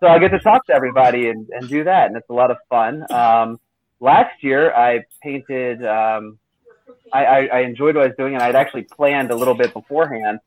[0.00, 2.50] so I get to talk to everybody and, and do that, and it's a lot
[2.50, 3.04] of fun.
[3.10, 3.60] Um,
[4.00, 5.84] last year, I painted.
[5.84, 6.38] Um,
[7.12, 9.72] I, I, I enjoyed what I was doing, and I'd actually planned a little bit
[9.72, 10.40] beforehand.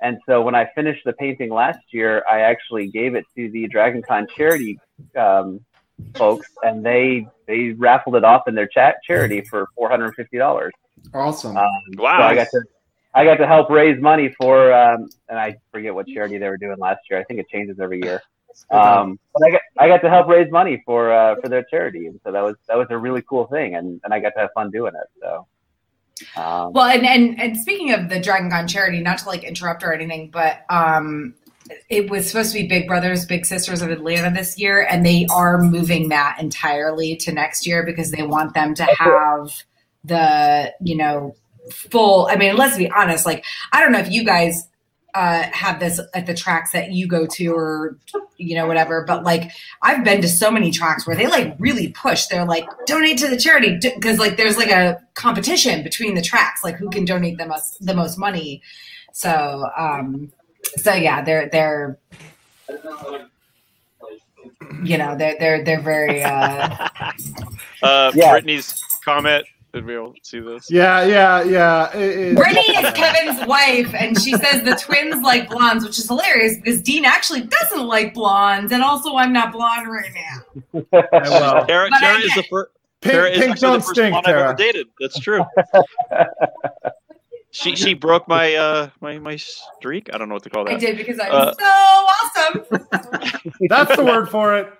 [0.00, 3.66] And so when I finished the painting last year, I actually gave it to the
[3.68, 4.78] Dragon Con charity
[5.16, 5.60] um,
[6.16, 10.14] folks, and they they raffled it off in their chat charity for four hundred and
[10.14, 10.72] fifty dollars.
[11.14, 11.56] Awesome!
[11.56, 12.18] Um, wow!
[12.18, 12.62] So I got to
[13.14, 16.56] I got to help raise money for, um, and I forget what charity they were
[16.56, 17.20] doing last year.
[17.20, 18.22] I think it changes every year.
[18.70, 22.06] Um, but I got I got to help raise money for uh, for their charity,
[22.06, 24.40] and so that was that was a really cool thing, and, and I got to
[24.40, 25.08] have fun doing it.
[25.20, 25.46] So.
[26.36, 29.82] Um, well, and, and and speaking of the Dragon Con charity, not to like interrupt
[29.82, 31.34] or anything, but um,
[31.88, 35.26] it was supposed to be Big Brothers Big Sisters of Atlanta this year, and they
[35.30, 39.50] are moving that entirely to next year because they want them to have
[40.04, 41.34] the you know
[41.70, 42.26] full.
[42.30, 43.26] I mean, let's be honest.
[43.26, 44.68] Like, I don't know if you guys
[45.14, 47.98] uh, have this at the tracks that you go to or
[48.38, 49.50] you know whatever but like
[49.82, 53.28] i've been to so many tracks where they like really push they're like donate to
[53.28, 57.36] the charity because like there's like a competition between the tracks like who can donate
[57.36, 58.62] the most the most money
[59.12, 60.32] so um
[60.76, 61.98] so yeah they're they're
[64.82, 66.88] you know they're they're they're very uh
[67.82, 68.32] uh yeah.
[68.32, 68.72] brittany's
[69.04, 70.70] comment did we all see this?
[70.70, 71.96] Yeah, yeah, yeah.
[71.96, 76.06] It, it, Brittany is Kevin's wife, and she says the twins like blondes, which is
[76.06, 80.82] hilarious because Dean actually doesn't like blondes, and also I'm not blonde right now.
[80.92, 82.70] well, Tara, Tara is the first.
[83.00, 84.40] Pink, pink don't stink, Tara.
[84.40, 84.88] I've ever dated.
[85.00, 85.42] That's true.
[87.52, 90.12] she she broke my uh my my streak.
[90.12, 90.74] I don't know what to call that.
[90.74, 92.64] I did because I'm uh, so awesome.
[93.68, 94.72] That's the word for it.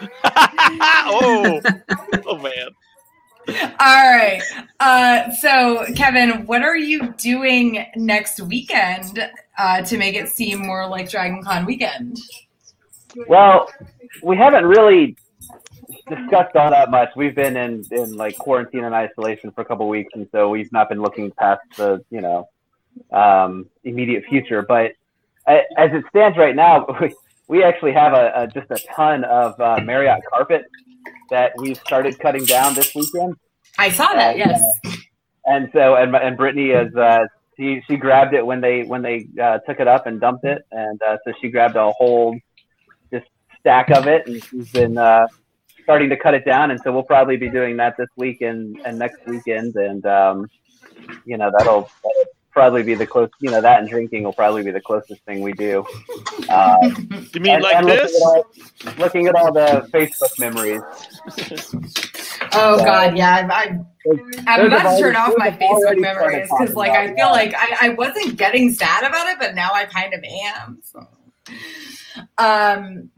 [0.24, 1.60] oh,
[2.26, 2.68] oh man.
[3.48, 4.42] All right.
[4.80, 9.24] Uh, so, Kevin, what are you doing next weekend
[9.56, 12.18] uh, to make it seem more like Dragon Con weekend?
[13.28, 13.70] Well,
[14.22, 15.16] we haven't really
[16.08, 17.10] discussed all that much.
[17.16, 20.70] We've been in, in like quarantine and isolation for a couple weeks, and so we've
[20.72, 22.48] not been looking past the you know
[23.12, 24.62] um, immediate future.
[24.62, 24.92] But
[25.46, 27.14] as it stands right now, we,
[27.48, 30.66] we actually have a, a just a ton of uh, Marriott carpet
[31.30, 33.36] that we've started cutting down this weekend.
[33.78, 34.38] I saw that.
[34.38, 34.62] yes.
[34.84, 34.90] Uh,
[35.46, 37.26] and so, and and Brittany is uh,
[37.56, 40.64] she she grabbed it when they when they uh, took it up and dumped it,
[40.72, 42.36] and uh, so she grabbed a whole
[43.12, 43.26] just
[43.60, 45.26] stack of it, and she's been uh,
[45.86, 48.76] starting to cut it down, and so we'll probably be doing that this week and,
[48.84, 50.50] and next weekend, and um,
[51.24, 53.30] you know that'll, that'll probably be the close.
[53.40, 55.86] You know that and drinking will probably be the closest thing we do.
[56.48, 56.76] Uh,
[57.32, 58.12] you mean and, like and this?
[58.12, 60.82] Looking at, all, looking at all the Facebook memories.
[62.52, 63.48] Oh God, yeah.
[63.48, 63.86] I'm,
[64.48, 67.88] I'm about to turn off my Facebook memories because, like, I feel like I, I
[67.90, 70.82] wasn't getting sad about it, but now I kind of am.
[70.82, 71.06] So.
[72.38, 73.10] Um.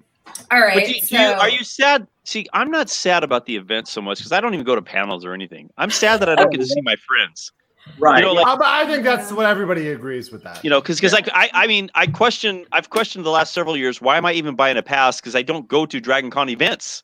[0.50, 0.86] All right.
[0.86, 2.06] Do, so, you, are you sad?
[2.28, 4.82] See, I'm not sad about the event so much because I don't even go to
[4.82, 5.70] panels or anything.
[5.78, 7.52] I'm sad that I don't get to see my friends.
[7.98, 8.18] Right.
[8.18, 10.62] You know, like, uh, I think that's what everybody agrees with that.
[10.62, 11.20] You know, because because yeah.
[11.20, 14.34] like I I mean I question I've questioned the last several years why am I
[14.34, 17.02] even buying a pass because I don't go to Dragon Con events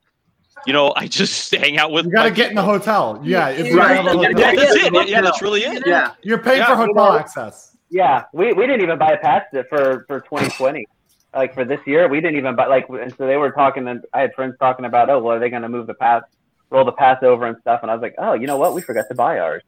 [0.67, 2.05] you know, I just hang out with.
[2.05, 3.21] You got to get in the hotel.
[3.23, 4.01] Yeah, if right.
[4.01, 4.23] hotel.
[4.23, 5.09] Yeah, that's it.
[5.09, 5.83] Yeah, that's really it.
[5.87, 6.67] Yeah, you're paying yeah.
[6.67, 7.77] for hotel access.
[7.91, 10.87] Yeah, we, we didn't even buy a pass for for 2020.
[11.35, 14.05] Like for this year, we didn't even buy like, and so they were talking, and
[14.13, 16.23] I had friends talking about, oh, well, are they going to move the pass,
[16.71, 18.83] roll the pass over and stuff, and I was like, oh, you know what, we
[18.83, 19.63] forgot to buy ours.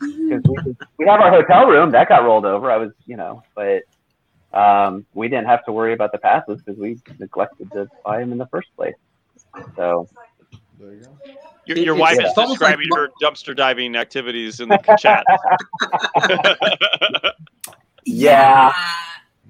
[0.00, 2.70] because we, we have our hotel room that got rolled over.
[2.70, 3.82] I was, you know, but
[4.52, 8.32] um, we didn't have to worry about the passes because we neglected to buy them
[8.32, 8.94] in the first place.
[9.76, 10.08] So
[10.78, 11.18] There you go.
[11.66, 14.78] Your, your wife it's is almost like describing mo- her dumpster diving activities in the
[14.98, 15.24] chat.
[18.04, 18.72] Yeah.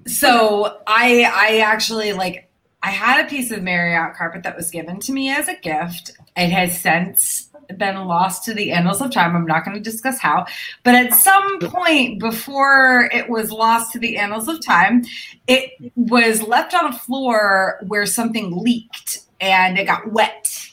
[0.07, 2.49] So I I actually like
[2.83, 6.13] I had a piece of Marriott carpet that was given to me as a gift.
[6.37, 7.49] It has since
[7.79, 9.37] been lost to the annals of time.
[9.37, 10.47] I'm not going to discuss how,
[10.83, 15.05] but at some point before it was lost to the annals of time,
[15.47, 20.69] it was left on a floor where something leaked and it got wet.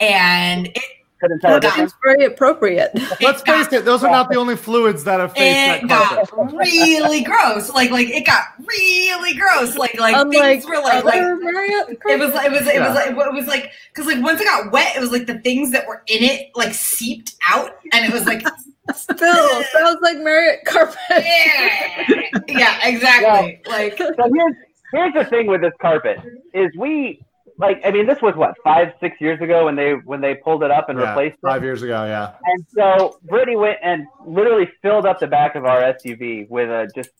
[0.00, 1.92] And it couldn't tell That difference.
[1.92, 2.90] It's very appropriate.
[3.20, 6.52] Let's face it; those are not the only fluids that have faced it that got
[6.54, 7.70] really gross.
[7.70, 9.76] Like like it got really gross.
[9.76, 12.86] Like like Unlike things were like like other Marriott it was it was it Yeah.
[12.88, 15.38] was like it was like because like once it got wet, it was like the
[15.40, 18.42] things that were in it like seeped out, and it was like
[18.94, 20.96] Still sounds like Marriott carpet.
[21.10, 23.60] yeah, yeah, exactly.
[23.66, 24.54] Like So here's
[24.92, 26.18] here's the thing with this carpet
[26.54, 27.20] is we
[27.58, 30.62] like I mean this was what five six years ago when they when they pulled
[30.62, 31.46] it up and Yeah, replaced it.
[31.46, 32.04] five years ago.
[32.04, 32.32] Yeah.
[32.44, 36.88] And so Brittany went and literally filled up the back of our SUV with a
[36.94, 37.10] just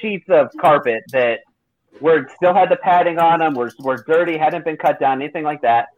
[0.00, 1.40] sheets of carpet that
[2.00, 5.44] were still had the padding on them, were were dirty, hadn't been cut down, anything
[5.44, 5.88] like that.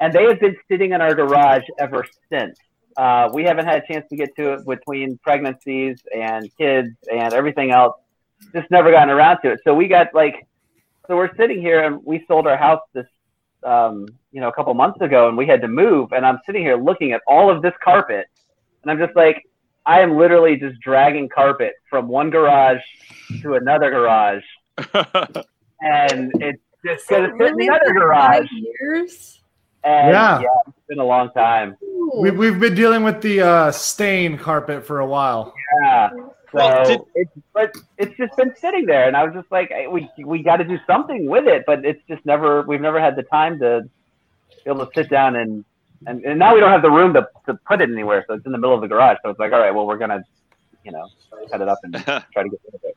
[0.00, 2.56] And they have been sitting in our garage ever since.
[2.96, 7.32] Uh, we haven't had a chance to get to it between pregnancies and kids and
[7.34, 7.96] everything else.
[8.52, 9.60] Just never gotten around to it.
[9.64, 10.46] So we got like,
[11.08, 13.06] so we're sitting here and we sold our house this
[13.64, 16.12] um, you know, a couple months ago, and we had to move.
[16.12, 18.26] And I'm sitting here looking at all of this carpet,
[18.82, 19.44] and I'm just like,
[19.86, 22.80] I am literally just dragging carpet from one garage
[23.42, 24.44] to another garage,
[25.80, 28.48] and it's just gonna sit in the other garage.
[28.52, 29.34] Years.
[29.84, 30.40] And Yeah.
[30.40, 30.46] yeah.
[30.66, 31.76] it's been a long time.
[32.16, 35.54] We, we've been dealing with the uh, stain carpet for a while.
[35.82, 36.10] Yeah.
[36.52, 39.70] So Well, did- it's but it's just been sitting there, and I was just like,
[39.90, 43.16] we we got to do something with it, but it's just never we've never had
[43.16, 43.82] the time to
[44.64, 45.64] be able to sit down and
[46.06, 48.46] and, and now we don't have the room to, to put it anywhere, so it's
[48.46, 49.18] in the middle of the garage.
[49.22, 50.24] So it's like, all right, well, we're gonna,
[50.84, 51.08] you know,
[51.50, 52.96] cut it up and try to get rid of it.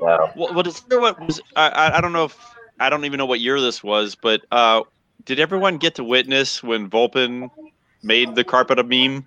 [0.00, 2.38] So Well, what is what was I, I don't know if
[2.78, 4.82] I don't even know what year this was, but uh,
[5.24, 7.50] did everyone get to witness when Volpin
[8.02, 9.26] made the carpet a meme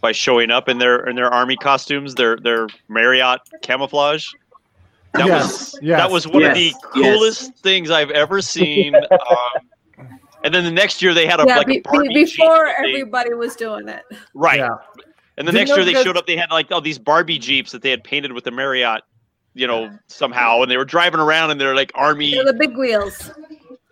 [0.00, 4.32] by showing up in their in their army costumes, their their Marriott camouflage?
[5.14, 5.42] That yes.
[5.42, 5.98] was yes.
[6.00, 7.16] that was one of the Yes, yes.
[7.16, 8.94] coolest things I've ever seen.
[9.10, 10.08] um,
[10.44, 12.74] and then the next year they had a yeah, like be, a Barbie before Jeep
[12.78, 14.04] everybody was doing it.
[14.34, 14.58] right.
[14.58, 14.76] Yeah.
[15.36, 17.70] And the Didn't next year they showed up, they had like all these Barbie Jeeps
[17.70, 19.02] that they had painted with the Marriott,
[19.54, 22.32] you know, somehow, and they were driving around and they're like army.
[22.32, 23.30] They're the big wheels.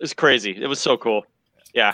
[0.01, 0.61] It's crazy.
[0.61, 1.25] It was so cool.
[1.73, 1.93] Yeah.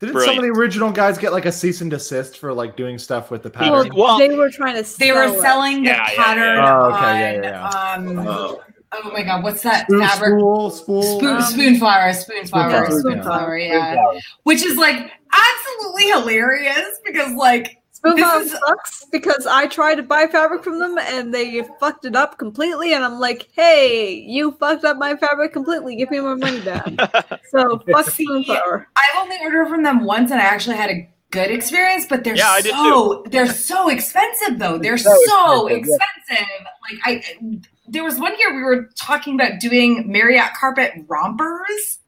[0.00, 0.36] Didn't Brilliant.
[0.36, 3.30] some of the original guys get like a cease and desist for like doing stuff
[3.30, 3.90] with the pattern?
[3.94, 4.98] Well- they were trying to.
[4.98, 5.40] they were sell it.
[5.42, 6.78] selling the Yeah, yeah, pattern yeah.
[6.78, 8.62] Oh, okay, on yeah, um Oh.
[8.92, 10.38] oh my god, what's that Spoon, fabric?
[10.40, 11.02] spool, spool.
[11.18, 13.94] Spoon, Um, spoonflower, spoonflower, Spoonflower, spoonflower, yeah.
[13.94, 14.20] yeah.
[14.44, 20.02] Which is like absolutely hilarious because like Spoonflower This is- sucks because I tried to
[20.02, 22.94] buy fabric from them and they fucked it up completely.
[22.94, 25.96] And I'm like, hey, you fucked up my fabric completely.
[25.96, 27.40] Give me my money back.
[27.50, 28.86] So fuck See, Spoonflower.
[28.96, 32.36] I've only ordered from them once and I actually had a good experience, but they're
[32.36, 34.78] Yeah, so they're so expensive though.
[34.78, 35.98] They're So so, expensive,
[36.28, 36.66] expensive.
[36.90, 41.98] Like I there was one year we were talking about doing Marriott carpet rompers.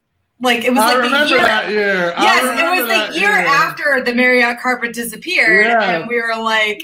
[0.43, 2.13] Like it was I like the remember year that year.
[2.17, 5.83] I Yes, it was that the year after the Marriott carpet disappeared, Yeah.
[6.01, 6.83] and we were like,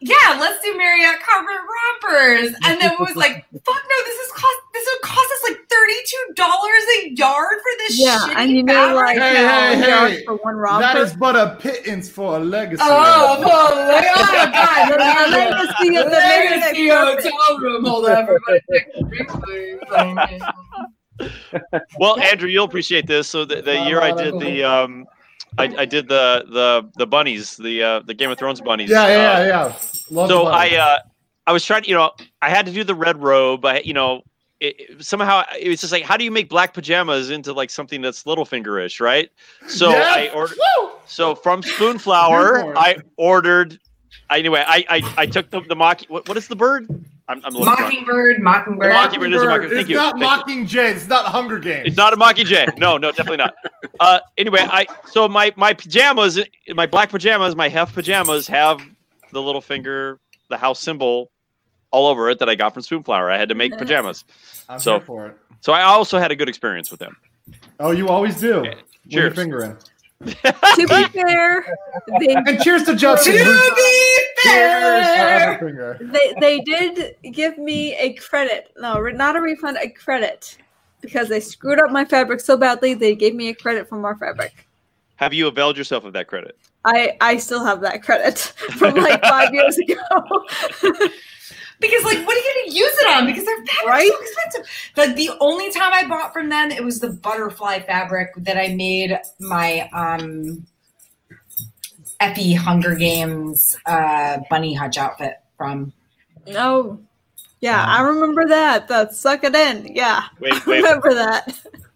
[0.00, 4.30] "Yeah, let's do Marriott carpet rompers." And then it was like, "Fuck no, this is
[4.32, 4.56] cost.
[4.72, 8.62] This would cost us like thirty-two dollars a yard for this Yeah, shitty and you
[8.62, 10.24] know, fabric." like, Hey, no, hey, hey.
[10.24, 10.98] for one That romper.
[11.02, 12.80] is but a pittance for a legacy.
[12.86, 14.88] Oh, well, like, oh my god!
[14.98, 17.84] The- the legacy of the Marriott legacy hotel room.
[17.84, 18.60] Hold on, everybody.
[21.18, 21.80] take a drink, please.
[21.98, 23.28] well, Andrew, you'll appreciate this.
[23.28, 25.06] So the, the year I did the um,
[25.56, 28.90] I, I did the the the bunnies, the uh, the Game of Thrones bunnies.
[28.90, 29.64] Yeah, uh, yeah, yeah.
[30.10, 30.98] Love so the I uh
[31.46, 32.12] I was trying to you know
[32.42, 33.64] I had to do the red robe.
[33.64, 34.22] I you know
[34.60, 37.70] it, it- somehow it was just like how do you make black pajamas into like
[37.70, 39.30] something that's Littlefingerish, right?
[39.66, 40.16] So Yes!
[40.16, 40.58] I ordered.
[40.80, 40.90] Woo!
[41.06, 42.74] So from Spoonflower.
[42.76, 43.78] I ordered.
[44.30, 46.02] Anyway, I I, I took the the mock.
[46.08, 46.86] What, what is the bird?
[47.28, 47.64] I'm, I'm a little.
[47.74, 48.92] Mockingbird, Mockingbird.
[48.92, 49.70] Mockingbird is a mockingbird.
[49.70, 49.96] Thank It's you.
[49.96, 50.64] not Thank you.
[50.64, 51.88] Mocking It's not Hunger Games.
[51.88, 52.78] It's not a Mockingjay.
[52.78, 53.54] No, no, definitely not.
[54.00, 56.38] Uh, anyway, I so my my pajamas,
[56.68, 58.80] my black pajamas, my hef pajamas have
[59.32, 60.18] the Littlefinger,
[60.50, 61.32] the house symbol,
[61.90, 63.28] all over it that I got from Spoonflower.
[63.32, 64.24] I had to make pajamas,
[64.68, 65.36] I'm so- here for it.
[65.60, 67.16] so I also had a good experience with them.
[67.80, 68.60] Oh, you always do.
[68.62, 69.34] With your Cheers.
[69.34, 69.76] finger in.
[70.24, 71.64] To be fair,
[72.18, 73.34] they And cheers to Justin.
[73.34, 78.72] To be fair, they they did give me a credit.
[78.76, 80.58] No, not a refund, a credit.
[81.00, 84.16] Because they screwed up my fabric so badly, they gave me a credit for more
[84.16, 84.66] fabric.
[85.14, 86.58] Have you availed yourself of that credit?
[86.84, 88.38] I I still have that credit
[88.76, 89.94] from like five years ago.
[91.80, 93.26] because like, what are you gonna use it on?
[93.26, 94.10] Because they're fabric Right?
[94.10, 94.66] so expensive.
[94.96, 98.74] Like the only time I bought from them, it was the butterfly fabric that I
[98.74, 100.66] made my um
[102.20, 105.92] Effie Hunger Games uh bunny hutch outfit from.
[106.46, 107.00] no.
[107.60, 108.86] Yeah, I remember that.
[108.86, 109.92] That suck it in.
[109.92, 110.22] Yeah.
[110.38, 110.76] Wait, I wait.
[110.76, 111.58] remember that.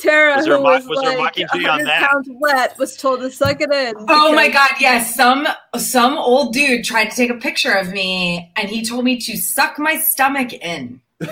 [0.00, 2.10] Tara, Was there who a mo- was, like, there a like mockingjay on 100 that?
[2.10, 3.94] pounds wet, was told to suck it in.
[4.08, 5.14] Oh my god, yes.
[5.14, 5.46] Some
[5.76, 9.36] some old dude tried to take a picture of me and he told me to
[9.36, 11.00] suck my stomach in.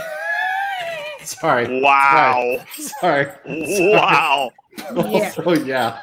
[1.22, 1.80] Sorry.
[1.82, 2.64] Wow.
[2.78, 3.26] Sorry.
[3.46, 4.50] Wow.
[4.78, 4.94] Yeah.
[4.96, 5.98] Also, yeah.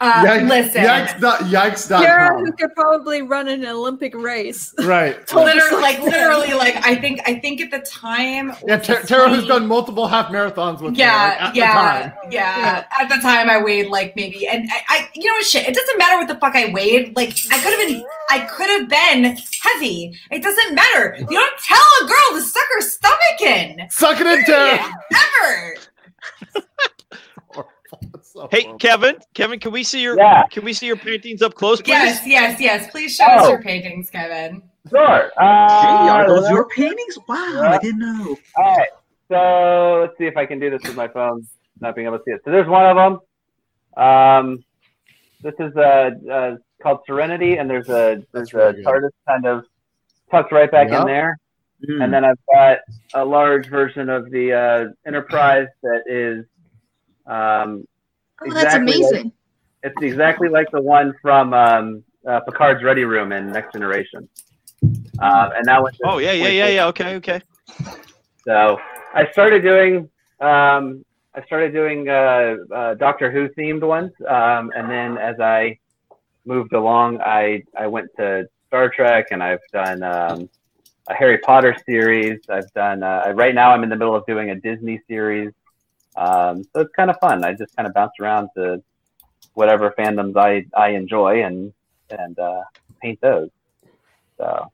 [0.00, 1.20] Uh, Yikes, listen, Yikes.
[1.20, 1.88] dot- Yikes.
[1.88, 2.44] dot Tara, com.
[2.44, 4.74] who could probably run an Olympic race.
[4.80, 5.16] Right.
[5.32, 8.52] Literally, like like literally, like I think I think at the time.
[8.66, 11.72] Yeah, Tara, Tara who's done multiple half marathons with me, like, Yeah, at the yeah,
[11.72, 12.12] time.
[12.30, 12.84] yeah.
[13.00, 15.66] At the time, I weighed like maybe, and I, I, you know what, shit.
[15.68, 17.14] It doesn't matter what the fuck I weighed.
[17.16, 20.18] Like I could have been, I could have been heavy.
[20.32, 21.16] It doesn't matter.
[21.20, 23.86] You don't tell a girl to suck her stomach in.
[23.90, 24.84] Suck it in, Tara.
[25.12, 25.74] Ever.
[28.34, 28.78] That's so Hey, horrible.
[28.78, 29.16] Kevin.
[29.34, 30.44] Kevin, can we see your Yeah.
[30.50, 31.90] can we see your paintings up close, please?
[31.90, 32.90] Yes, yes, yes.
[32.90, 33.48] Please show us Oh.
[33.50, 34.62] your paintings, Kevin.
[34.90, 35.30] Sure.
[35.38, 37.18] Gee, are Uh, those your paintings?
[37.28, 38.36] Wow, I didn't know.
[38.56, 38.88] All right.
[39.28, 41.46] So let's see if I can do this with my phone,
[41.80, 42.42] not being able to see it.
[42.44, 44.02] So there's one of them.
[44.04, 44.64] Um,
[45.42, 48.84] this is uh, uh, called Serenity, and there's a That's there's really a good.
[48.84, 49.64] TARDIS kind of
[50.30, 51.00] tucked right back Yep.
[51.02, 51.38] in there.
[51.86, 52.02] Hmm.
[52.02, 52.78] And then I've got
[53.14, 56.44] a large version of the uh, Enterprise that is
[57.26, 57.86] um,
[58.42, 59.32] Oh, that's Exactly like- amazing.
[59.82, 64.28] it's exactly like the one from um, uh, Picard's Ready Room in Next Generation.
[64.82, 66.86] Um, and that was Oh yeah, yeah, yeah, yeah.
[66.86, 67.40] Okay, okay.
[68.46, 68.78] So
[69.14, 70.08] I started doing
[70.40, 71.04] um,
[71.34, 75.78] I started doing uh, uh, Doctor Who themed ones, um, and then as I
[76.44, 80.48] moved along, I I went to Star Trek, and I've done um,
[81.08, 82.40] a Harry Potter series.
[82.48, 83.70] I've done uh, right now.
[83.72, 85.52] I'm in the middle of doing a Disney series,
[86.16, 87.44] um, so it's kind of fun.
[87.44, 88.82] I just kind of bounce around to
[89.54, 91.72] whatever fandoms I I enjoy and
[92.10, 92.62] and uh,
[93.02, 93.50] paint those.
[94.38, 94.70] So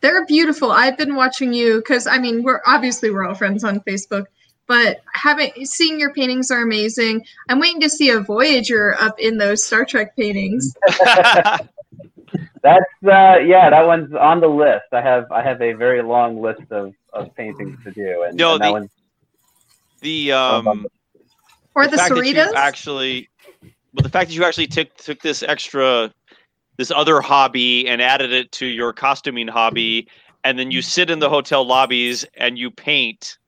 [0.00, 0.70] They're beautiful.
[0.70, 4.26] I've been watching you because I mean we're obviously we're all friends on Facebook,
[4.66, 7.24] but having seeing your paintings are amazing.
[7.48, 10.74] I'm waiting to see a Voyager up in those Star Trek paintings.
[12.62, 14.84] That's uh, yeah, that one's on the list.
[14.92, 18.52] I have I have a very long list of, of paintings to do, and, No,
[18.54, 18.90] and that the- one's
[20.02, 20.86] The um
[21.74, 22.52] Or the, fact that you Cerritos.
[22.54, 23.28] actually
[23.94, 26.12] well the fact that you actually took took this extra
[26.76, 30.08] this other hobby and added it to your costuming hobby
[30.44, 33.38] and then you sit in the hotel lobbies and you paint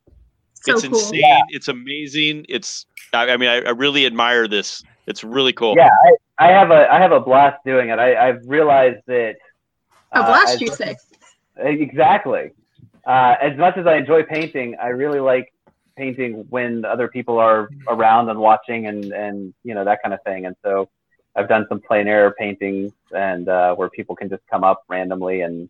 [0.55, 0.98] so it's cool.
[0.98, 5.74] insane it's amazing it's i, I mean I, I really admire this it's really cool
[5.76, 5.90] yeah.
[6.06, 7.98] I, I have a I have a blast doing it.
[7.98, 9.36] I, I've realized that
[10.12, 10.97] A uh, blast, as you say?
[11.56, 12.51] exactly.
[13.06, 15.52] Uh, as much as I enjoy painting, I really like
[15.96, 20.20] painting when other people are around and watching, and and you know that kind of
[20.24, 20.46] thing.
[20.46, 20.88] And so
[21.36, 25.42] I've done some plein air paintings, and uh, where people can just come up randomly
[25.42, 25.68] and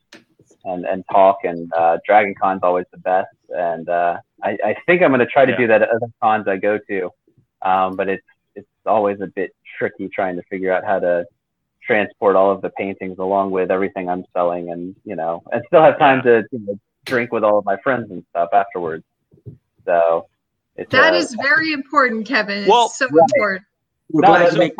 [0.65, 1.39] and and talk.
[1.45, 3.29] And uh, Dragon Con's always the best.
[3.51, 5.59] And uh, I, I think I'm going to try to Yeah.
[5.59, 7.11] do that at other cons I go to,
[7.63, 11.25] um, but it's it's always a bit tricky trying to figure out how to
[11.83, 15.83] transport all of the paintings along with everything I'm selling, and you know, and still
[15.83, 19.05] have time to you know, drink with all of my friends and stuff afterwards.
[19.85, 20.27] So
[20.77, 22.69] it's That uh, is very important, Kevin.
[22.69, 23.23] Well- it's so Right.
[23.35, 23.67] important.
[24.11, 24.75] We're no, glad the, to make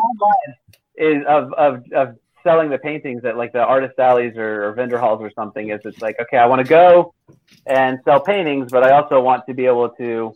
[0.97, 4.99] is of, of of selling the paintings at like the artist alleys or, or vendor
[4.99, 5.71] halls or something.
[5.71, 7.13] Is it's like okay, I want to go
[7.65, 10.33] and sell paintings, but I also want to be able to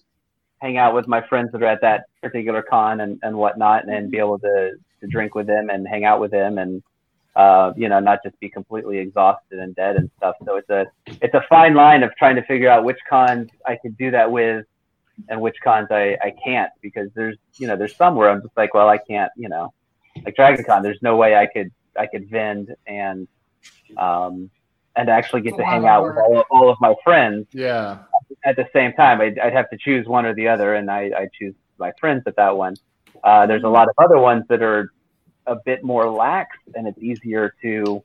[0.58, 4.12] hang out with my friends that are at that particular con and, and whatnot, and
[4.12, 6.84] be able to, to drink with them and hang out with them and
[7.40, 10.36] uh, you know not just be completely exhausted and dead and stuff.
[10.46, 10.82] So it's a
[11.26, 14.30] it's a fine line of trying to figure out which cons I could do that
[14.30, 14.66] with
[15.30, 18.58] and which cons I, I can't because there's you know there's some where I'm just
[18.58, 19.74] like well I can't you know
[20.26, 23.26] like Dragon Con there's no way I could I could vend and
[23.98, 24.50] um
[24.98, 28.00] and actually get to hang out with all of, all of my friends Yeah.
[28.44, 31.04] at the same time I'd, I'd have to choose one or the other and I,
[31.16, 32.76] I choose my friends at that one
[33.24, 34.92] uh, there's a lot of other ones that are
[35.50, 38.04] a bit more lax and it's easier to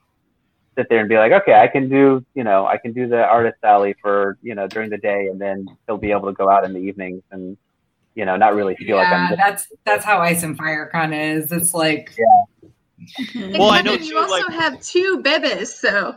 [0.77, 3.23] sit there and be like okay I can do you know I can do the
[3.25, 6.49] artist alley for you know during the day and then he'll be able to go
[6.49, 7.57] out in the evenings and
[8.17, 9.29] you know, not really feel yeah, like I'm.
[9.29, 11.51] Just, that's that's how Ice and Fire kind of is.
[11.51, 12.17] It's like
[13.35, 16.17] And Well, I Kevin, know you too, also like- have two bebes, so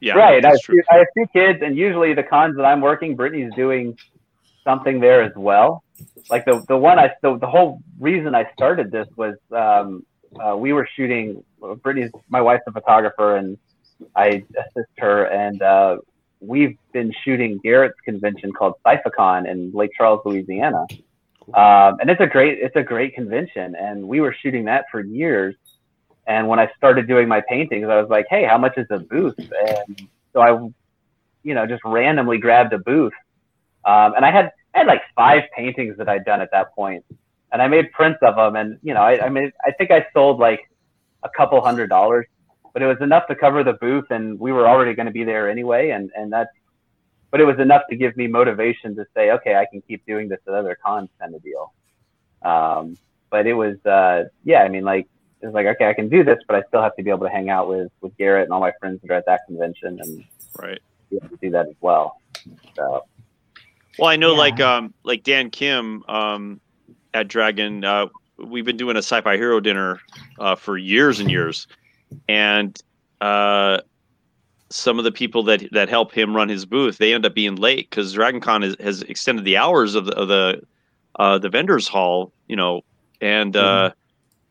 [0.00, 0.44] Yeah, right.
[0.44, 3.52] I have, two, I have two kids, and usually the cons that I'm working, Brittany's
[3.54, 3.96] doing
[4.64, 5.84] something there as well.
[6.28, 10.04] Like the the one I the, the whole reason I started this was um,
[10.40, 11.42] uh, we were shooting.
[11.82, 13.58] Brittany's my wife's a photographer, and
[14.14, 15.98] I assist her, and uh,
[16.40, 20.86] we've been shooting Garrett's convention called Cyphacon in Lake Charles, Louisiana.
[21.54, 25.00] Um, and it's a great it's a great convention, and we were shooting that for
[25.00, 25.54] years.
[26.26, 28.98] And when I started doing my paintings, I was like, "Hey, how much is a
[28.98, 30.50] booth?" And so I,
[31.44, 33.12] you know, just randomly grabbed a booth,
[33.84, 37.04] um, and I had I had like five paintings that I'd done at that point,
[37.52, 38.56] and I made prints of them.
[38.56, 40.60] And you know, I, I made I think I sold like
[41.22, 42.26] a couple hundred dollars,
[42.72, 45.24] but it was enough to cover the booth, and we were already going to be
[45.24, 46.50] there anyway, and and that's.
[47.32, 50.28] But it was enough to give me motivation to say, okay, I can keep doing
[50.28, 51.74] this at other cons, kind of deal.
[52.42, 52.96] Um,
[53.30, 55.06] but it was, uh, yeah, I mean, like
[55.42, 57.26] it was like, okay, I can do this, but I still have to be able
[57.26, 59.98] to hang out with with Garrett and all my friends that are at that convention,
[60.00, 60.24] and
[60.56, 60.80] Right.
[61.10, 62.16] be able to do that as well.
[62.76, 63.04] So
[63.98, 64.38] Well, I know Yeah.
[64.38, 66.60] like um like Dan Kim um
[67.16, 68.06] at Dragon uh
[68.38, 70.00] we've been doing a sci-fi hero dinner
[70.38, 71.66] uh for years and years.
[72.28, 72.78] And
[73.20, 73.78] uh
[74.70, 77.56] some of the people that that help him run his booth, they end up being
[77.56, 80.60] late cuz DragonCon has, has extended the hours of the of the
[81.18, 82.82] uh the vendors hall, you know,
[83.20, 83.90] and uh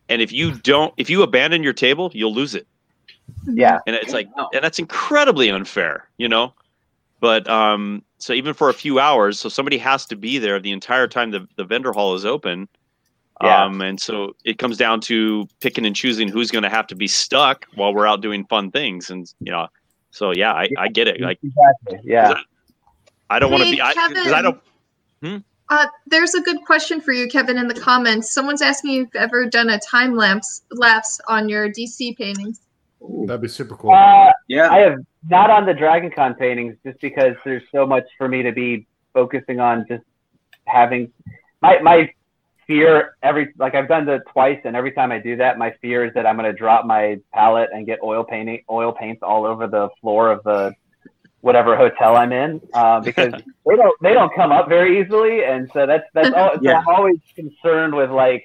[0.08, 2.66] and if you don't if you abandon your table, you'll lose it.
[3.44, 6.52] Yeah, and it's like and that's incredibly unfair you know.
[7.20, 10.72] But um so even for a few hours so somebody has to be there the
[10.72, 12.68] entire time the, the vendor hall is open
[13.42, 13.64] Yeah.
[13.64, 16.94] um and so it comes down to picking and choosing who's going to have to
[16.94, 19.68] be stuck while we're out doing fun things and you know
[20.10, 22.00] so yeah i, I get it like exactly.
[22.04, 22.34] Yeah.
[23.30, 24.60] i don't want to be i because i don't
[25.68, 28.32] Uh, there's a good question for you, Kevin, in the comments.
[28.32, 32.60] Someone's asking if you've ever done a time lapse lapse on your DC paintings.
[33.00, 33.92] That'd be super cool.
[33.92, 34.70] Uh, Yeah.
[34.70, 34.98] I have
[35.28, 38.86] not on the Dragon Con paintings just because there's so much for me to be
[39.12, 40.04] focusing on just
[40.66, 41.12] having
[41.62, 42.10] my my
[42.66, 46.04] fear every like I've done that twice and every time I do that my fear
[46.04, 49.66] is that I'm gonna drop my palette and get oil painting oil paints all over
[49.66, 50.74] the floor of the
[51.40, 55.70] whatever hotel I'm in uh, because they don't they don't come up very easily and
[55.72, 58.44] so that's that's all so I'm always concerned with like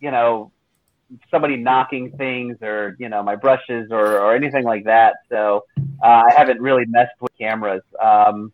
[0.00, 0.52] you know
[1.30, 5.64] somebody knocking things or you know my brushes or, or anything like that so
[6.02, 8.52] uh, i haven't really messed with cameras um,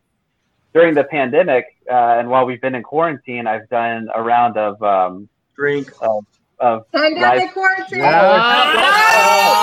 [0.73, 4.81] during the pandemic uh, and while we've been in quarantine i've done a round of
[4.83, 5.89] um, Drink.
[6.01, 6.25] of,
[6.59, 7.99] of Pandemic live- quarantine.
[7.99, 8.71] Yeah.
[8.73, 8.79] we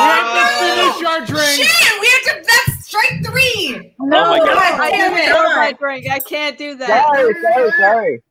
[0.09, 1.63] have to finish our drink.
[1.69, 2.01] shit.
[2.01, 2.45] We have to.
[2.47, 3.95] That's strike three.
[4.01, 4.49] No, my God.
[4.81, 5.33] I Damn can't it.
[5.35, 6.11] pour my drink.
[6.11, 7.05] I can't do that.
[7.07, 8.23] sorry sorry sorry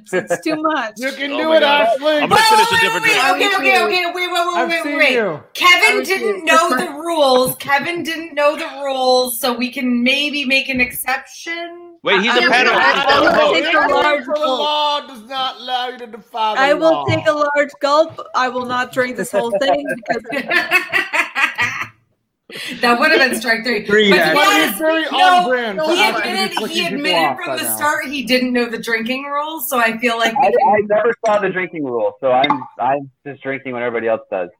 [0.00, 0.94] It's, it's too much.
[0.96, 1.86] You can Oh do it, God.
[1.88, 2.16] Ashley.
[2.18, 4.06] I'm gonna finish a different wait, wait, okay, okay, okay.
[4.06, 5.12] Wait, wait, wait, I've wait, seen wait.
[5.12, 5.42] you.
[5.54, 7.54] Kevin didn't do- know the rules.
[7.56, 11.96] Kevin didn't know the rules, so we can maybe make an exception.
[12.02, 13.54] wait he's I- a I- panel I- he's I- not a I- host.
[13.62, 17.04] take a large the law does not allow you to defy the I will law.
[17.06, 18.20] take a large gulp.
[18.34, 20.22] I will not drink this whole thing because
[22.80, 23.86] that would have been strike three.
[23.86, 24.40] Three, But Ashley.
[24.42, 27.62] yes, very no, on brand for he Ashley to be admitted, he admitted from the
[27.62, 27.76] now.
[27.76, 31.38] start he didn't know the drinking rules, so I feel like I, I never saw
[31.38, 34.50] the drinking rule so i'm i'm just drinking when everybody else does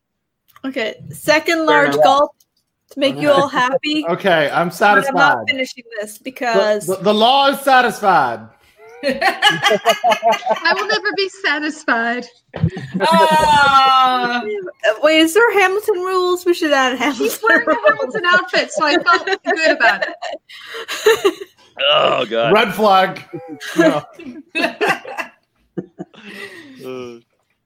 [0.64, 0.94] okay.
[1.10, 2.32] Second large gulp
[2.90, 4.06] to make you all happy.
[4.08, 5.12] Okay, I'm satisfied.
[5.12, 8.48] But I'm not finishing this The, because the- the law is satisfied.
[9.06, 12.26] I will never be satisfied.
[13.00, 14.42] Ah.
[15.02, 16.46] wait, is there Hamilton rules?
[16.46, 17.24] We should add Hamilton.
[17.24, 17.74] He's wearing a.
[17.74, 21.48] Hamilton outfit, so I felt good about it.
[21.92, 23.22] oh god Red flag.
[23.76, 24.02] No.
[26.84, 27.18] Uh,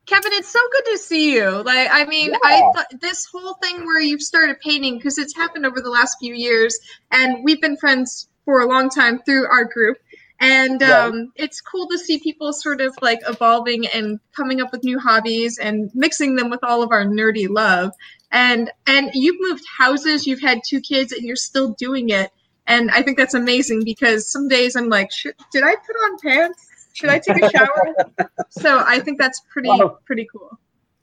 [0.09, 1.51] Kevin, it's so good to see you.
[1.51, 5.67] Like, I mean, I thought this whole thing where you've started painting because it's happened
[5.67, 6.79] over the last few years,
[7.11, 9.99] and we've been friends for a long time through our group.
[10.41, 14.85] And um, it's cool to see people sort of like evolving and coming up with
[14.85, 17.93] new hobbies and mixing them with all of our nerdy love.
[18.31, 22.31] And and you've moved houses, you've had two kids, and you're still doing it.
[22.67, 26.19] And I think that's amazing because some days I'm like, Should, did I put on
[26.23, 26.67] pants?
[26.93, 27.95] Should I take a shower?
[28.51, 29.71] so I think that's pretty
[30.05, 30.59] pretty cool.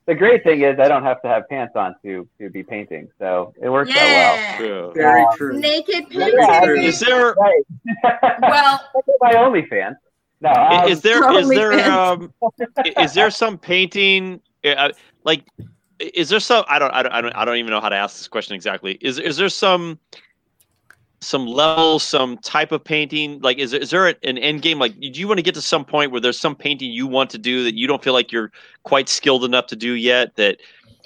[0.08, 3.10] The great thing is I don't have to have pants on to to be painting,
[3.20, 4.36] so it works out well.
[4.36, 4.62] Yeah.
[4.62, 4.92] yeah.
[4.94, 5.60] Very true.
[5.60, 6.40] Naked Yeah, painting.
[6.50, 7.64] I mean- is there Right.
[8.42, 9.96] well, Look at my OnlyFans.
[10.42, 12.34] No, um, is there is there um
[12.98, 14.90] is there some painting uh,
[15.24, 15.44] like
[16.00, 17.96] is there some I don't I don't I don't I don't even know how to
[17.96, 18.98] ask this question exactly.
[19.02, 19.98] Is is there some
[21.26, 23.40] some level, some type of painting?
[23.42, 24.80] Like, is is there an end game?
[24.80, 27.30] Like, do you want to get to some point where there's some painting you want
[27.32, 28.52] to do that you don't feel like you're
[28.84, 30.36] quite skilled enough to do yet?
[30.36, 30.58] That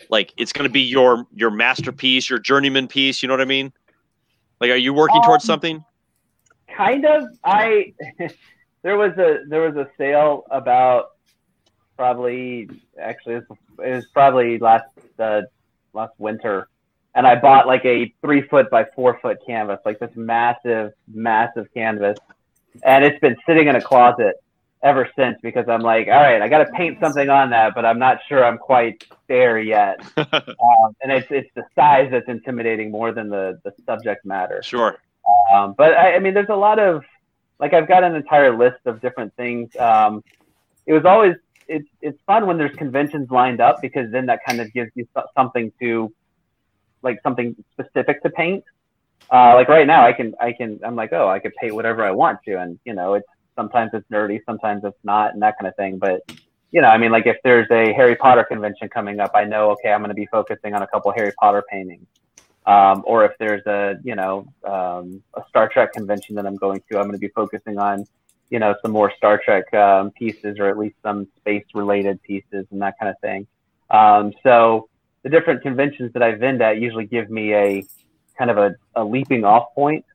[0.10, 3.22] like it's going to be your your masterpiece, your journeyman piece.
[3.22, 3.72] You know what I mean?
[4.60, 5.84] Like, are you working um, towards something?
[6.76, 7.24] Kind of.
[7.44, 7.94] I
[8.82, 11.12] there was a there was a sale about
[11.98, 12.70] probably
[13.02, 14.86] actually it was, it was probably last
[15.18, 15.42] uh,
[15.94, 16.68] last winter
[17.16, 21.68] and I bought like a three foot by four foot canvas, like this massive, massive
[21.74, 22.18] canvas.
[22.84, 24.36] And it's been sitting in a closet
[24.82, 27.86] ever since because I'm like, all right, I got to paint something on that, but
[27.86, 30.00] I'm not sure I'm quite there yet.
[30.18, 34.62] um, and it's it's the size that's intimidating more than the the subject matter.
[34.64, 34.98] Sure.
[35.52, 37.04] Um, but I, I, mean, there's a lot of
[37.60, 39.76] like I've got an entire list of different things.
[39.76, 40.24] Um,
[40.86, 41.36] it was always
[41.68, 45.08] it's it's fun when there's conventions lined up because then that kind of gives you
[45.36, 46.12] something to
[47.02, 48.64] like something specific to paint.
[49.32, 52.04] Uh, like right now, I can I can I'm like, oh, I could paint whatever
[52.04, 55.58] I want to, and you know, it's sometimes it's nerdy, sometimes it's not, and that
[55.60, 55.98] kind of thing.
[55.98, 56.22] But
[56.72, 59.72] you know, I mean, like if there's a Harry Potter convention coming up, I know,
[59.72, 62.08] okay, I'm going to be focusing on a couple Harry Potter paintings.
[62.66, 66.82] Um, or if there's a you know um, a Star Trek convention that I'm going
[66.92, 68.06] to, I'm going to be focusing on
[68.50, 72.66] you know some more Star Trek um, pieces or at least some space related pieces
[72.72, 73.48] and that kind of thing.
[73.90, 74.88] Um, so
[75.24, 77.86] the different conventions that I've been at usually give me a
[78.38, 80.06] kind of a, a leaping off point.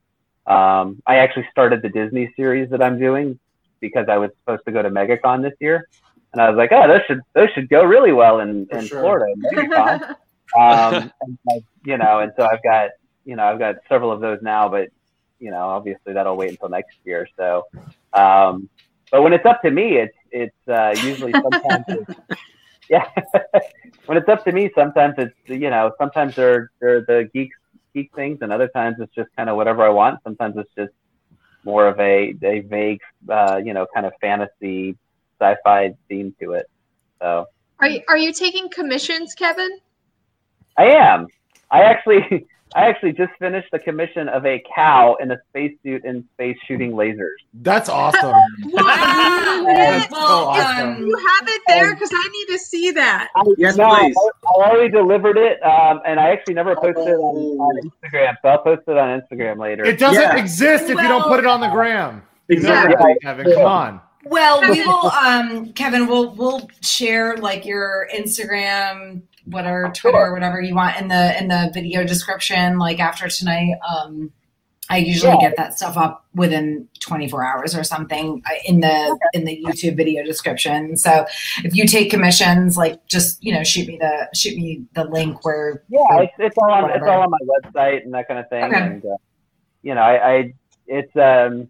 [0.47, 3.39] Um, I actually started the Disney series that I'm doing
[3.79, 5.87] because I was supposed to go to MegaCon this year,
[6.33, 9.01] and I was like, oh, those should those should go really well in, in sure.
[9.01, 10.15] Florida, MegaCon.
[10.57, 11.11] um,
[11.83, 12.91] you know, and so I've got
[13.25, 14.89] you know I've got several of those now, but
[15.39, 17.27] you know obviously that'll wait until next year.
[17.37, 17.63] So,
[18.13, 18.69] um,
[19.11, 21.85] but when it's up to me, it's it's uh, usually sometimes.
[21.87, 22.39] It's,
[22.89, 23.07] yeah,
[24.05, 27.51] when it's up to me, sometimes it's you know sometimes they're they're the geek
[27.93, 30.19] geek things, and other times it's just kind of whatever I want.
[30.23, 30.93] Sometimes it's just
[31.63, 34.97] more of a a vague uh, you know kind of fantasy
[35.39, 36.69] sci-fi theme to it.
[37.21, 37.47] So
[37.79, 39.79] are you, are you taking commissions, Kevin?
[40.77, 41.27] I am.
[41.71, 46.27] I actually I actually just finished the commission of a cow in a spacesuit in
[46.33, 47.35] space shooting lasers.
[47.53, 48.31] That's awesome.
[48.63, 49.63] wow.
[49.67, 51.05] That's so awesome.
[51.05, 53.29] You have it there because I need to see that.
[53.57, 54.15] Yes, no, please.
[54.17, 58.35] I, I, already delivered it, um, and I actually never posted it on, on, Instagram,
[58.41, 59.85] so I'll post it on Instagram later.
[59.85, 60.35] It doesn't yeah.
[60.35, 62.23] exist if well, you don't put it on the gram.
[62.49, 63.15] Exactly, yeah.
[63.21, 63.53] Kevin.
[63.53, 64.01] Come on.
[64.25, 66.07] Well, we will, um, Kevin.
[66.07, 71.47] We'll we'll share like your Instagram whatever Twitter or whatever you want in the in
[71.47, 72.77] the video description.
[72.77, 74.31] Like after tonight, um,
[74.89, 75.49] I usually yeah.
[75.49, 79.19] get that stuff up within 24 hours or something uh, in the okay.
[79.33, 80.95] in the YouTube video description.
[80.97, 81.25] So
[81.63, 85.43] if you take commissions, like just you know shoot me the shoot me the link
[85.43, 87.05] where yeah, it's, it's all on whatever.
[87.05, 88.63] it's all on my website and that kind of thing.
[88.65, 88.77] Okay.
[88.77, 89.17] And uh,
[89.81, 90.53] you know, I, I
[90.87, 91.69] it's um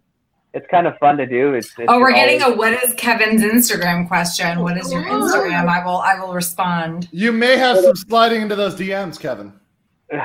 [0.56, 1.52] it's kind of fun to do.
[1.52, 4.60] It's, it's oh, we're getting a what is Kevin's Instagram question?
[4.60, 5.68] What is your Instagram?
[5.68, 7.08] I will I will respond.
[7.12, 9.52] You may have some sliding into those DMs, Kevin.
[10.08, 10.18] the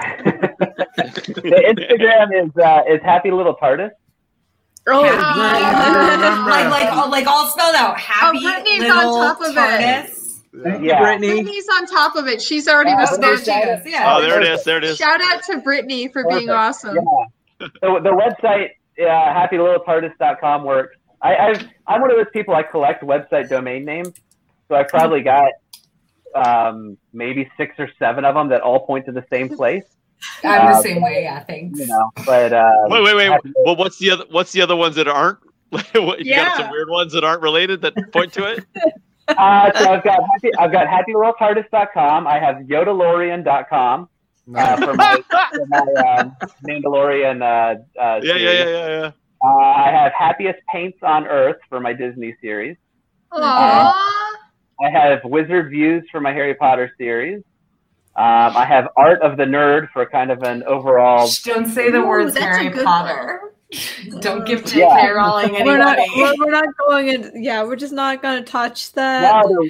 [1.76, 3.92] Instagram is uh, is happy little TARDIS.
[4.88, 8.00] Oh, like like oh, like all spelled out.
[8.00, 10.18] Happy oh, Brittany's little on top of TARDIS.
[10.54, 10.84] It.
[10.84, 11.02] Yeah.
[11.02, 11.28] Brittany.
[11.28, 12.42] Brittany's on top of it.
[12.42, 13.84] She's already uh, responded.
[13.86, 14.16] Yeah.
[14.16, 14.64] Oh, there it is.
[14.64, 14.96] There it is.
[14.98, 16.40] Shout out to Brittany for Perfect.
[16.40, 16.96] being awesome.
[16.96, 17.68] Yeah.
[17.82, 18.70] So the website
[19.02, 20.98] yeah, happylittletardis.com works.
[21.22, 22.54] I, I've, I'm one of those people.
[22.56, 24.14] I collect website domain names,
[24.68, 25.52] so I probably got
[26.36, 29.84] um, maybe six or seven of them that all point to the same place.
[30.44, 31.24] I'm uh, the same way.
[31.24, 31.80] Yeah, thanks.
[31.80, 33.40] You know, but um, wait, wait, wait.
[33.66, 34.26] Well, what's the other?
[34.30, 35.40] What's the other ones that aren't?
[35.96, 36.46] you yeah.
[36.46, 38.66] got some weird ones that aren't related that point to it.
[39.28, 42.28] uh, so I've got happy, I've got happylittletardis.com.
[42.28, 44.10] I have yodalorian.com
[44.56, 45.22] uh, for my,
[45.54, 46.36] for my um,
[46.68, 47.42] Mandalorian.
[47.42, 49.12] Uh, uh, yeah, yeah, yeah, yeah, yeah.
[49.44, 52.78] Uh, I have Happiest Paints on Earth for my Disney series.
[53.32, 53.40] Aww.
[53.40, 53.94] Uh,
[54.84, 57.44] I have Wizard Views for my Harry Potter series.
[58.16, 61.30] Um, I have Art of the Nerd for kind of an overall.
[61.44, 63.54] Don't say the Ooh, words Harry Potter.
[64.20, 64.80] Don't give J.K.
[64.80, 65.08] Yeah.
[65.08, 65.66] Rowling anybody.
[65.66, 67.44] We're not, we're, we're not going in.
[67.44, 69.46] Yeah, we're just not going to touch that.
[69.46, 69.68] No,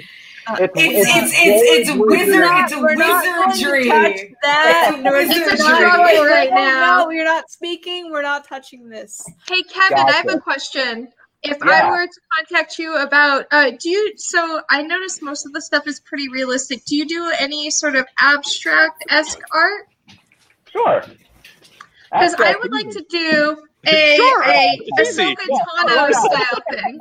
[0.49, 2.45] it's it's it's it's, it's wizard.
[2.45, 3.89] It's a wizardry.
[3.89, 4.95] That.
[5.03, 7.03] It's a right now.
[7.03, 8.11] No, you're not speaking.
[8.11, 9.23] We're not touching this.
[9.47, 10.09] Hey, Kevin, gotcha.
[10.09, 11.09] I have a question.
[11.43, 11.71] If yeah.
[11.71, 14.13] I were to contact you about, uh, do you?
[14.17, 16.85] So I noticed most of the stuff is pretty realistic.
[16.85, 19.87] Do you do any sort of abstract esque art?
[20.71, 21.03] Sure.
[22.11, 24.43] Because I would like to do a sure.
[24.43, 26.99] a Ahsoka Tano style thing.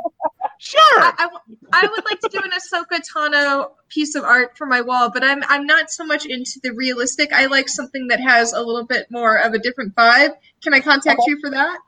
[0.62, 0.80] Sure.
[1.00, 1.28] I, I,
[1.72, 5.24] I would like to do an Ahsoka Tano piece of art for my wall, but
[5.24, 7.32] I'm I'm not so much into the realistic.
[7.32, 10.34] I like something that has a little bit more of a different vibe.
[10.62, 11.30] Can I contact okay.
[11.30, 11.78] you for that?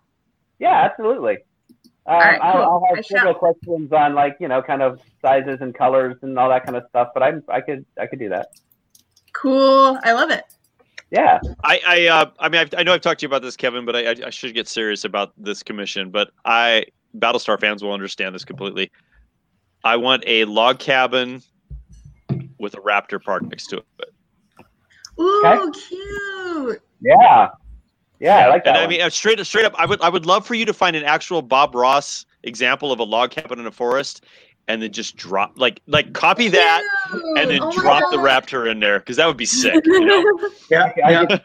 [0.59, 1.37] Yeah, absolutely.
[2.07, 2.51] Um, right, cool.
[2.51, 3.39] I'll, I'll, have I several shall.
[3.41, 6.85] questions on like you know kind of sizes and colors and all that kind of
[6.89, 8.53] stuff, but I'm I could I could do that.
[9.35, 10.45] Cool, I love it.
[11.11, 13.55] Yeah, I I uh, I mean I've, i know I've talked to you about this,
[13.55, 16.11] Kevin, but I, I should get serious about this commission.
[16.11, 16.87] But I
[17.17, 18.91] Battlestar fans will understand this completely.
[19.85, 21.43] I want a log cabin
[22.59, 23.87] with a raptor park next to it.
[25.21, 25.79] Ooh, okay.
[25.89, 26.83] cute.
[27.01, 27.49] Yeah.
[28.21, 28.77] Yeah, I like that.
[28.77, 28.85] And one.
[28.85, 30.95] I mean, uh, straight straight up, I would I would love for you to find
[30.95, 34.25] an actual Bob Ross example of a log cabin in a forest,
[34.69, 37.39] and then just drop like like copy that, Cute.
[37.39, 39.85] and then oh drop the raptor in there because that would be sick.
[39.85, 40.51] You know?
[40.71, 41.39] yeah, yeah.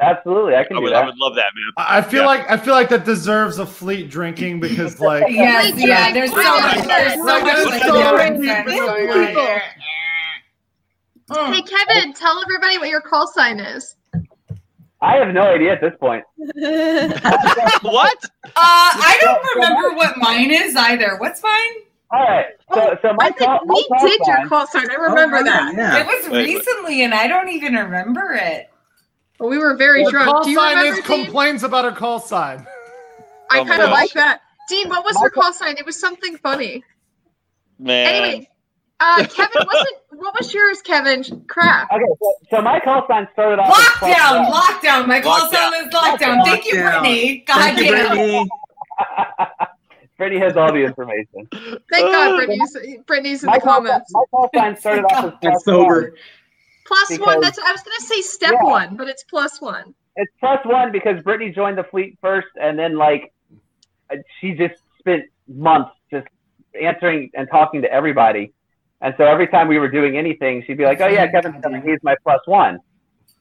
[0.00, 1.02] Absolutely, I can I would, that.
[1.02, 1.72] I would love that, man.
[1.76, 2.26] I feel yeah.
[2.26, 6.36] like I feel like that deserves a fleet drinking because like yes, yeah, there's so
[6.36, 8.34] much, there's so much, so much
[11.30, 13.96] Hey Kevin, tell everybody what your call sign is.
[15.00, 16.24] I have no idea at this point.
[16.36, 18.24] what?
[18.44, 21.16] Uh, I don't remember what mine is either.
[21.18, 21.70] What's mine?
[22.10, 22.46] All right.
[22.72, 24.90] So, so my I call, we my did call your call sign.
[24.90, 25.74] I remember oh, that.
[25.76, 26.00] Yeah.
[26.00, 28.70] It was recently, and I don't even remember it.
[29.38, 30.30] Well, we were very Your drunk.
[30.30, 31.24] Call Do you sign remember, is Dean?
[31.24, 32.66] complains about her call sign.
[33.50, 34.40] I Oh kind of like that.
[34.68, 35.76] Dean, what was My her call- call sign?
[35.78, 36.82] It was something funny.
[37.78, 38.06] Man.
[38.24, 38.48] Anyway,
[39.00, 41.22] uh, Kevin, wasn't what was yours, Kevin?
[41.48, 41.88] Crap.
[41.92, 43.72] Okay, so, so my call sign started off.
[43.72, 44.54] Lockdown, 12.
[44.54, 45.06] lockdown.
[45.06, 45.52] My call Lockdown.
[45.52, 46.44] sign is lockdown.
[46.44, 47.00] Thank you, Lockdown.
[47.00, 47.38] Brittany.
[47.46, 48.08] God Thank you, damn.
[48.16, 48.48] Brittany.
[50.18, 51.48] Brittany has all the information.
[51.52, 54.10] Thank God, Brittany's, Brittany's in My the call, comments.
[54.12, 56.14] my call sign started off as That's plus sober.
[56.88, 56.98] One.
[56.98, 57.40] Plus because- one.
[57.40, 58.62] That's I was gonna say step Yeah.
[58.64, 59.94] one, but it's plus one.
[60.16, 63.32] It's plus one because Brittany joined the fleet first, and then like
[64.40, 66.26] she just spent months just
[66.80, 68.52] answering and talking to everybody.
[69.00, 71.82] And so every time we were doing anything, she'd be like, "Oh yeah, Kevin's coming.
[71.82, 72.80] He's my plus one."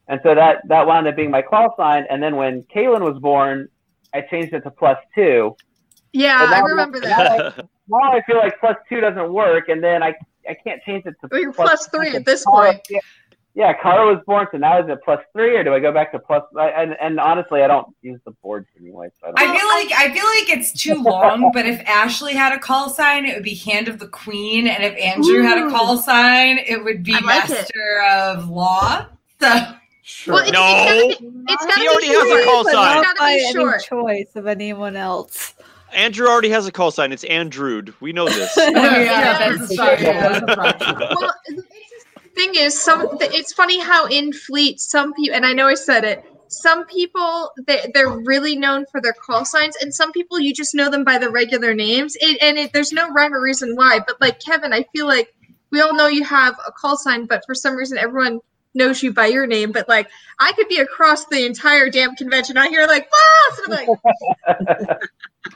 [0.08, 2.06] And so that that wound up being my call sign.
[2.10, 3.68] And then when Kaylin was born,
[4.14, 5.56] I changed it to plus two.
[6.14, 7.66] Yeah, I remember that.
[7.90, 10.14] Now I feel like plus two doesn't work, and then I
[10.48, 12.82] I can't change it to you're plus three at this point.
[12.90, 13.00] Yeah,
[13.58, 16.12] yeah, Carl was born, so now is it plus three, or do I go back
[16.12, 16.44] to plus?
[16.56, 19.08] And and honestly, I don't use the boards anyway.
[19.20, 22.34] So I don't I feel like I feel like it's too long, but if Ashley
[22.36, 25.58] had a call sign, it would be Hand of the Queen, and if Andrew had
[25.58, 27.54] a call sign, it would be I like it.
[27.54, 29.08] Master of Law.
[29.42, 29.74] So
[30.04, 30.36] Sure.
[30.36, 30.62] Well, it's, No.
[30.64, 33.02] it's gotta be, it's gotta He be already has a call sign.
[33.02, 35.54] not It's by any choice of anyone else.
[35.94, 37.12] Andrew already has a call sign.
[37.12, 37.94] It's Andrewed.
[38.00, 38.54] We know this.
[38.56, 40.02] yeah, Yeah, yeah, that's that's a fact.
[40.02, 41.64] That's well, the
[42.38, 46.04] thing is, some it's funny how in Fleet some people, and I know I said
[46.04, 50.54] it, some people they they're really known for their call signs, and some people you
[50.54, 53.76] just know them by the regular names, it, and it, there's no rhyme or reason
[53.76, 54.00] why.
[54.06, 55.34] But like Kevin, I feel like
[55.72, 58.40] we all know you have a call sign, but for some reason everyone
[58.74, 59.72] knows you by your name.
[59.72, 60.10] But like
[60.40, 65.00] I could be across the entire damn convention, I hear like boss, and I'm like,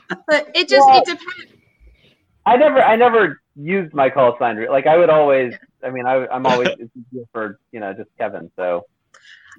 [0.26, 1.52] but it just Well, it depends.
[2.44, 4.64] I never I never used my call sign.
[4.68, 5.54] Like I would always.
[5.84, 6.92] I mean, I, I'm always it's
[7.32, 8.50] for you know just Kevin.
[8.56, 8.86] So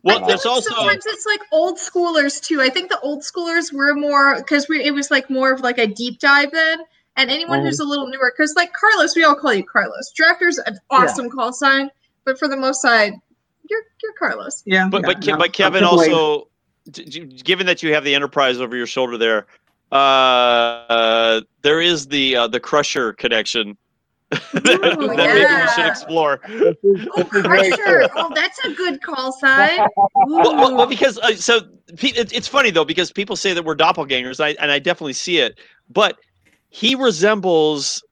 [0.03, 2.61] Well, I there's also sometimes it's like old schoolers too.
[2.61, 5.77] I think the old schoolers were more because we it was like more of like
[5.77, 6.79] a deep dive then.
[7.15, 7.65] And anyone Mhm.
[7.65, 10.11] who's a little newer, because like Carlos, we all call you Carlos.
[10.19, 11.91] Drafter's an awesome call sign,
[12.25, 13.13] but for the most side,
[13.69, 14.63] you're you're Carlos.
[14.65, 16.49] Yeah, but yeah, but, Ke- no, but Kevin also,
[16.89, 19.45] d- d- given that you have the Enterprise over your shoulder there,
[19.91, 23.77] uh, uh, there is the uh, the Crusher connection
[24.53, 26.39] that, that maybe we should explore.
[26.47, 28.09] this is, Oh, this is very Crusher!
[28.15, 29.79] Oh, that's a good call sign.
[30.27, 31.61] Well, well, well, because uh, so
[31.97, 35.37] pe- it's funny though because people say that we're doppelgangers, I, and I definitely see
[35.37, 35.59] it.
[35.89, 36.17] But
[36.69, 38.03] he resembles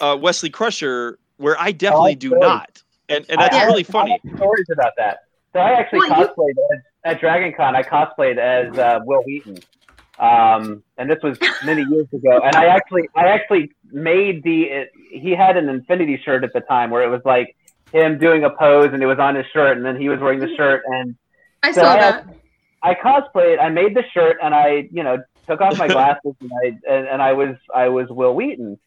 [0.00, 2.38] uh, Wesley Crusher, where I definitely do sure.
[2.38, 4.20] not, and and that's I- I really have- I funny.
[4.24, 5.18] have stories about that.
[5.52, 7.76] So I actually Well, you- cosplayed as, at Dragon Con.
[7.76, 9.58] I cosplayed as uh, Wil Wheaton,
[10.22, 12.40] um, and this was many years ago.
[12.44, 14.62] And I actually, I actually made the.
[14.62, 17.56] It, he had an Infinity shirt at the time where it was like
[17.92, 20.38] him doing a pose, and it was on his shirt, and then he was wearing
[20.38, 21.16] the shirt, and
[21.62, 22.26] I so saw I that.
[22.82, 23.60] I cosplayed.
[23.60, 25.18] I made the shirt, and I, you know,
[25.48, 28.78] took off my glasses, and I and, and I was I was Wil Wheaton,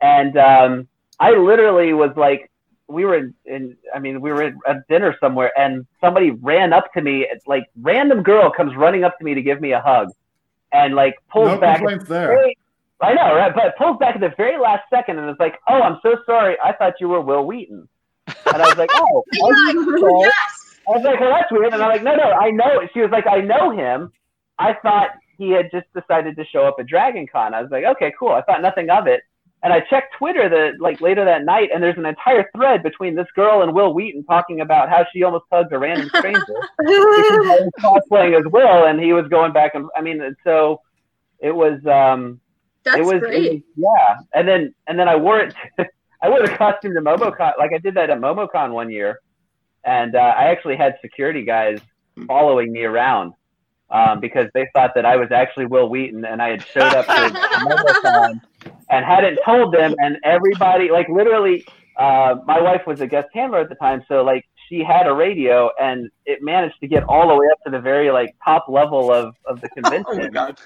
[0.00, 0.88] and um,
[1.20, 2.50] I literally was like,
[2.88, 6.72] we were in, in I mean, we were at, at dinner somewhere, and somebody ran
[6.72, 9.72] up to me, It's like random girl comes running up to me to give me
[9.72, 10.08] a hug,
[10.72, 11.76] and like pulls No back.
[11.76, 12.28] at complaints there.
[12.28, 12.58] very-
[13.00, 13.54] I know, right?
[13.54, 16.56] But pulls back at the very last second, and is like, "Oh, I'm so sorry.
[16.64, 17.88] I thought you were Wil Wheaton."
[18.26, 20.80] And I was like, "Oh." And are you're you like, okay?" yes.
[20.88, 21.74] I was like, well, that's weird.
[21.74, 22.80] And I'm like, no, no, I know.
[22.94, 24.10] She was like, I know him.
[24.58, 27.52] I thought he had just decided to show up at Dragon Con.
[27.52, 28.30] I was like, okay, cool.
[28.32, 29.20] I thought nothing of it.
[29.62, 33.16] And I checked Twitter the like later that night, and there's an entire thread between
[33.16, 36.56] this girl and Wil Wheaton talking about how she almost hugged a random stranger because
[36.86, 40.80] I was cosplaying as Wil, and he was going back and I mean, so
[41.40, 42.40] it was um,
[42.84, 43.44] That's it was, great.
[43.44, 43.62] it was-
[43.98, 45.54] yeah, and then and then I wore it.
[46.22, 47.52] I wore the costume to MomoCon.
[47.58, 49.20] Like I did that at MomoCon one year,
[49.84, 51.80] and uh, I actually had security guys
[52.26, 53.34] following me around
[53.90, 57.06] um, because they thought that I was actually Wil Wheaton, and I had showed up
[57.06, 57.12] to
[57.58, 58.40] MomoCon
[58.90, 61.66] and hadn't told them, and everybody, like literally,
[61.96, 65.12] uh, my wife was a guest handler at the time, so like she had a
[65.12, 68.66] radio, and it managed to get all the way up to the very like top
[68.68, 70.56] level of of the convention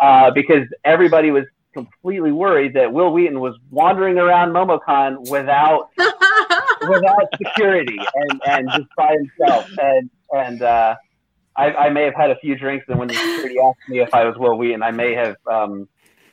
[0.00, 1.44] uh, because everybody was
[1.74, 5.90] completely worried that Wil Wheaton was wandering around MomoCon without
[6.88, 9.68] without security and, and just by himself.
[9.78, 10.96] And and uh,
[11.56, 14.14] I, I may have had a few drinks, and when the security asked me if
[14.14, 15.88] I was Wil Wheaton, I may have um,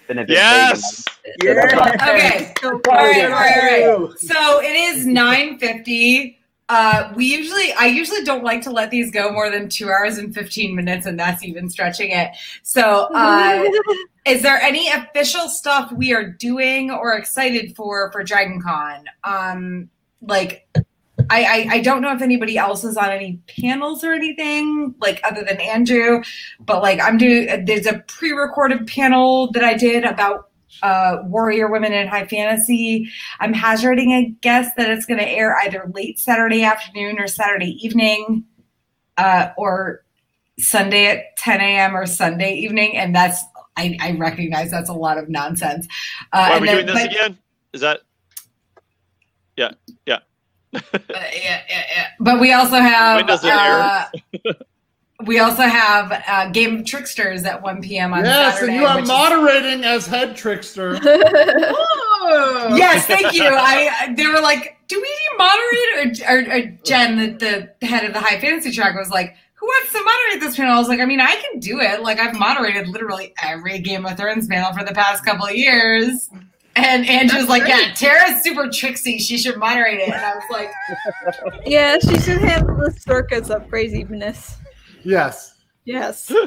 [0.07, 1.03] been a bit Yes!
[1.39, 1.49] vague.
[1.49, 1.71] Okay.
[1.73, 4.19] All right, all right, all right.
[4.19, 6.39] So it is nine fifty.
[6.67, 10.17] Uh, we usually, I usually don't like to let these go more than two hours
[10.17, 12.31] and fifteen minutes, and that's even stretching it.
[12.63, 13.63] So, uh,
[14.25, 19.05] is there any official stuff we are doing or excited for for Dragon Con?
[19.23, 19.89] Um,
[20.21, 20.67] like,
[21.29, 25.21] I, I I don't know if anybody else is on any panels or anything like
[25.23, 26.23] other than Andrew,
[26.59, 27.65] but like I'm doing.
[27.65, 30.49] There's a pre-recorded panel that I did about
[30.83, 33.09] uh, warrior women in high fantasy.
[33.39, 37.77] I'm hazarding a guess that it's going to air either late Saturday afternoon or Saturday
[37.85, 38.43] evening,
[39.17, 40.03] uh, or
[40.59, 41.95] Sunday at 10 a.m.
[41.95, 43.43] or Sunday evening, and that's
[43.77, 45.87] I, I recognize that's a lot of nonsense.
[46.31, 47.37] Uh, Why are we then- doing this but- again?
[47.73, 48.01] Is that?
[49.57, 49.71] Yeah,
[50.05, 50.19] yeah.
[50.75, 52.07] Uh, yeah, yeah, yeah.
[52.19, 54.05] But we also have When does it uh,
[55.25, 58.13] we also have uh, Game of Tricksters at 1 p.m.
[58.13, 58.73] on yes, Saturday.
[58.73, 60.99] and you are which is- moderating as head trickster.
[62.27, 62.75] Oh.
[62.75, 63.43] Yes, thank you.
[63.45, 68.03] I they were like, "Do we need moderate?" Or, or, or Jen, the, the head
[68.03, 70.87] of the high fantasy track, was like, "Who wants to moderate this panel?" I was
[70.87, 72.01] like, "I mean, I can do it.
[72.01, 76.31] Like, I've moderated literally every Game of Thrones panel for the past couple of years."
[76.77, 77.87] And Andrew's That's like, great.
[77.87, 79.17] "Yeah, Tara's super tricksy.
[79.17, 80.69] She should moderate it." And I was like,
[81.65, 84.57] yeah, she should handle the circus of craziness.
[85.03, 85.53] yes.
[85.85, 86.31] Yes.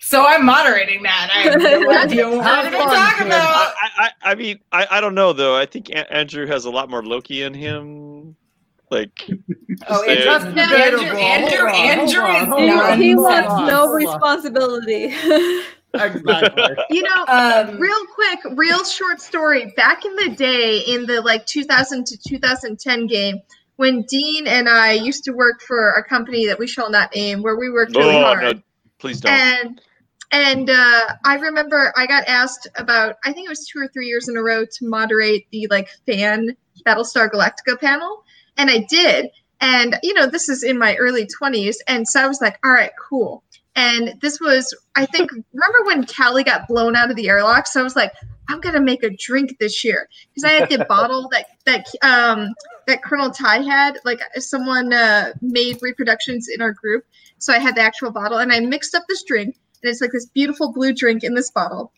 [0.00, 3.20] "So I'm moderating that." I have no idea what we're Have going to fun, talk
[3.20, 3.74] about.
[3.82, 5.56] I, I, I mean, I, I don't know though.
[5.56, 8.36] I think A- Andrew has a lot more Loki in him.
[8.90, 9.28] Like,
[9.88, 10.54] Oh, just Andrew, saying.
[10.54, 11.18] That's Andrew.
[11.18, 15.14] Andrew, on, Andrew on, is hold He, he wants on, no responsibility.
[15.94, 16.76] Exactly.
[16.90, 19.72] You know, Um, real quick, real short story.
[19.76, 23.40] Back in the day, in the like 2000 to 2010 game,
[23.76, 27.42] when Dean and I used to work for a company that we shall not name,
[27.42, 28.62] where we worked really oh hard, no,
[28.98, 29.32] please don't.
[29.32, 29.80] and
[30.32, 34.06] and uh, I remember I got asked about I think it was two or three
[34.06, 36.56] years in a row to moderate the like fan
[36.86, 38.24] Battlestar Galactica panel,
[38.56, 39.30] and I did.
[39.60, 42.72] And you know, this is in my early 20s, and so I was like, all
[42.72, 43.43] right, cool.
[43.76, 47.66] And this was, I think, remember when Cally got blown out of the airlock?
[47.66, 48.12] So I was like,
[48.48, 52.54] I'm gonna make a drink this year because I had the bottle that that um
[52.86, 53.98] that Colonel Tigh had.
[54.04, 57.04] Like someone uh, made reproductions in our group,
[57.38, 60.12] so I had the actual bottle, and I mixed up this drink, and it's like
[60.12, 61.92] this beautiful blue drink in this bottle.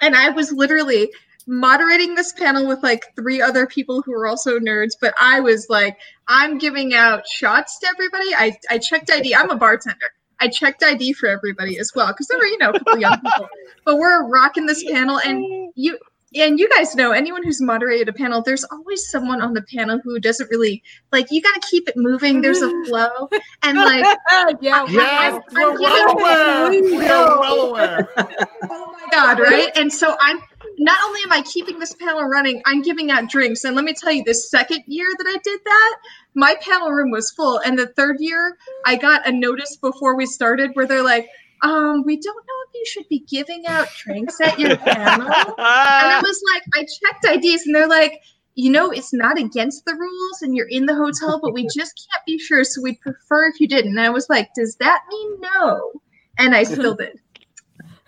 [0.00, 1.12] And I was literally
[1.46, 5.66] moderating this panel with like three other people who were also nerds, but I was
[5.68, 5.98] like,
[6.28, 8.34] I'm giving out shots to everybody.
[8.34, 9.34] I, I checked ID.
[9.34, 10.12] I'm a bartender.
[10.42, 13.20] I checked ID for everybody as well because there were, you know, a couple young
[13.20, 13.48] people.
[13.84, 15.98] But we're rocking this panel, and you
[16.34, 20.00] and you guys know anyone who's moderated a panel, there's always someone on the panel
[20.02, 20.82] who doesn't really
[21.12, 21.26] like.
[21.30, 22.40] You got to keep it moving.
[22.40, 23.28] There's a flow,
[23.62, 24.04] and like,
[24.60, 26.70] yeah, Yes, I'm we're giving- well aware.
[26.70, 28.08] We are well aware.
[29.12, 29.70] god, right?
[29.76, 30.40] And so I'm
[30.78, 33.64] not only am I keeping this panel running, I'm giving out drinks.
[33.64, 35.96] And let me tell you, the second year that I did that,
[36.34, 37.60] my panel room was full.
[37.60, 38.56] And the third year,
[38.86, 41.28] I got a notice before we started where they're like,
[41.62, 45.28] um, we don't know if you should be giving out drinks at your panel.
[45.28, 48.20] and I was like, I checked IDs, and they're like,
[48.54, 52.08] you know, it's not against the rules, and you're in the hotel, but we just
[52.10, 53.92] can't be sure, so we'd prefer if you didn't.
[53.92, 55.92] And I was like, does that mean no?
[56.38, 57.20] And I still did.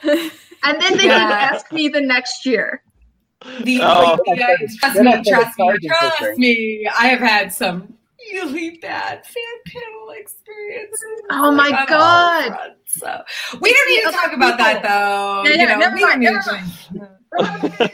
[0.67, 1.19] And then they Yeah.
[1.19, 2.83] didn't ask me the next year.
[3.65, 4.19] The, Oh.
[4.27, 6.39] yeah, trust me, trust me, trust drinks.
[6.39, 6.89] me.
[6.99, 7.93] I have had some
[8.33, 11.01] really bad fan panel experiences.
[11.31, 12.47] Oh my on God.
[12.49, 13.23] fronts, So
[13.61, 15.43] we don't need to talk about that though.
[15.45, 17.09] Yeah, you know, never we don't mind, need never to-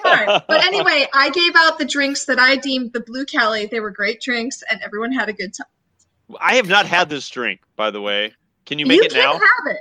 [0.05, 0.43] Fine.
[0.47, 3.67] But anyway, I gave out the drinks that I deemed the Blue Cally.
[3.67, 6.39] They were great drinks, and everyone had a good time.
[6.41, 8.35] I have not had this drink, by the way.
[8.67, 9.33] Can you make you it can now?
[9.33, 9.79] have it.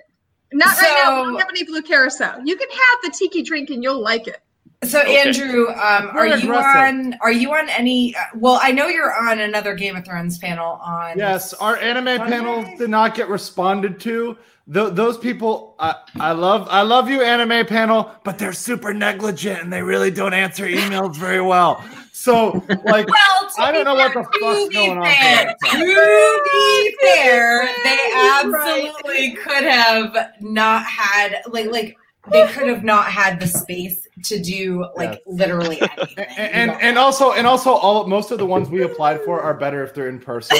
[0.51, 1.17] Not right now.
[1.21, 2.41] We don't have any Blue Curaçao.
[2.45, 4.38] You can have the tiki drink, and you'll like it.
[4.85, 5.17] So Okay.
[5.19, 7.05] Andrew, um, are you aggressive.
[7.11, 7.15] on?
[7.21, 8.15] Are you on any?
[8.15, 11.17] uh, Well, I know you're on another Game of Thrones panel on.
[11.17, 12.31] Yes, our anime Sunday?
[12.38, 14.38] panels did not get responded to.
[14.73, 19.61] Th- those people, I, I love, I love you, anime panel, but they're super negligent
[19.63, 21.84] and they really don't answer emails very well.
[22.24, 25.46] So, like, Well, I don't be know what the to fuck's be going on fair-
[25.46, 25.56] there.
[25.72, 28.41] To be fair, they Right.
[28.44, 31.96] absolutely could have not had like like
[32.30, 35.20] they could have not had the space to do like Yes.
[35.26, 36.26] literally anything.
[36.38, 39.54] and, and and also and also all most of the ones we applied for are
[39.54, 40.58] better if they're in person.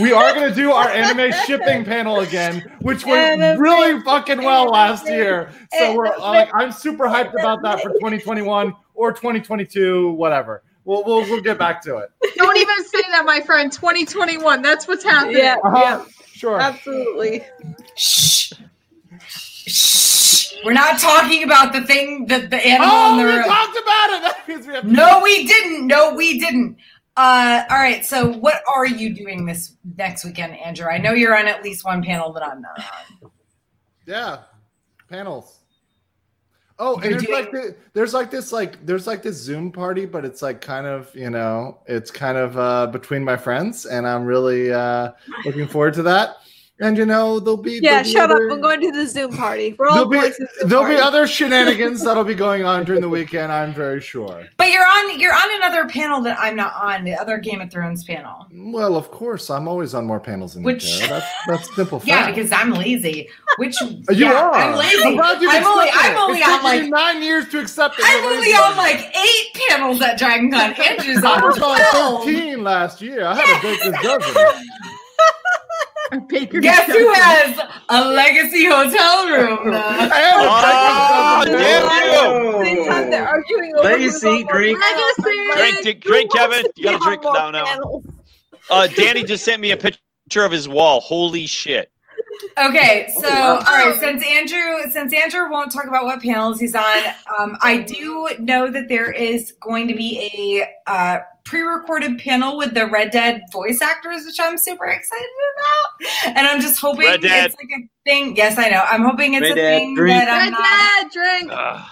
[0.00, 4.64] We are gonna do our anime shipping panel again, which went Anime- really fucking well
[4.64, 5.50] last year.
[5.78, 10.64] So we're like, I'm super hyped about that for 2021 or 2022, whatever.
[10.86, 12.10] We'll we'll, we'll get back to it.
[12.36, 13.70] Don't even say that, my friend.
[13.72, 14.62] 2021.
[14.62, 15.36] That's what's happening.
[15.38, 15.78] Yeah, Uh-huh.
[15.82, 16.60] yeah, Sure.
[16.60, 17.44] absolutely.
[17.96, 18.52] Shh.
[19.28, 20.52] Shh.
[20.64, 23.44] We're not talking about the thing that the animal Oh, in the we room.
[23.44, 24.10] talked about
[24.48, 24.82] it.
[24.84, 25.86] We No, we didn't.
[25.86, 26.76] No, we didn't.
[27.16, 28.04] Uh, all right.
[28.04, 30.86] So, what are you doing this next weekend, Andrew?
[30.86, 33.30] I know you're on at least one panel that I'm not on.
[34.06, 34.38] Yeah,
[35.10, 35.58] panels.
[36.78, 40.24] Oh, and there's like the, there's like this like there's like this Zoom party, but
[40.26, 44.24] it's like kind of you know it's kind of uh, between my friends, and I'm
[44.24, 45.12] really uh,
[45.44, 46.36] looking forward to that.
[46.78, 48.52] And you know there'll be Yeah, there'll be shut other- up.
[48.52, 49.74] I'm going to the Zoom party.
[49.78, 52.64] We're all There'll be going to the Zoom there'll be other shenanigans that'll be going
[52.64, 53.50] on during the weekend.
[53.50, 54.46] I'm very sure.
[54.58, 55.18] But you're on.
[55.18, 57.04] You're on another panel that I'm not on.
[57.04, 58.46] The other Game of Thrones panel.
[58.52, 61.06] Well, of course, I'm always on more panels than Which- you.
[61.08, 62.08] That's that's simple fact.
[62.08, 63.30] Yeah, because I'm lazy.
[63.56, 64.52] Which you yeah, are.
[64.52, 64.96] I'm lazy.
[64.96, 65.88] you've I'm only.
[65.88, 66.88] accepted I'm only It's on like.
[66.90, 68.04] nine years to accept it.
[68.06, 68.54] I'm You're only lazy.
[68.58, 70.74] on like eight panels at Dragon Con.
[70.78, 72.22] Andrew's I was on.
[72.26, 73.24] 13 last year.
[73.24, 74.52] I had a baker's dozen.
[76.28, 77.58] Baker's Guess who has
[77.88, 79.58] a legacy hotel room?
[79.74, 81.58] Oh, And a baker's dozen.
[81.58, 83.10] damn you!
[83.10, 84.78] They're arguing over Let you who's see, on what drink.
[84.80, 85.22] Legacy.
[85.56, 86.66] Drink, drink, drink, Kevin.
[86.76, 88.02] You gotta drink on more now, now.
[88.70, 91.00] Uh, Danny just sent me a picture of his wall.
[91.00, 91.90] Holy shit!
[92.58, 96.98] Okay, so all right, since Andrew since Andrew won't talk about what panels he's on,
[97.38, 100.30] um, I do know that there is going to be
[100.86, 105.26] a uh, pre-recorded panel with the Red Dead voice actors, which I'm super excited
[105.56, 107.46] about, and I'm just hoping Red Dead.
[107.46, 108.36] it's like a thing.
[108.36, 108.82] Yes, I know.
[108.86, 110.18] I'm hoping it's Red a Dead, thing drink.
[110.18, 110.60] that I'm Red not.
[110.62, 111.52] Dad, drink.
[111.52, 111.90] Ugh.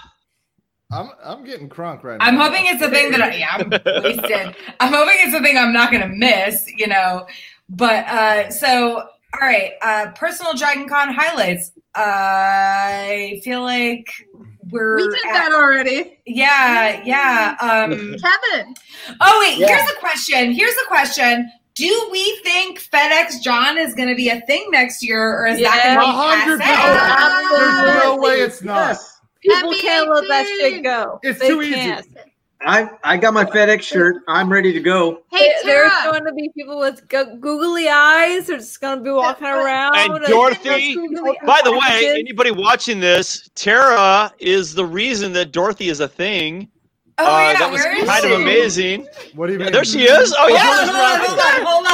[0.91, 2.25] I'm I'm getting crunk right now.
[2.25, 3.69] I'm hoping it's a thing that I, yeah, I'm
[4.03, 4.55] wasted.
[4.79, 7.25] I'm hoping it's a thing I'm not going to miss, you know.
[7.67, 9.07] But uh, so,
[9.41, 11.71] all right, uh, personal Dragon Con highlights.
[11.93, 14.07] I feel like
[14.69, 16.19] we're We did at- that already.
[16.25, 17.55] Yeah, yeah.
[17.61, 17.91] Um,
[18.51, 18.75] Kevin.
[19.21, 19.67] oh wait, Yeah.
[19.67, 20.51] here's a question.
[20.51, 21.51] Here's a question.
[21.75, 25.59] Do we think FedEx John is going to be a thing next year, or is
[25.59, 25.71] Yeah.
[25.71, 27.47] that A going hundred to be passe?
[27.47, 27.85] percent.
[27.85, 28.89] There's no way it's not.
[28.89, 29.21] Yes.
[29.41, 31.19] People can't let that shit go.
[31.21, 31.95] It's They too easy.
[32.61, 32.91] Can't.
[33.03, 34.23] I I got my FedEx shirt.
[34.27, 35.23] I'm ready to go.
[35.31, 38.47] Hey, There- There's going to be people with go- googly eyes.
[38.47, 39.95] They're just going to be walking around.
[39.97, 42.03] And and- Dorothy, googly By the way, eyes.
[42.05, 46.69] anybody watching this, Tara is the reason that Dorothy is a thing.
[47.17, 48.33] Oh uh, yeah, that was where is kind she?
[48.33, 49.07] of amazing.
[49.35, 49.71] What do you mean?
[49.71, 50.33] There she is.
[50.33, 51.91] Oh Hold yeah, hold on, hold on, hold on, hold on.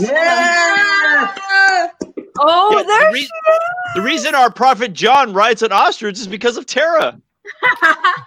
[0.00, 0.10] Yes!
[0.10, 1.88] Yeah.
[2.38, 3.28] oh, Yeah, there the, re-
[3.96, 7.20] the reason our prophet John rides an ostrich is because of Tara.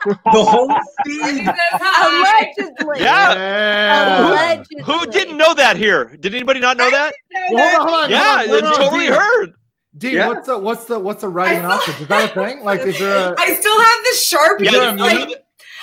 [0.05, 0.69] The whole
[1.07, 1.45] She thing.
[1.45, 2.51] says hi.
[2.57, 2.99] allegedly.
[2.99, 3.33] Yeah.
[3.33, 4.29] Yeah.
[4.29, 4.83] Allegedly.
[4.83, 6.05] Who didn't know that here?
[6.19, 7.13] Did anybody not know that?
[7.51, 8.09] Well, hold on, hold on.
[8.11, 9.13] Yeah, hold on, it's on, totally Dean.
[9.13, 9.53] heard.
[9.97, 10.27] Dean, Yeah.
[10.27, 12.01] what's the what's the what's the riding an ostrich?
[12.01, 12.63] Is that a thing?
[12.63, 13.35] Like, is there a?
[13.39, 14.65] I still have the sharpie.
[14.65, 15.37] Yeah, there there's, a like, meme?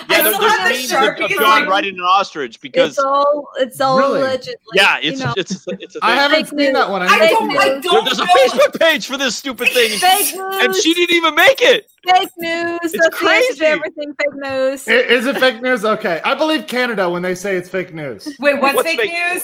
[0.08, 2.00] Yeah, I there, still have the there's of, Sharpie of 'cause, John like- riding an
[2.00, 3.48] ostrich because It's all.
[3.58, 4.20] It's all Really?
[4.20, 4.54] allegedly.
[4.74, 5.34] yeah, it's you know.
[5.36, 6.16] it's it's, it's a I thing.
[6.18, 6.72] haven't Fake seen news.
[6.74, 7.02] that one.
[7.02, 7.56] I I don't.
[7.56, 8.24] I don't there's a.
[8.24, 10.64] Facebook page for this stupid thing, fake news.
[10.64, 11.90] and she didn't even make it.
[12.08, 12.78] Fake news.
[12.82, 13.58] It's That's crazy.
[13.58, 14.14] to everything.
[14.14, 14.88] Fake news.
[14.88, 15.84] I- Is it fake news?
[15.84, 18.26] Okay, I believe Canada when they say it's fake news.
[18.40, 19.42] Wait, what's, What's fake, fake- news?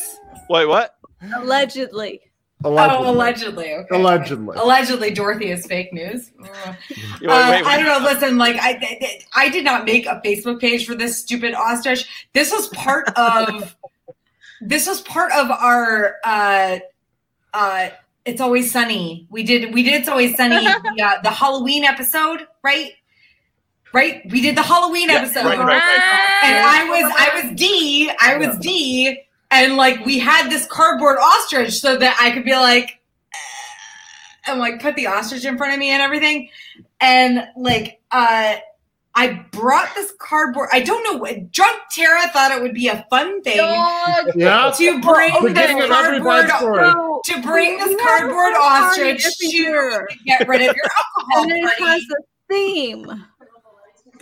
[0.49, 0.95] Wait, what?
[1.37, 2.21] Allegedly.
[2.67, 3.73] Oh, allegedly.
[3.75, 3.97] Okay.
[3.97, 4.57] Allegedly.
[4.59, 6.31] Allegedly, Dorothy is fake news.
[6.43, 6.49] Ugh.
[7.21, 8.09] Wait, Uh, wait, I don't know.
[8.09, 12.07] Listen, like I, I- I did not make a Facebook page for this stupid ostrich.
[12.33, 13.77] This was part of.
[14.61, 16.17] this was part of our.
[16.25, 16.79] uh
[17.55, 17.89] uh
[18.25, 19.27] It's always sunny.
[19.31, 19.73] We did.
[19.73, 19.95] We did.
[19.95, 20.65] It's always sunny.
[20.97, 22.93] the, uh, the Halloween episode, right?
[23.93, 24.23] Right.
[24.31, 25.45] We did the Halloween Yeah, episode.
[25.45, 26.41] right, right, right.
[26.45, 29.21] and I was I was D, I was D,
[29.51, 33.01] and like we had this cardboard ostrich so that I could be like,
[33.33, 36.49] eh, and like put the ostrich in front of me and everything,
[37.01, 38.57] and like uh.
[39.19, 40.69] I brought this cardboard.
[40.75, 44.71] I don't know what drunk Tara thought it would be a fun thing Yeah.
[44.77, 46.95] to bring Beginning this cardboard bad
[47.25, 50.85] to bring this we cardboard party ostrich every to get rid of your
[51.17, 53.09] alcohol and it has a theme.
[53.09, 53.21] And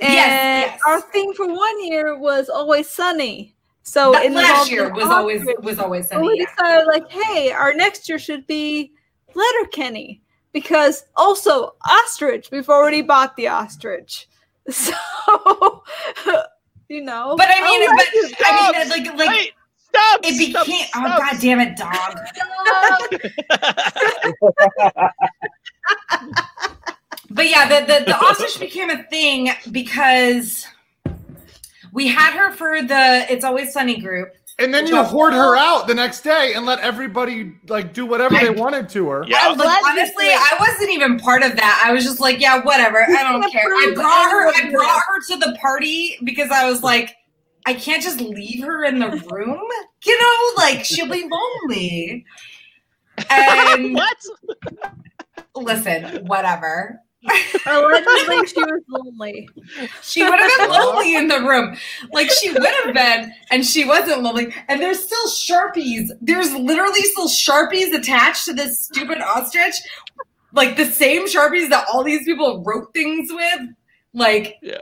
[0.00, 0.80] Yes, yes.
[0.86, 3.53] our theme for one year was always sunny.
[3.84, 6.46] So That in last year was always was always So we yeah.
[6.46, 8.92] decided, like, hey, our next year should be
[9.34, 12.48] Letterkenny because also ostrich.
[12.50, 14.26] We've already bought the ostrich,
[14.70, 14.94] so
[16.88, 17.36] you know.
[17.36, 18.34] But I mean, like but it.
[18.44, 20.20] I mean, like, like Wait, stop!
[20.24, 20.86] it stop, became.
[20.94, 21.04] Oh, stop.
[21.04, 22.18] Oh god damn it, dog!
[27.30, 30.66] But yeah, the, the the ostrich became a thing because
[31.94, 34.34] we had her for the "It's Always Sunny" group.
[34.58, 38.36] And then you hoard her out the next day and let everybody like do whatever
[38.36, 39.24] they wanted to her.
[39.26, 39.38] Yeah.
[39.42, 40.26] I was like, honestly.
[40.28, 41.82] I wasn't even part of that.
[41.84, 43.02] I was just like, yeah, whatever.
[43.02, 43.64] I don't care.
[43.64, 44.48] I brought her.
[44.48, 47.16] I brought her to the party because I was like,
[47.66, 49.60] I can't just leave her in the room.
[50.04, 52.24] You know, like she'll be lonely.
[53.30, 54.16] And what?
[55.54, 57.00] listen, whatever.
[57.66, 59.48] Allegedly, she was lonely.
[60.02, 61.76] She would have been lonely in the room.
[62.12, 64.54] Like she would have been, and she wasn't lonely.
[64.68, 66.10] And there's still Sharpies.
[66.20, 69.74] There's literally still Sharpies attached to this stupid ostrich.
[70.52, 73.60] Like the same Sharpies that all these people wrote things with.
[74.12, 74.78] Like, Yeah, yeah.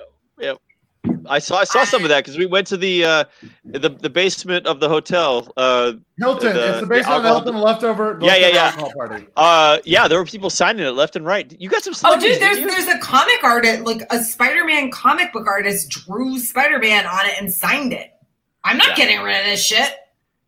[1.29, 3.24] I saw I saw some of that because we went to the uh,
[3.65, 5.53] the the basement of the hotel.
[5.57, 8.19] Uh, Hilton, The- it's the basement of the the Hilton leftover.
[8.23, 8.93] Yeah, yeah, leftover yeah.
[9.09, 9.27] party.
[9.37, 11.53] uh, yeah, there were people signing it left and right.
[11.59, 11.95] You got some.
[11.95, 12.12] Stuff.
[12.15, 17.07] Oh dude, there's there's a comic artist, like a Spider-Man comic book artist drew Spider-Man
[17.07, 18.11] on it and signed it.
[18.65, 18.97] I'm not Yeah.
[18.97, 19.95] getting rid of this shit.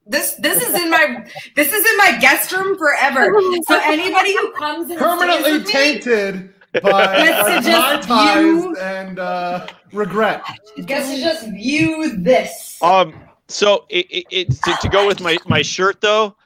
[0.06, 1.26] This this is in my
[1.56, 3.32] this is in my guest room forever.
[3.66, 8.16] So anybody who comes and stays Permanently with me, tainted by Gets uh, just my
[8.16, 10.42] ties view- and uh, regret.
[10.86, 12.78] gets to just view this.
[12.82, 13.14] Um.
[13.48, 16.36] So it, it, it to, to go with my my shirt though.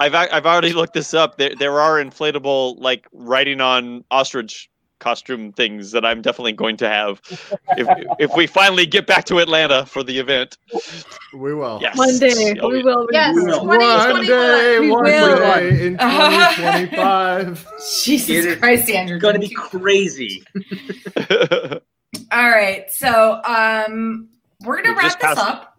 [0.00, 1.38] I've I've already looked this up.
[1.38, 4.68] There there are inflatable like writing on ostrich
[4.98, 7.20] costume things that I'm definitely going to have
[7.76, 7.86] if
[8.18, 10.58] if we finally get back to Atlanta for the event.
[11.34, 11.78] We will.
[11.80, 11.96] Yes.
[11.96, 13.06] One day Oh, we will.
[13.12, 13.66] Yes, we will.
[13.66, 13.78] One
[14.26, 15.38] day, We one will.
[15.38, 17.66] day in 2025.
[18.02, 19.16] Jesus It is Christ, Andrew.
[19.16, 20.42] It's going to be crazy.
[22.32, 24.28] All right, so um,
[24.64, 25.77] we're gonna We wrap this passed- up.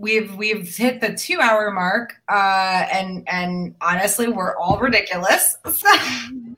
[0.00, 5.56] We've we've hit the two hour mark, uh, and and honestly, we're all ridiculous.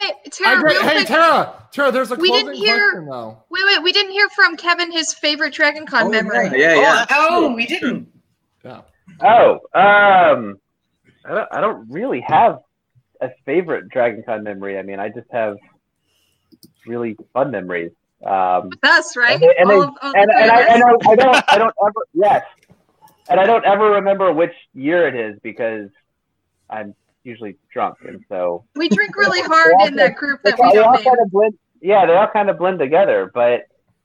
[0.02, 3.42] Hey, Tara, agree- real hey, quick, Tara, Tara, there's a We didn't hear- question though.
[3.50, 6.46] wait, wait, we didn't hear from Kevin his favorite Dragon Con Oh, memory.
[6.58, 7.06] yeah, yeah, yeah.
[7.10, 8.08] oh, we didn't.
[8.64, 8.80] Yeah.
[9.22, 10.58] Oh, um,
[11.26, 12.60] I don't, I don't really have
[13.20, 14.78] a favorite Dragon Con memory.
[14.78, 15.58] I mean, I just have
[16.86, 17.90] really fun memories.
[18.24, 19.34] Um, With us, right?
[19.34, 21.58] and, they- and, all they- of, all and, and I, and I, I don't, I
[21.58, 22.42] don't ever, yes,
[23.30, 25.88] and I don't ever remember which year it is because
[26.68, 26.94] I'm
[27.24, 31.18] usually drunk, and so we drink really hard in that group that we don't kind
[31.20, 31.54] of blend.
[31.80, 33.30] Yeah, they all kind of blend together.
[33.32, 33.62] But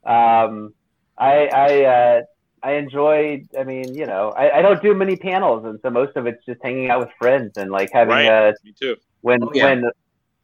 [0.10, 0.73] um,
[1.18, 2.22] I I uh,
[2.64, 3.47] I enjoyed.
[3.57, 6.43] I mean, you know, I, I don't do many panels, and so most of it's
[6.45, 8.49] just hanging out with friends and like having Right.
[8.49, 8.95] uh, Me too.
[9.22, 9.65] when Oh, yeah.
[9.65, 9.91] when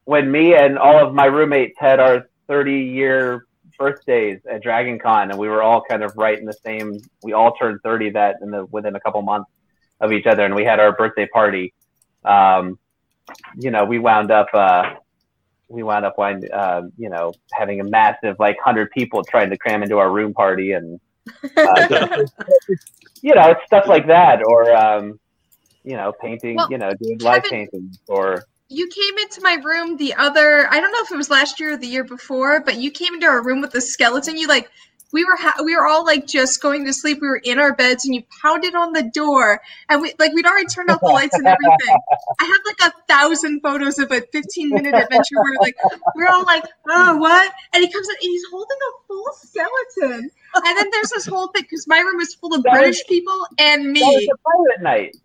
[0.06, 3.46] when me and all of my roommates had our 30 year
[3.82, 7.00] birthdays at Dragon Con, and we were all kind of right in the same.
[7.24, 9.50] We all turned 30 that in the within a couple months
[10.00, 11.74] of each other, and we had our birthday party.
[12.24, 12.78] Um,
[13.58, 14.48] you know, we wound up.
[14.54, 14.96] Uh,
[15.68, 19.58] we wound up, wind, uh, you know, having a massive like hundred people trying to
[19.58, 21.00] cram into our room party, and
[21.58, 21.88] uh,
[23.22, 25.20] you know, it's stuff like that, or um,
[25.84, 29.56] you know, painting, Well, you know, doing live Kevin- paintings, or You came into my
[29.64, 32.62] room the other, I don't know if it was last year or the year before,
[32.62, 34.38] but you came into our room with a skeleton.
[34.38, 34.70] You like,
[35.12, 37.20] we were ha- we were all like just going to sleep.
[37.22, 40.46] We were in our beds, and you pounded on the door, and we like we'd
[40.46, 41.98] already turned off the lights and everything.
[42.40, 45.76] I have like a thousand photos of a 15 minute adventure where like
[46.16, 47.52] we're all like, oh what?
[47.74, 50.30] And he comes in and he's holding a full skeleton.
[50.56, 53.06] And then there's this whole thing because my room is full of That was- British
[53.08, 54.30] people and that was me.
[54.32, 55.18] a pirate night.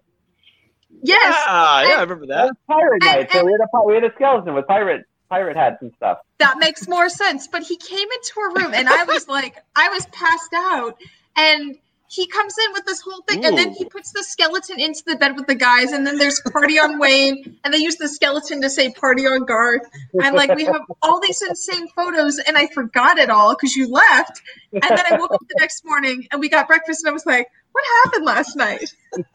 [1.02, 1.34] Yes.
[1.46, 2.56] Yeah, yeah, I remember That that.
[2.66, 3.32] pirate And- night.
[3.32, 6.18] So we had a we had a skeleton with pirate pirate hats and stuff.
[6.38, 7.48] that makes more sense.
[7.48, 10.96] But he came into a room and I was like, I was passed out.
[11.36, 11.76] And
[12.08, 15.16] he comes in with this whole thing, and then he puts the skeleton into the
[15.16, 18.62] bed with the guys, and then there's party on Wayne, and they use the skeleton
[18.62, 19.82] to say party on Garth.
[20.22, 23.88] And like we have all these insane photos, and I forgot it all because you
[23.90, 24.40] left.
[24.72, 27.26] And then I woke up the next morning and we got breakfast, and I was
[27.26, 28.94] like, what happened last night?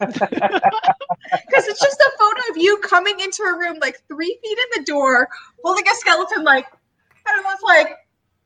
[1.46, 4.82] Because it's just a photo of you coming into a room like three feet in
[4.82, 5.28] the door,
[5.62, 6.66] holding a skeleton, like,
[7.26, 7.96] and I was like,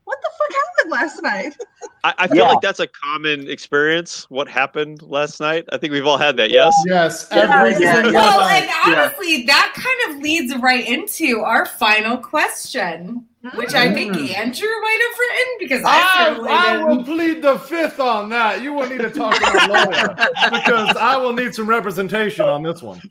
[0.07, 1.57] what the fuck happened last night?
[2.05, 2.49] I, I feel yeah.
[2.51, 4.31] like that's a common experience.
[4.31, 5.65] What happened last night?
[5.73, 6.51] I think we've all had that.
[6.51, 6.73] Yes.
[6.87, 7.27] Yes.
[7.33, 8.03] Every yeah.
[8.03, 9.47] Well, and honestly, yeah.
[9.47, 13.27] that kind of leads right into our final question,
[13.57, 14.33] which I think mm.
[14.37, 18.62] Andrew might have written because I, I, I will plead the fifth on that.
[18.62, 20.15] You will need to talk about lawyer
[20.53, 23.03] because I will need some representation on this one.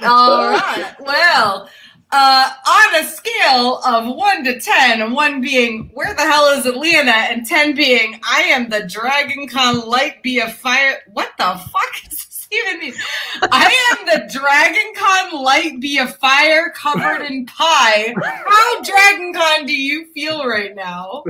[0.00, 0.94] All right.
[1.00, 1.68] Well,
[2.10, 7.12] uh, on a scale of one to ten, one being where the hell is Atlanta,
[7.12, 11.00] and ten being I am the Dragon Con light be a fire.
[11.12, 12.94] What the fuck is this even mean?
[13.42, 18.14] I am the Dragon Con light be a fire covered in pie.
[18.22, 21.24] How Dragon Con do you feel right now?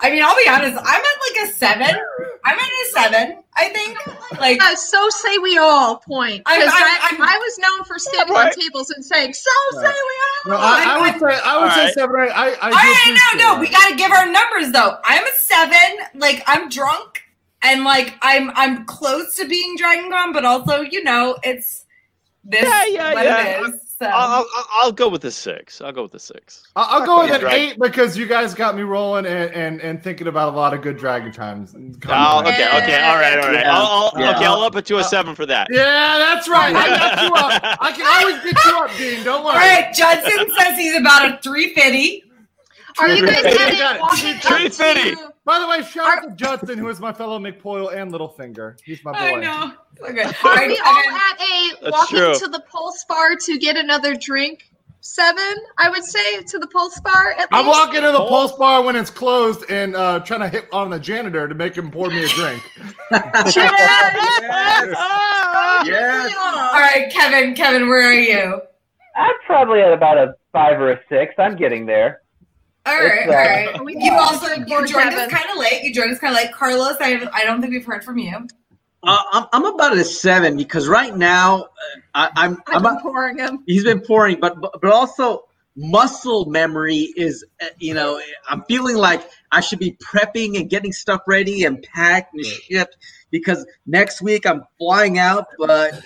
[0.00, 0.76] I mean, I'll be honest.
[0.78, 2.00] I'm at like a seven.
[2.44, 3.42] I'm at a seven.
[3.56, 3.98] I think.
[4.40, 6.42] Like, uh, so say we all point.
[6.46, 8.46] I, I, I, was known for standing right.
[8.46, 9.86] on tables and saying, "So right.
[9.86, 11.94] say we all." No, I, I, would say I would say right.
[11.94, 12.16] seven.
[12.16, 14.98] I, I, I all right, no, no, we got to give our numbers though.
[15.04, 15.98] I'm a seven.
[16.14, 17.24] Like, I'm drunk
[17.64, 21.84] and like I'm I'm close to being Dragon Con, but also you know it's
[22.44, 23.70] this yeah, yeah, what yeah.
[24.04, 24.12] It is.
[24.12, 24.18] So.
[24.18, 25.80] I'll, I'll, I'll, go with the six.
[25.80, 26.64] I'll go with the six.
[26.76, 30.02] I'll, I'll go with an eight because you guys got me rolling and, and, and
[30.02, 31.74] thinking about a lot of good dragon times.
[31.74, 33.54] Oh, okay, okay, all right, all right.
[33.54, 33.76] Yeah.
[33.76, 34.36] I'll, I'll yeah.
[34.36, 35.68] Okay, I'll up it to a uh, seven for that.
[35.70, 36.74] Yeah, that's right.
[36.74, 37.78] I got you up.
[37.80, 39.24] I can always get you up, Dean.
[39.24, 39.54] Don't worry.
[39.54, 42.24] All right, Judson says he's about a three fifty.
[42.98, 45.33] Are you guys adding 350?
[45.44, 48.80] By the way, shout out to Justin, who is my fellow McPoyle and Littlefinger.
[48.82, 49.18] He's my boy.
[49.18, 49.72] I know.
[50.00, 50.22] Okay.
[50.22, 54.70] Are we all at a walking to the Pulse Bar to get another drink?
[55.06, 57.32] Seven, I would say, to the Pulse Bar.
[57.38, 60.66] At I'm walking to the Pulse Bar when it's closed and uh, trying to hit
[60.72, 62.62] on the janitor to make him pour me a drink.
[63.10, 63.54] yes.
[63.54, 64.96] yes.
[65.84, 66.34] yes.
[66.38, 67.54] All right, Kevin.
[67.54, 68.62] Kevin, where are you?
[69.14, 71.34] I'm probably at about a five or a six.
[71.36, 72.22] I'm getting there.
[72.86, 73.96] All right, uh, all right.
[73.98, 75.82] You also you joined us kind of late.
[75.84, 76.52] You joined us kind of late.
[76.52, 78.46] Carlos, I I don't think we've heard from you.
[79.06, 81.66] Uh, I'm, I'm about a seven because right now uh,
[82.14, 83.62] I, I'm I've I'm been pouring him.
[83.66, 85.44] He's been pouring, but but, but also
[85.76, 90.92] muscle memory is uh, you know I'm feeling like I should be prepping and getting
[90.92, 92.88] stuff ready and packed and shit
[93.30, 96.02] because next week I'm flying out, but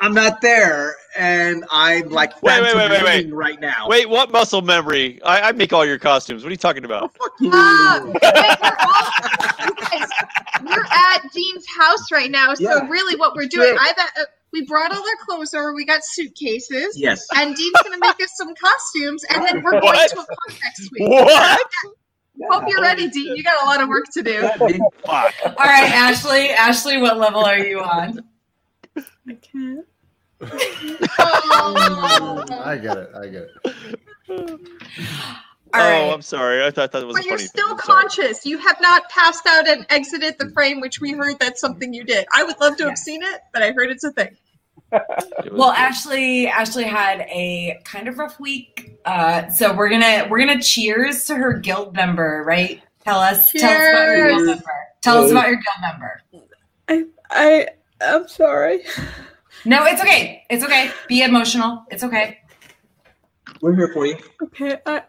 [0.00, 3.88] I'm not there, and I'm like wait, wait, wait, wait, wait, right now.
[3.88, 5.20] Wait, what muscle memory?
[5.22, 6.42] I, I make all your costumes.
[6.42, 7.14] What are you talking about?
[7.20, 7.50] Oh, you.
[7.52, 8.14] Uh, wait,
[8.62, 10.08] we're, all, guys,
[10.62, 14.10] we're at Dean's house right now, so yeah, really, what we're doing, I bet.
[14.20, 15.74] Uh, we brought all our clothes over.
[15.74, 16.98] We got suitcases.
[16.98, 17.26] Yes.
[17.36, 20.60] And Dean's going to make us some costumes, and then we're going to a park
[20.62, 21.08] next week.
[21.08, 21.60] What?
[22.50, 23.36] Hope you're ready, Dean.
[23.36, 24.48] You got a lot of work to do.
[24.48, 25.24] all
[25.58, 26.50] right, Ashley.
[26.50, 28.24] Ashley, what level are you on?
[29.28, 29.86] I can't.
[31.18, 32.44] oh.
[32.64, 33.10] I get it.
[33.14, 34.60] I get it.
[35.74, 36.64] oh, I'm sorry.
[36.64, 37.16] I thought that was.
[37.16, 38.46] But you're still conscious.
[38.46, 42.04] You have not passed out and exited the frame, which we heard that's something you
[42.04, 42.26] did.
[42.34, 44.36] I would love to have seen it, but I heard it's a thing.
[45.52, 48.98] well, Ashley, Ashley had a kind of rough week.
[49.04, 52.80] Uh, so we're gonna we're gonna cheers to her guild member, right?
[53.04, 53.62] Tell us, cheers.
[53.62, 54.64] tell us about your guild member.
[55.02, 56.22] Tell us about your guild member.
[56.88, 57.68] I I
[58.00, 58.82] I'm sorry.
[59.64, 60.44] No, it's okay.
[60.50, 60.90] It's okay.
[61.08, 61.84] Be emotional.
[61.90, 62.38] It's okay.
[63.60, 64.16] We're here for you.
[64.42, 65.02] Okay, I,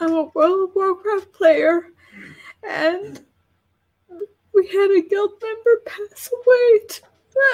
[0.00, 1.86] I'm a World of Warcraft player,
[2.68, 3.24] and
[4.52, 7.02] we had a guild member pass away t-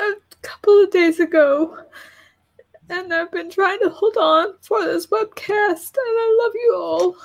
[0.02, 1.78] a couple of days ago.
[2.88, 7.16] And I've been trying to hold on for this webcast, and I love you all.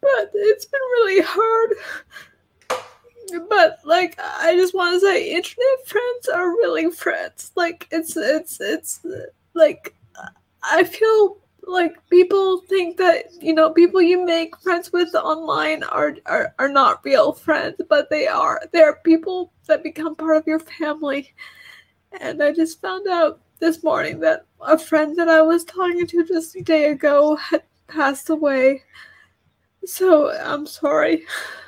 [0.00, 1.74] But it's been really hard
[3.48, 7.52] but like i just want to say internet friends are really friends.
[7.56, 9.00] Like it's it's it's
[9.54, 9.94] like
[10.62, 16.16] i feel like people think that you know people you make friends with online are
[16.26, 18.60] are, are not real friends but they are.
[18.72, 21.34] They're people that become part of your family.
[22.20, 26.24] And i just found out this morning that a friend that i was talking to
[26.26, 28.82] just a day ago had passed away.
[29.84, 31.24] So i'm sorry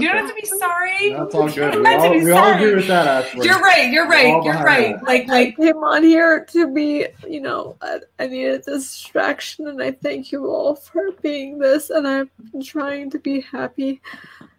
[0.00, 1.12] you don't have to be sorry.
[1.12, 1.74] That's all good.
[1.74, 3.46] We all, we all agree with that, Ashley.
[3.46, 3.90] You're right.
[3.90, 4.42] You're right.
[4.42, 4.96] You're right.
[4.96, 5.04] That.
[5.04, 9.68] Like, like I came on here to be, you know, I, I needed this distraction,
[9.68, 11.90] and I thank you all for being this.
[11.90, 12.30] And I'm
[12.62, 14.00] trying to be happy.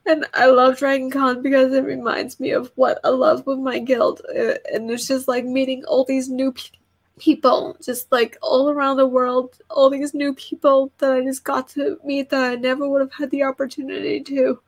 [0.05, 3.79] And I love Dragon Con because it reminds me of what I love with my
[3.79, 4.21] guild.
[4.29, 6.79] Uh, and it's just like meeting all these new people
[7.19, 11.67] people just like all around the world all these new people that i just got
[11.67, 14.59] to meet that i never would have had the opportunity to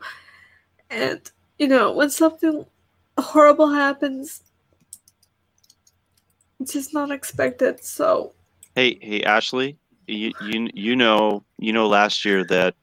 [0.90, 1.22] and,
[1.57, 2.66] you know, when something
[3.18, 4.44] horrible happens,
[6.60, 7.84] it's just not expected.
[7.84, 8.34] So,
[8.76, 12.76] hey, hey, Ashley, you you you know you know last year that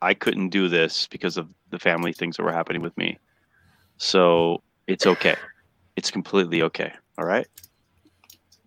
[0.00, 3.18] I couldn't do this because of the family things that were happening with me.
[3.98, 5.36] So it's okay.
[5.96, 6.92] It's completely okay.
[7.18, 7.46] All right.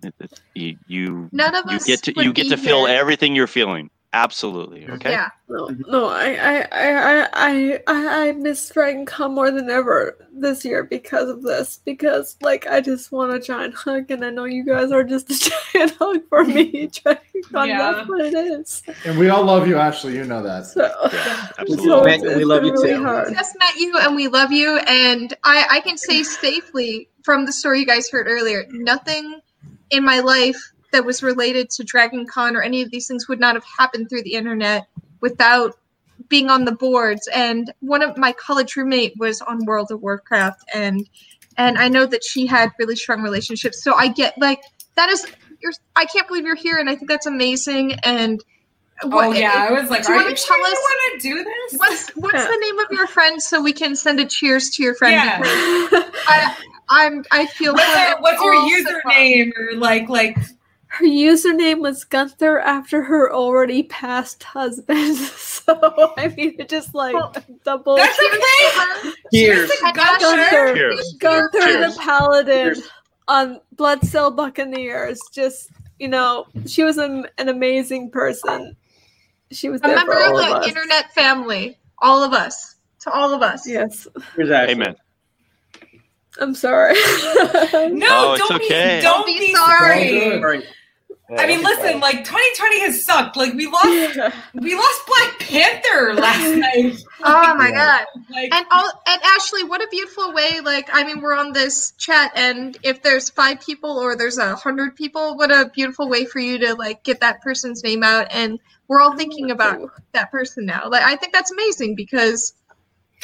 [0.03, 2.97] It- it- You you, None of you us get to you get to feel here.
[2.99, 3.89] everything you're feeling.
[4.13, 4.81] Absolutely.
[4.81, 4.93] Mm-hmm.
[4.93, 5.11] Okay.
[5.11, 5.29] Yeah.
[5.47, 10.63] No, no, I, I, I, I, I, I miss Dragon Con more than ever this
[10.65, 11.79] year because of this.
[11.85, 15.29] Because like I just want a giant hug, and I know you guys are just
[15.31, 16.87] a giant hug for me.
[17.03, 17.21] Dragon
[17.53, 17.91] Con, Yeah.
[17.93, 18.83] that's what it is.
[19.05, 20.15] And we all love you, Ashley.
[20.15, 20.65] You know that.
[20.65, 20.83] So,
[21.59, 21.85] absolutely.
[21.85, 23.03] so Man, it's, we love you really too.
[23.03, 23.33] hard.
[23.33, 27.51] just met you and we love you and I, I can say safely from the
[27.53, 29.39] story you guys heard earlier nothing
[29.89, 30.57] in my life
[30.91, 34.09] that was related to dragon con or any of these things would not have happened
[34.09, 34.85] through the internet
[35.21, 35.77] without
[36.29, 40.63] being on the boards and one of my college roommate was on world of warcraft
[40.73, 41.09] and
[41.57, 44.61] and i know that she had really strong relationships so i get like
[44.95, 45.25] that is
[45.61, 48.43] you're i can't believe you're here and i think that's amazing and
[49.03, 51.79] Oh yeah, I was like, do you wanna tell sure us- want to do this?
[51.79, 54.93] What's what's the name of your friend so we can send a cheers to your
[54.93, 55.13] friend?
[55.15, 55.39] Yeah.
[56.27, 56.55] I
[56.87, 59.11] I'm I feel What's, what's your all so far.
[59.13, 60.37] username or like like
[60.93, 65.17] Her username was Gunther after her already passed husband.
[65.61, 67.95] So I mean, it just like Well, double.
[67.95, 69.11] that's okay.
[69.31, 69.69] Cheers.
[69.85, 71.15] And Gunther, Cheers.
[71.19, 71.93] Gunther Cheers.
[71.95, 72.89] the Paladin Cheers.
[73.27, 75.19] on Bloodsail Buccaneers.
[75.31, 75.69] Just
[75.99, 78.75] you know, she was an, an amazing person.
[79.51, 80.67] She was a there member for all of of the us.
[80.67, 81.77] internet family.
[81.99, 82.75] All of us.
[83.01, 83.67] To all of us.
[83.67, 84.07] Yes,
[84.39, 84.95] Amen.
[86.39, 86.95] I'm sorry.
[86.95, 86.99] no,
[88.09, 88.97] Oh, it's don't okay.
[88.97, 90.39] be don't Don't be be sorry.
[90.39, 90.63] sorry.
[91.31, 91.45] All right.
[91.45, 93.37] I mean, listen, like 2020 has sucked.
[93.37, 93.85] Like we lost
[94.53, 97.01] we lost Black Panther last night.
[97.23, 98.05] Oh my god.
[98.29, 101.91] Like And all and Ashley, what a beautiful way, like I mean we're on this
[101.91, 106.25] chat and if there's five people or there's a hundred people, what a beautiful way
[106.25, 108.59] for you to like get that person's name out and
[108.89, 110.89] we're all thinking about that person now.
[110.89, 112.55] Like I think that's amazing because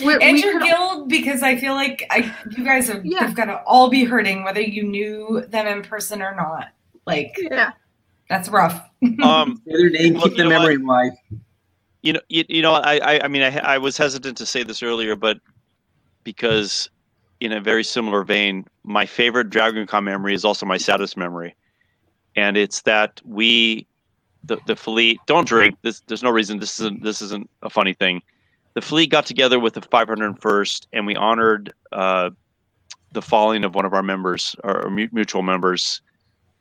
[0.02, 3.20] we're, and we your guild because I feel like I you guys have, Yeah.
[3.20, 6.70] have got to all be hurting whether you knew them in person or not.
[7.06, 7.72] Like yeah.
[8.30, 8.82] That's rough.
[9.22, 11.14] Um, Say their name, Well, keep you the know memory alive.
[12.02, 14.64] you know, you, you know, I, I, I mean, I, I was hesitant to say
[14.64, 15.40] this earlier, but
[16.24, 16.90] because,
[17.40, 21.56] in a very similar vein, my favorite Dragon Con memory is also my saddest memory,
[22.36, 23.88] and it's that we,
[24.44, 25.78] the the fleet, don't drink.
[25.84, 26.60] This, there's no reason.
[26.60, 28.22] This isn't this isn't a funny thing.
[28.74, 32.30] The fleet got together with the 501st, and we honored uh,
[33.12, 36.02] the falling of one of our members, our mutual members,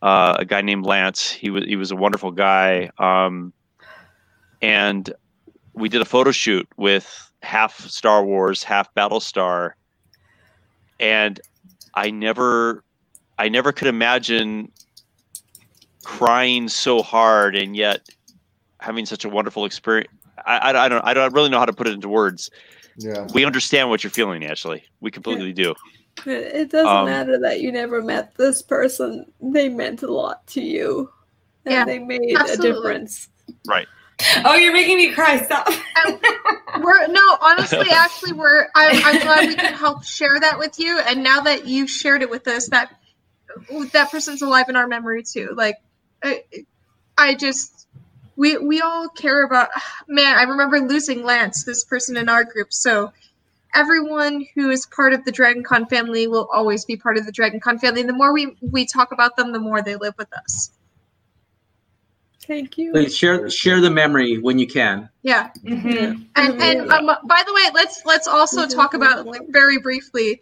[0.02, 1.30] uh, a guy named Lance.
[1.30, 2.90] He was he was a wonderful guy.
[2.98, 3.52] Um,
[4.62, 5.12] and
[5.74, 9.72] we did a photo shoot with half Star Wars, half Battlestar,
[10.98, 11.40] and
[11.94, 12.82] I never,
[13.38, 14.70] I never could imagine
[16.04, 18.08] crying so hard and yet
[18.80, 20.12] having such a wonderful experience.
[20.46, 22.50] I, I, I don't, I don't really know how to put it into words.
[22.96, 23.26] Yeah.
[23.34, 24.84] We understand what you're feeling, Ashley.
[25.00, 25.74] We completely do.
[26.24, 29.26] It it doesn't Um, matter that you never met this person.
[29.40, 31.10] They meant a lot to you.
[31.64, 32.70] And Yeah, they made absolutely.
[32.70, 33.28] a difference.
[33.66, 33.86] Right.
[34.44, 35.42] Oh, you're making me cry.
[35.42, 35.68] Stop.
[36.80, 38.66] We're no, honestly, actually, we're.
[38.74, 40.98] I, I'm glad we can help share that with you.
[41.06, 42.94] And now that you've shared it with us, that
[43.92, 45.50] that person's alive in our memory too.
[45.54, 45.76] Like,
[46.22, 46.44] I,
[47.18, 47.88] I just
[48.36, 49.68] we we all care about.
[50.08, 52.72] Man, I remember losing Lance, this person in our group.
[52.72, 53.12] So
[53.76, 57.32] everyone who is part of the Dragon Con family will always be part of the
[57.32, 58.00] Dragon Con family.
[58.00, 60.70] And the more we we talk about them, the more they live with us.
[62.46, 62.92] Thank you.
[62.92, 65.08] Please share share the memory when you can.
[65.22, 65.50] Yeah.
[65.64, 66.26] Mhm.
[66.36, 70.40] And and um, by the way, let's let's also talk about like very briefly.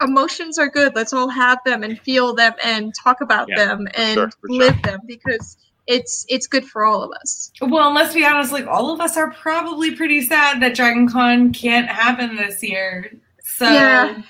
[0.00, 0.94] Emotions are good.
[0.94, 4.48] Let's all have them and feel them and talk about Yeah, them and sure, for
[4.48, 4.58] sure.
[4.58, 5.56] live them because
[5.86, 7.50] it's it's good for all of us.
[7.60, 11.08] Well, and let's be honest, like all of us are probably pretty sad that Dragon
[11.08, 13.12] Con can't happen this year.
[13.42, 14.22] So Yeah.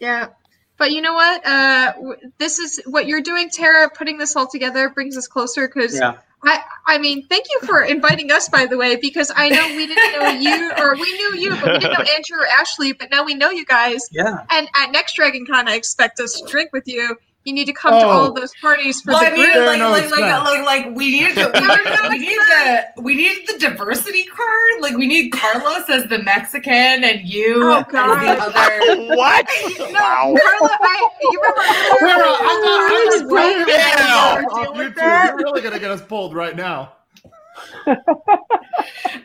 [0.00, 0.28] Yeah.
[0.76, 1.46] But you know what?
[1.46, 3.88] Uh, w- this is what you're doing, Tara.
[3.88, 6.14] Putting this all together brings us closer because Yeah.
[6.46, 9.86] I, I mean, thank you for inviting us, by the way, because I know we
[9.86, 13.10] didn't know you, or we knew you, but we didn't know Andrew or Ashley, but
[13.10, 14.06] now we know you guys.
[14.12, 14.44] Yeah.
[14.50, 17.16] And at next Dragon Con, I expect us to drink with you.
[17.44, 18.40] You need to come to all of Oh.
[18.40, 19.66] those parties for Well, the I mean, group.
[19.66, 23.14] like, no, like, like, like, like, we needed to, we needed, we needed the, we
[23.14, 24.80] needed the diversity card.
[24.80, 26.72] Like, we need Carlos as the Mexican
[27.04, 29.14] and you Oh, as the other.
[29.14, 29.46] what?
[29.78, 30.34] No, Wow.
[30.42, 31.60] Carla, I, you remember
[31.98, 33.78] Tara, I thought I was Carla's right right there.
[33.78, 34.44] Yeah.
[34.50, 34.96] Off YouTube.
[35.28, 36.92] You're really gonna get us pulled right now.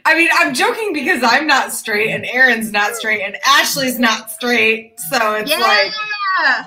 [0.06, 4.30] I mean, I'm joking because I'm not straight and Aaron's not straight and Ashley's not
[4.30, 5.00] straight.
[5.00, 5.58] So it's Yeah.
[5.60, 6.66] like,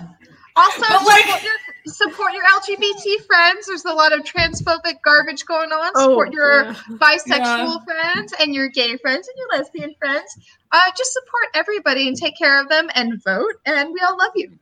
[0.56, 1.52] also, But, like- what you're,
[1.94, 3.66] support your LGBT friends.
[3.66, 5.90] There's a lot of transphobic garbage going on.
[5.96, 6.74] Oh, support your yeah.
[6.90, 10.36] bisexual friends and your gay friends and your lesbian friends.
[10.70, 13.54] Uh, just support everybody and take care of them and vote.
[13.66, 14.52] And we all love you.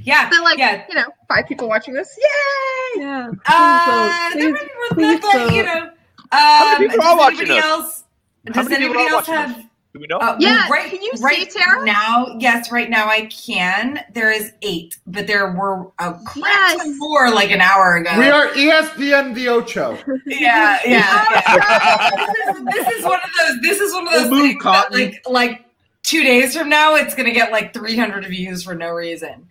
[0.00, 0.84] Yeah, So like, yeah.
[0.88, 2.14] you know, five people watching this.
[2.18, 3.02] Yay!
[3.02, 3.30] Yeah.
[3.46, 4.60] Uh, Please there vote.
[4.60, 5.74] might be more Please that, but you vote.
[5.74, 5.90] know.
[6.78, 7.64] many Um, people are watching anybody us?
[7.64, 8.04] else?
[8.48, 9.66] How Does many people anybody are else watching have?
[9.92, 10.16] Do we know?
[10.18, 11.84] Uh, Yeah, right, can you see, Tara?
[11.84, 14.00] now, yes, right now I can.
[14.14, 16.78] There is eight, but there were a crap Yes.
[16.78, 18.10] ton more like an hour ago.
[18.18, 19.98] We are ESPN the Ocho.
[20.26, 21.26] yeah, yeah.
[21.44, 22.10] yeah.
[22.16, 23.60] this, is, this is one of those.
[23.60, 25.64] This is one of those We'll move, things that, like like
[26.02, 29.46] two days from now, it's gonna get like 300 views for no reason.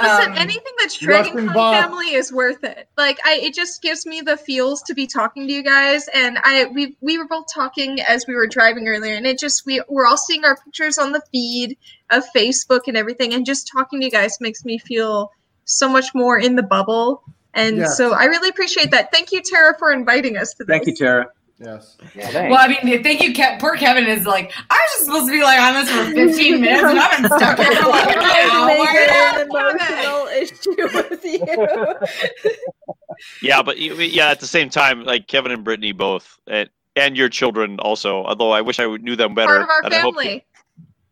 [0.00, 1.84] Listen, Um, anything that's Russian Dragon Con Bob.
[1.84, 2.88] family is worth it.
[2.96, 6.08] Like I, it just gives me the feels to be talking to you guys.
[6.14, 9.66] And I, we, we were both talking as we were driving earlier, and it just
[9.66, 11.76] we we're all seeing our pictures on the feed
[12.10, 15.32] of Facebook and everything, and just talking to you guys makes me feel
[15.64, 17.22] so much more in the bubble.
[17.52, 17.96] And Yes.
[17.96, 19.10] so I really appreciate that.
[19.12, 20.72] Thank you, Tara, for inviting us to this.
[20.72, 21.26] Thank you, Tara.
[21.62, 21.98] Yes.
[22.16, 23.60] Well, I mean, thank you, Kev.
[23.60, 26.58] Poor Kevin is like, I was just supposed to be like on this for 15
[26.60, 28.70] minutes, and I've been stuck here for like an hour.
[29.36, 32.56] an emotional issue with you.
[33.42, 37.28] Yeah, but yeah, at the same time, like Kevin and Brittany both, and and your
[37.28, 38.24] children also.
[38.24, 39.48] Although I wish I knew them better.
[39.58, 40.46] Part of our and I hope- family.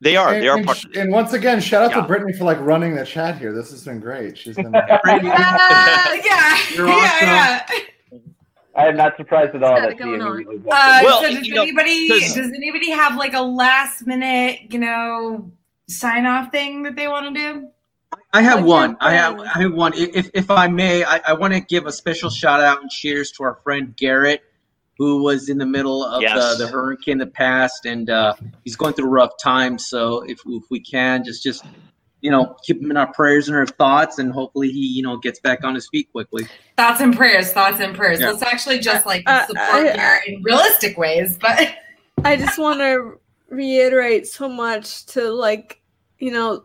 [0.01, 0.33] they are.
[0.33, 0.83] And, They are and, part.
[0.97, 2.01] and once again, shout out Yeah.
[2.01, 3.53] to Brittany for like running the chat here.
[3.53, 4.39] This has been great.
[4.39, 7.29] She's been yeah, You're yeah, awesome.
[7.29, 7.67] yeah.
[8.79, 10.35] I am not surprised at all Got that she going on.
[10.37, 10.71] immediately.
[10.71, 15.51] Uh, Well, so you does know, does anybody have like a last minute, you know,
[15.89, 17.69] sign off thing that they want to do?
[18.33, 18.97] I have Like one.
[19.01, 19.39] I have.
[19.41, 19.93] I have one.
[19.95, 23.33] If if I may, I, I want to give a special shout out and cheers
[23.33, 24.43] to our friend Garrett,
[24.97, 26.57] who was in the middle of Yes.
[26.59, 28.35] the, the hurricane that passed, and uh,
[28.65, 29.89] he's going through a rough times.
[29.89, 31.65] So if if we can, just just
[32.21, 35.17] you know keep him in our prayers and our thoughts, and hopefully he you know
[35.17, 36.47] gets back on his feet quickly.
[36.77, 38.21] Thoughts and prayers, thoughts and prayers.
[38.21, 38.31] Yeah.
[38.31, 41.75] Let's actually just like Uh, support I- Garrett in realistic ways, but
[42.25, 43.19] I just want to
[43.49, 45.81] reiterate so much to like,
[46.19, 46.65] you know,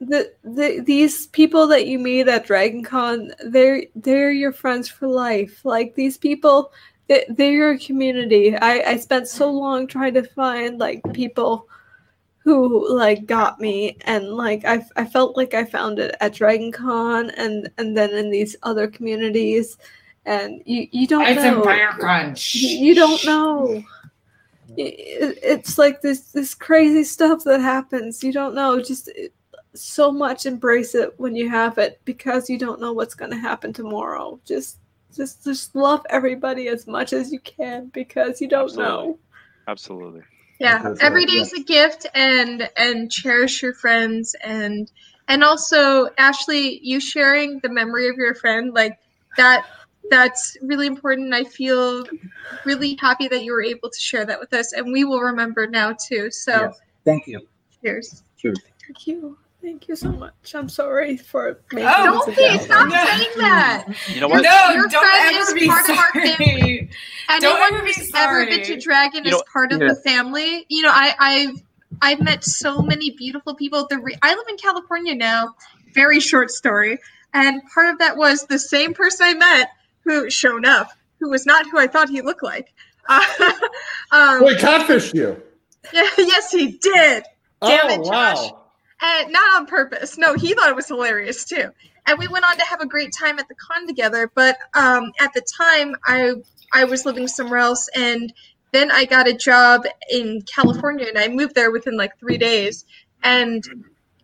[0.00, 5.08] the, the these people that you meet at Dragon Con, they're they're your friends for
[5.08, 5.64] life.
[5.64, 6.70] Like these people,
[7.08, 8.56] they, they're your community.
[8.56, 11.66] I I spent so long trying to find like people
[12.48, 16.72] who like got me and like I, I felt like I found it at Dragon
[16.72, 19.76] Con and and then in these other communities
[20.24, 21.58] and you you don't it's know.
[21.58, 22.54] Empire Crunch.
[22.54, 23.84] you, you don't know.
[24.78, 28.24] It, it's like this this crazy stuff that happens.
[28.24, 28.80] You don't know.
[28.80, 29.34] Just it,
[29.74, 33.36] so much embrace it when you have it because you don't know what's going to
[33.36, 34.40] happen tomorrow.
[34.46, 34.78] Just
[35.14, 39.06] just just love everybody as much as you can because you don't Absolutely.
[39.06, 39.18] know.
[39.66, 40.22] Absolutely.
[40.58, 44.90] Yeah every day is right, a gift and and cherish your friends and
[45.28, 48.98] and also ashley you sharing the memory of your friend like
[49.36, 49.64] that
[50.10, 52.04] that's really important i feel
[52.64, 55.66] really happy that you were able to share that with us and we will remember
[55.66, 56.80] now too so Yes.
[57.04, 57.40] Thank you.
[57.82, 58.60] cheers Cheers.
[58.86, 59.38] thank you
[59.68, 62.94] thank you so much i'm sorry for making Oh, this don't be stop No.
[62.94, 64.42] saying that You know what?
[64.42, 66.28] no, your don't friend ever is be part of our sorry.
[66.36, 66.90] family.
[67.28, 68.76] Don't anyone ever be who's ever been to.
[68.80, 69.88] Dragon You is know- part of Yeah.
[69.88, 70.64] the family.
[70.70, 71.62] You know, I, I've
[72.00, 73.86] I've met so many beautiful people.
[73.90, 75.54] The re- I live in California now.
[75.94, 76.98] Very short story,
[77.34, 79.68] and part of that was the same person I met
[80.04, 80.88] who shown up,
[81.20, 82.72] who was not who I thought he looked like.
[83.08, 83.20] Uh,
[84.12, 85.42] um, Wait, catfished you.
[85.92, 87.24] yeah, yes, he did.
[87.62, 88.36] Damn oh it, Josh.
[88.50, 88.57] wow.
[89.00, 90.18] And not on purpose.
[90.18, 91.70] No, he thought it was hilarious too.
[92.06, 94.30] And we went on to have a great time at the con together.
[94.34, 96.32] But um, at the time, I
[96.72, 98.32] I was living somewhere else, and
[98.72, 102.84] then I got a job in California, and I moved there within like three days.
[103.22, 103.64] And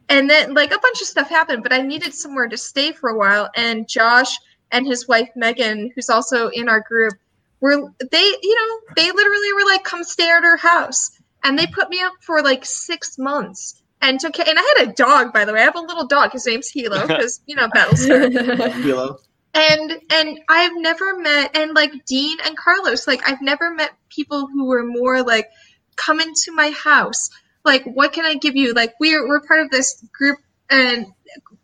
[0.08, 3.10] and then like a bunch of stuff happened, but I needed somewhere to stay for
[3.10, 3.50] a while.
[3.54, 4.36] And Josh
[4.72, 7.14] and his wife Megan, who's also in our group,
[7.60, 11.12] were they you know they literally were like, come stay at our house,
[11.44, 14.46] and they put me up for like six months and took care.
[14.48, 15.60] And I had a dog, by the way.
[15.60, 16.32] I have a little dog.
[16.32, 18.30] His name's Helo because you know Battlestar.
[18.82, 19.18] Helo.
[19.54, 23.06] and and I've never met and like Dean and Carlos.
[23.06, 25.50] Like I've never met people who were more like,
[25.96, 27.30] come into my house.
[27.64, 28.74] Like what can I give you?
[28.74, 30.38] Like we're we're part of this group
[30.70, 31.06] and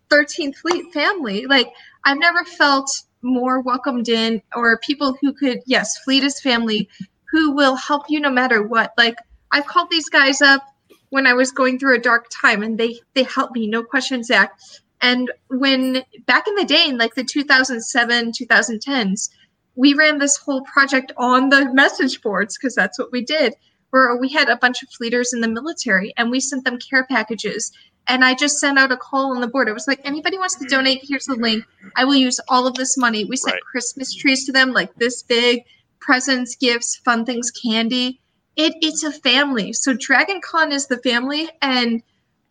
[0.09, 1.47] 13th Fleet family.
[1.47, 1.73] Like
[2.05, 2.91] I've never felt
[3.23, 6.89] more welcomed in or people who could yes fleet is family
[7.31, 9.17] who will help you no matter what like
[9.53, 10.63] i've called these guys up
[11.11, 14.31] when i was going through a dark time and they they helped me no questions
[14.31, 19.31] asked and when back in the day in like the 2007 2010s
[19.77, 23.55] we ran this whole project on the message boards because that's what we did
[23.91, 27.05] where we had a bunch of leaders in the military and we sent them care
[27.07, 27.73] packages
[28.09, 29.69] And I just sent out a call on the board.
[29.69, 31.65] It was like, anybody wants to donate, here's the link.
[31.97, 33.25] I will use all of this money.
[33.25, 33.63] We sent Right.
[33.71, 35.63] Christmas trees to them, like this big,
[36.01, 38.21] presents, gifts, fun things, candy.
[38.57, 39.73] It it's a family.
[39.73, 41.49] So Dragon Con is the family.
[41.63, 42.03] And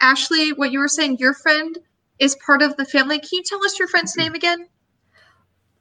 [0.02, 1.78] Ashley, what you were saying, your friend
[2.19, 3.19] is part of the family.
[3.19, 4.68] Can you tell us your friend's name again?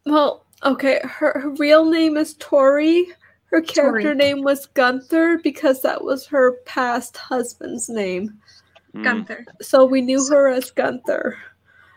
[0.06, 3.08] Well, okay, her, her real name is Tori.
[3.46, 4.16] Her character Tori.
[4.16, 8.38] name was Gunther because that was her past husband's name.
[8.94, 9.04] Mm.
[9.04, 9.44] Gunther.
[9.60, 11.38] So we knew her as Gunther.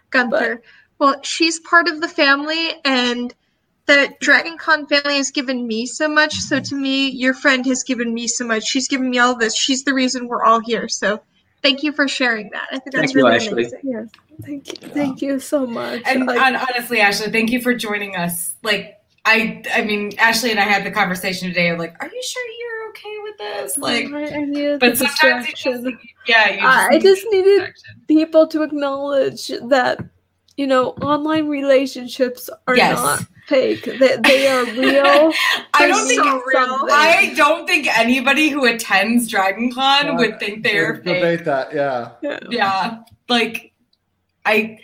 [0.10, 0.62] Gunther.
[1.00, 3.34] well, she's part of the family, and
[3.88, 6.36] the Dragon Con family has given me so much.
[6.36, 8.64] So to me, your friend has given me so much.
[8.64, 9.56] She's given me all this.
[9.58, 10.88] She's the reason we're all here.
[10.88, 11.22] So
[11.62, 12.68] thank you for sharing that.
[12.72, 13.52] I think that's Thank you, really Ashley.
[13.52, 13.80] amazing.
[13.84, 14.08] Yes.
[14.44, 14.90] Thank you.
[14.90, 16.02] Thank you so much.
[16.06, 18.56] And Like, hon- honestly, Ashley, thank you for joining us.
[18.64, 21.70] Like, I, I mean, Ashley and I had the conversation today.
[21.70, 23.78] of like, are you sure you're okay with this?
[23.78, 25.86] Like, I, I but the sometimes you just,
[26.28, 27.70] yeah, you just I just needed
[28.08, 30.00] people to acknowledge that
[30.58, 32.98] you know online relationships are Yes.
[32.98, 33.84] not fake.
[33.86, 35.32] They, they are real.
[35.74, 36.68] I don't think so real.
[36.68, 36.90] something.
[36.92, 40.18] I don't think anybody who attends Dragon Con Yeah.
[40.18, 41.22] would think they're We'll fake.
[41.22, 41.74] debate that.
[41.74, 42.12] Yeah.
[42.50, 43.00] Yeah,
[43.30, 43.74] like
[44.46, 44.80] I,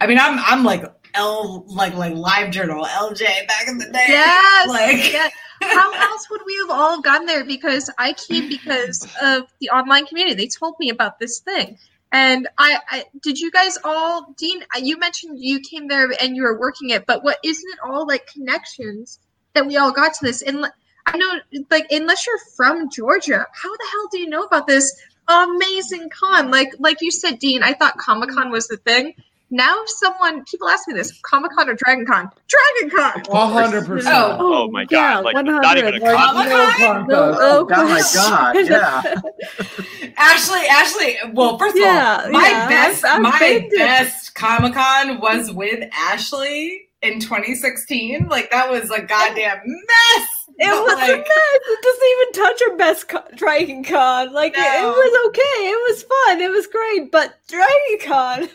[0.00, 4.04] I mean, I'm I'm like L like like live journal LJ back in the day.
[4.08, 4.68] Yes.
[4.68, 5.28] like yeah.
[5.62, 7.44] How else would we have all gone there?
[7.44, 10.34] Because I came because of the online community.
[10.34, 11.76] They told me about this thing.
[12.12, 16.34] And I, I did you guys all Dean uh, you mentioned you came there and
[16.34, 19.20] you were working it, but what isn't it all like connections
[19.54, 20.42] that we all got to this?
[20.42, 20.66] And
[21.06, 21.34] I know
[21.70, 26.50] like unless you're from Georgia, how the hell do you know about this amazing con?
[26.50, 29.14] Like like you said, Dean, I thought Comic Con was the thing.
[29.52, 32.28] Now someone people ask me this, Comic Con or Dragon Con?
[32.48, 33.22] Dragon Con!
[33.36, 34.14] A hundred percent.
[34.16, 34.36] Oh.
[34.38, 35.24] Oh, oh my god!
[35.24, 36.00] Like not even a 100.
[36.00, 36.34] con.
[36.34, 37.02] Comic-Con?
[37.02, 38.02] Oh, no, Oh, no my.
[38.14, 40.12] God, yeah.
[40.16, 41.16] Ashley, Ashley.
[41.32, 45.52] Well, first of Yeah, all, my yeah, best, I've- I've my best Comic Con was
[45.52, 48.28] with Ashley in 2016.
[48.28, 50.28] Like that was a goddamn mess.
[50.62, 51.60] It But, was a like, mess.
[51.68, 54.32] It doesn't even touch our best co- Dragon Con.
[54.34, 55.68] Like it, it was okay.
[55.70, 56.40] It was fun.
[56.42, 57.10] It was great.
[57.10, 58.40] But Dragon Con,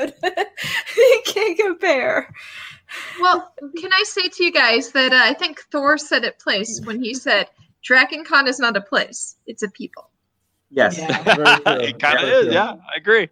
[0.00, 0.14] dude,
[0.96, 2.32] you can't compare.
[3.20, 6.80] Well, can I say to you guys that uh, I think Thor said it place
[6.84, 7.48] when he said,
[7.82, 10.08] Dragon Con is not a place, it's a people.
[10.70, 10.96] Yes.
[10.98, 11.62] yeah.
[11.80, 12.44] It kind of is.
[12.46, 12.52] true.
[12.54, 13.28] Yeah, I agree.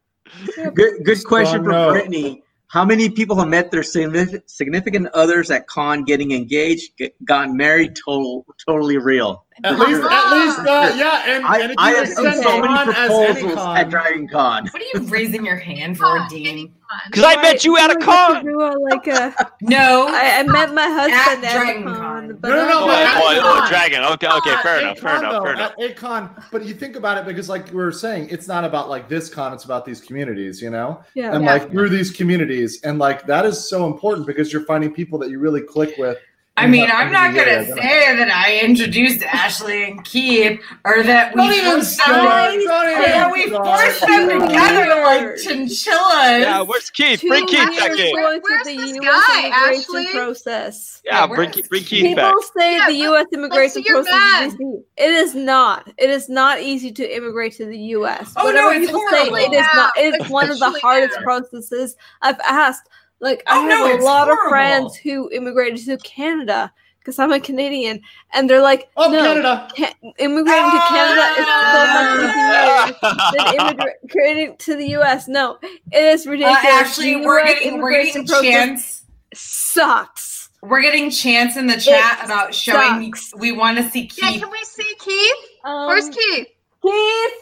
[0.75, 1.91] Good good question Strong for no.
[1.93, 2.44] Brittany.
[2.75, 7.95] How many people have met their significant others at con getting engaged, gotten married?
[8.05, 9.47] Total, totally real.
[9.63, 11.23] At least, at least, uh, yeah.
[11.27, 13.89] And, I, and if I you have seen so many as any proposals con- at
[13.89, 14.65] Dragon Con.
[14.67, 16.75] What are you raising your hand for, Dean?
[17.07, 18.45] Because I met you at a We get to con.
[18.45, 20.07] do a, like a, No.
[20.09, 21.95] I, I met my husband At at, Dragon Con.
[21.97, 22.39] con.
[22.41, 24.03] But No, no, no, Oh, at oh, oh, dragon.
[24.03, 25.73] Okay, okay, At fair enough, fair enough, fair enough.
[25.73, 28.89] At ACON, but you think about it because, like we were saying, it's not about
[28.89, 31.01] like this con; it's about these communities, you know.
[31.15, 31.33] yeah.
[31.35, 31.53] and Yeah.
[31.53, 35.31] like through these communities, and like that is so important because you're finding people that
[35.31, 36.19] you really click with.
[36.57, 41.41] I mean, I'm not gonna say that I introduced Ashley and Keith, or that we
[41.43, 42.53] Don't even forced them, start.
[42.53, 46.41] to- Don't even that we forced them together like chinchillas.
[46.43, 47.21] Yeah, where's Keith?
[47.23, 48.13] Two Bring Keith years back in.
[48.15, 49.27] Where's the this U.S.
[49.27, 50.13] guy, immigration Ashley?
[50.13, 51.03] process.
[51.05, 52.35] Yeah, Yeah, bring Keith- bring Keith People back.
[52.57, 53.27] say Yeah, the U.S.
[53.33, 54.47] immigration process mad.
[54.47, 54.79] is easy.
[54.97, 55.91] It is not.
[55.99, 58.33] It is not easy to immigrate to the U.S.
[58.37, 59.37] Oh, no, Whatever it's people horrible.
[59.37, 59.99] say, it is not.
[59.99, 61.23] It is one of the hardest there.
[61.25, 61.97] processes.
[62.23, 62.89] I've asked.
[63.25, 64.45] Like I Oh, have no, a lot horrible.
[64.45, 68.01] of friends who immigrated to Canada because I'm a Canadian,
[68.33, 69.69] and they're like, Oh, no, Canada!
[69.77, 73.91] Ca- immigrating to Canada is so much easier than Ah.
[74.03, 75.27] immigrating to the U.S.
[75.29, 76.65] No, it is Uh, ridiculous.
[76.65, 79.03] Ashley, The we're getting we're getting chance.
[79.35, 80.49] Sucks.
[80.63, 83.35] We're getting chance in the chat It about showing sucks.
[83.39, 84.41] we want to see Yeah, Keith.
[84.43, 85.37] can we see Keith?
[85.65, 86.47] Um, Where's Keith?
[86.83, 87.33] Keith?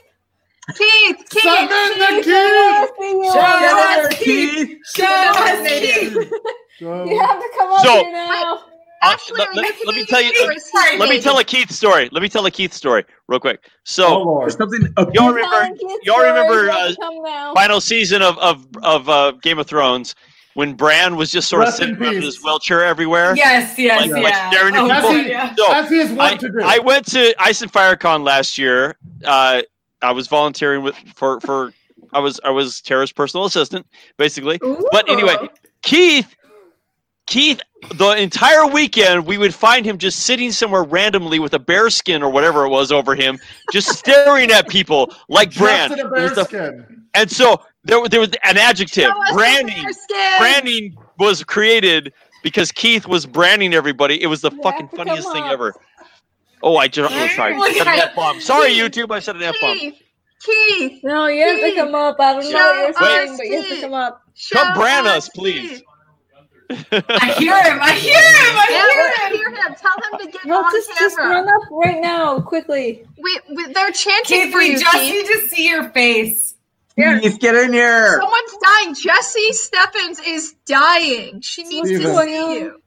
[0.77, 1.17] Keith!
[1.31, 1.43] Keith!
[1.43, 3.31] Summon the Keith, key!
[3.33, 4.69] Show Yes, us Keith.
[4.69, 4.79] Keith.
[4.95, 6.33] Show us Keith.
[6.81, 8.55] You have to come up So- here now.
[8.55, 8.59] Uh,
[9.05, 10.45] Ashley, let, are let- you let me Canadian tell you.
[10.45, 11.67] or Let, is he let me tell a Canadian?
[11.67, 12.09] Keith story.
[12.13, 13.59] Let me tell a Keith story real quick.
[13.65, 14.43] Oh So Lord!
[14.45, 14.95] There's something.
[15.13, 17.53] y'all remember y'all remember uh, come now.
[17.53, 20.15] final season of of of uh, Game of Thrones
[20.55, 23.35] when Bran was just sort of Rest in sitting around with his wheelchair everywhere.
[23.35, 24.17] Yes, yes, Like- yeah.
[24.23, 25.11] like staring at Oh, people.
[25.11, 25.55] God, yeah.
[25.57, 26.61] So As he is I, to do.
[26.63, 28.97] I went to Ice and Fire Con last year.
[29.25, 29.63] Uh,
[30.03, 31.73] I was volunteering with for for
[32.13, 34.59] I was I was Tara's personal assistant basically.
[34.91, 35.37] But anyway,
[35.83, 36.35] Keith,
[37.27, 37.61] Keith,
[37.95, 42.23] the entire weekend we would find him just sitting somewhere randomly with a bear skin
[42.23, 43.39] or whatever it was over him,
[43.73, 45.95] just staring at people like Brand.
[45.95, 49.05] Dressed a It the- and so there, was- there was an adjective.
[49.05, 49.85] Show us the Branding.
[50.39, 54.21] Branding was created because Keith was branding everybody.
[54.21, 55.75] It was the You fucking funniest thing ever.
[56.63, 57.63] Oh, I just oh, sorry.
[57.67, 58.41] I said an Keith, F bomb.
[58.41, 59.13] Sorry, YouTube.
[59.13, 59.81] I said an F bomb.
[59.81, 59.95] Keith,
[60.45, 61.01] Keith.
[61.05, 62.17] No, you have to come up.
[62.21, 63.83] I don't know what you're Show saying, us but you have to Keith.
[63.83, 64.21] come up.
[64.53, 65.83] Come brand us, please.
[67.19, 67.79] I hear him.
[67.83, 68.59] I hear him.
[68.59, 69.33] I Yeah, hear let's him.
[69.33, 69.77] hear him.
[69.81, 73.05] Tell him to get No, on just, just run up right now, quickly.
[73.23, 75.13] We, we, they're chanting Keith, for we you, just Keith.
[75.13, 76.55] need to see your face.
[76.97, 78.21] Keith, get in here.
[78.21, 78.95] Someone's dying.
[78.95, 81.41] Jessie Stephens is dying.
[81.43, 82.17] She needs to Steven.
[82.23, 82.82] see you.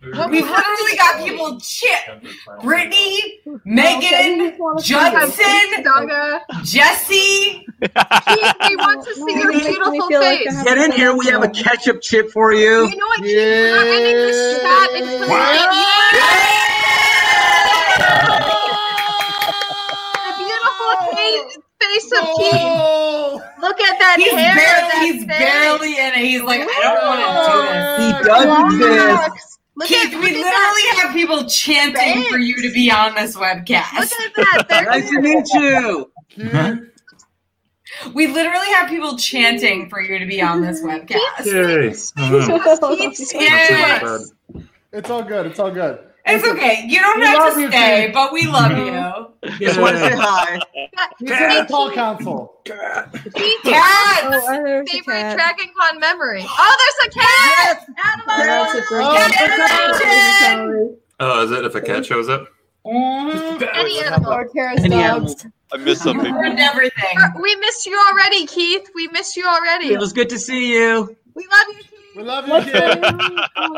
[0.00, 2.22] What We've literally got people chip.
[2.62, 6.40] Brittany, Megan, Judson, Saga.
[6.62, 7.66] Jesse.
[7.82, 10.62] Keith, we want to see your beautiful feel like face.
[10.62, 11.16] Get in here.
[11.16, 12.86] We have a ketchup chip for you.
[12.88, 13.36] You know what, Keith?
[13.36, 16.48] We're not ending this chat until you
[20.14, 22.62] the beautiful face, face of Keith.
[22.62, 24.54] Oh, Look at that He's hair.
[24.54, 25.38] barely, that he's face.
[25.38, 26.24] barely in it.
[26.24, 27.88] He's like, I don't want to do this.
[28.06, 29.57] He does exist.
[29.78, 31.02] Look Keith, at, we look literally that.
[31.04, 34.10] have people chanting for you to be on this webcast.
[34.36, 34.84] Look at that.
[34.86, 36.10] Nice to meet you.
[36.34, 38.12] Hmm.
[38.12, 40.88] We literally have people chanting for you to be on this hmm.
[40.88, 41.46] webcast.
[41.46, 41.90] Yay.
[41.90, 44.02] Keith, speak to Yes.
[44.02, 44.32] us.
[44.92, 45.46] it's all good.
[45.46, 46.07] It's all good.
[46.28, 46.84] It's okay.
[46.86, 48.14] You don't We have to stay, Keith.
[48.14, 49.50] but we love mm-hmm.
[49.50, 49.58] you.
[49.66, 50.60] Just want to say hi.
[51.18, 52.60] He's in the call council.
[52.64, 54.24] Keith, Cats!
[54.24, 55.36] Oh, I- there's a favorite cat.
[55.36, 56.44] Dragon Con memory.
[56.46, 57.86] Oh, there's a cat.
[57.96, 58.82] That's a Animal.
[58.88, 59.04] great
[60.50, 62.48] Oh, Oh, is it if a cat shows up?
[62.86, 63.64] Mm-hmm.
[63.74, 64.32] Any animal.
[64.32, 65.46] Or Terrace Any dogs.
[65.72, 66.32] I missed something.
[66.32, 67.18] Ruined everything.
[67.40, 68.88] We missed you already, Keith.
[68.94, 69.88] We missed you already.
[69.92, 71.16] It was good to see you.
[71.34, 71.97] We love you, Keith.
[72.18, 72.98] We love you, kid.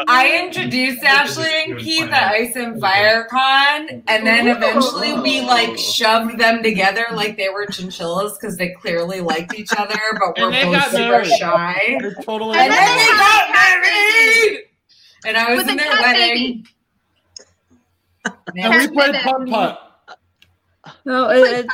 [0.08, 5.76] I introduced Ashley and Keith at Ice and Fire Con, and then eventually we like
[5.76, 10.46] shoved them together like they were chinchillas because they clearly liked each other, but And
[10.46, 11.26] were they both got super married.
[11.26, 11.96] shy.
[12.00, 12.56] They're totally.
[12.58, 14.58] And then they got married,
[15.26, 16.64] and I was With in their wedding.
[18.24, 18.34] baby.
[18.56, 20.18] and we played Cat putt putt.
[21.04, 21.66] No, it, it,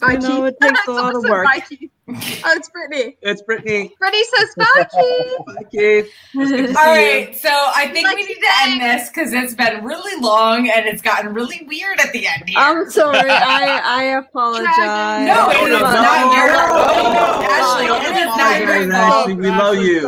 [0.00, 1.90] Bye, You know, it takes a lot of Someone said work.
[2.06, 2.42] Bye, Keith.
[2.44, 3.16] Oh, it's Brittany.
[3.20, 3.92] It's Brittany.
[3.98, 5.46] Brittany says bye, Keith.
[5.46, 6.12] Bye, Keith.
[6.76, 10.20] All right, so I think Like we need to end this because it's been really
[10.20, 12.58] long and it's gotten really weird at the end here.
[12.58, 13.18] I'm sorry.
[13.30, 15.26] I I apologize.
[15.26, 17.44] no, it is no, not no, your no, fault.
[17.44, 19.28] Ashley, no, it no, is not your fault.
[19.28, 20.00] We love you.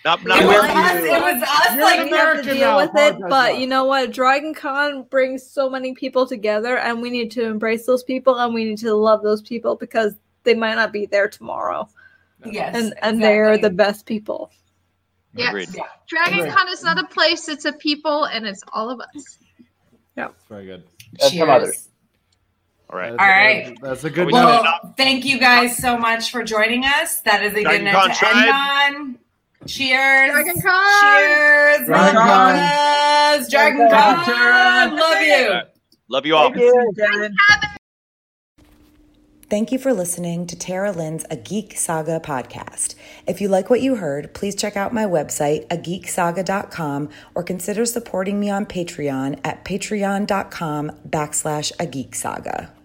[0.00, 0.24] Stop.
[0.24, 1.02] Not, It was with us.
[1.02, 1.74] It was us.
[1.74, 3.58] You're Like we have to deal now, with it, apologize but now.
[3.58, 4.12] you know what?
[4.12, 8.54] Dragon Con brings so many people together, and we need to embrace those people, and
[8.54, 10.14] we need to love those people because
[10.46, 11.86] they might not be there tomorrow,
[12.46, 14.50] yes, and and they're the best people.
[15.34, 15.50] Yes.
[15.50, 15.68] Agreed.
[16.08, 16.52] Dragon Agreed.
[16.54, 19.38] Con is not a place, it's a people, and it's all of us.
[20.16, 20.84] Yeah, Very good.
[21.20, 21.72] And some others.
[21.72, 21.88] Cheers.
[22.88, 23.10] All right.
[23.10, 23.76] All right.
[23.82, 24.32] That's a good We.
[24.32, 27.20] Well, thank you guys so much for joining us.
[27.20, 29.18] That is a good Dragon note Con to end on.
[29.66, 30.30] Cheers.
[30.30, 31.00] Dragon Con!
[31.02, 31.86] Cheers.
[31.86, 33.50] Dragon Con.
[33.50, 34.24] Dragon Con.
[34.24, 34.96] Con.
[34.96, 35.60] Love you.
[36.08, 36.52] Love you all.
[36.52, 37.34] Kevin.
[39.48, 42.96] Thank you for listening to Tara Lynn's A Geek Saga podcast.
[43.28, 48.40] If you like what you heard, please check out my website, ageeksaga.com, or consider supporting
[48.40, 52.75] me on Patreon at patreon.com backslash a geek saga.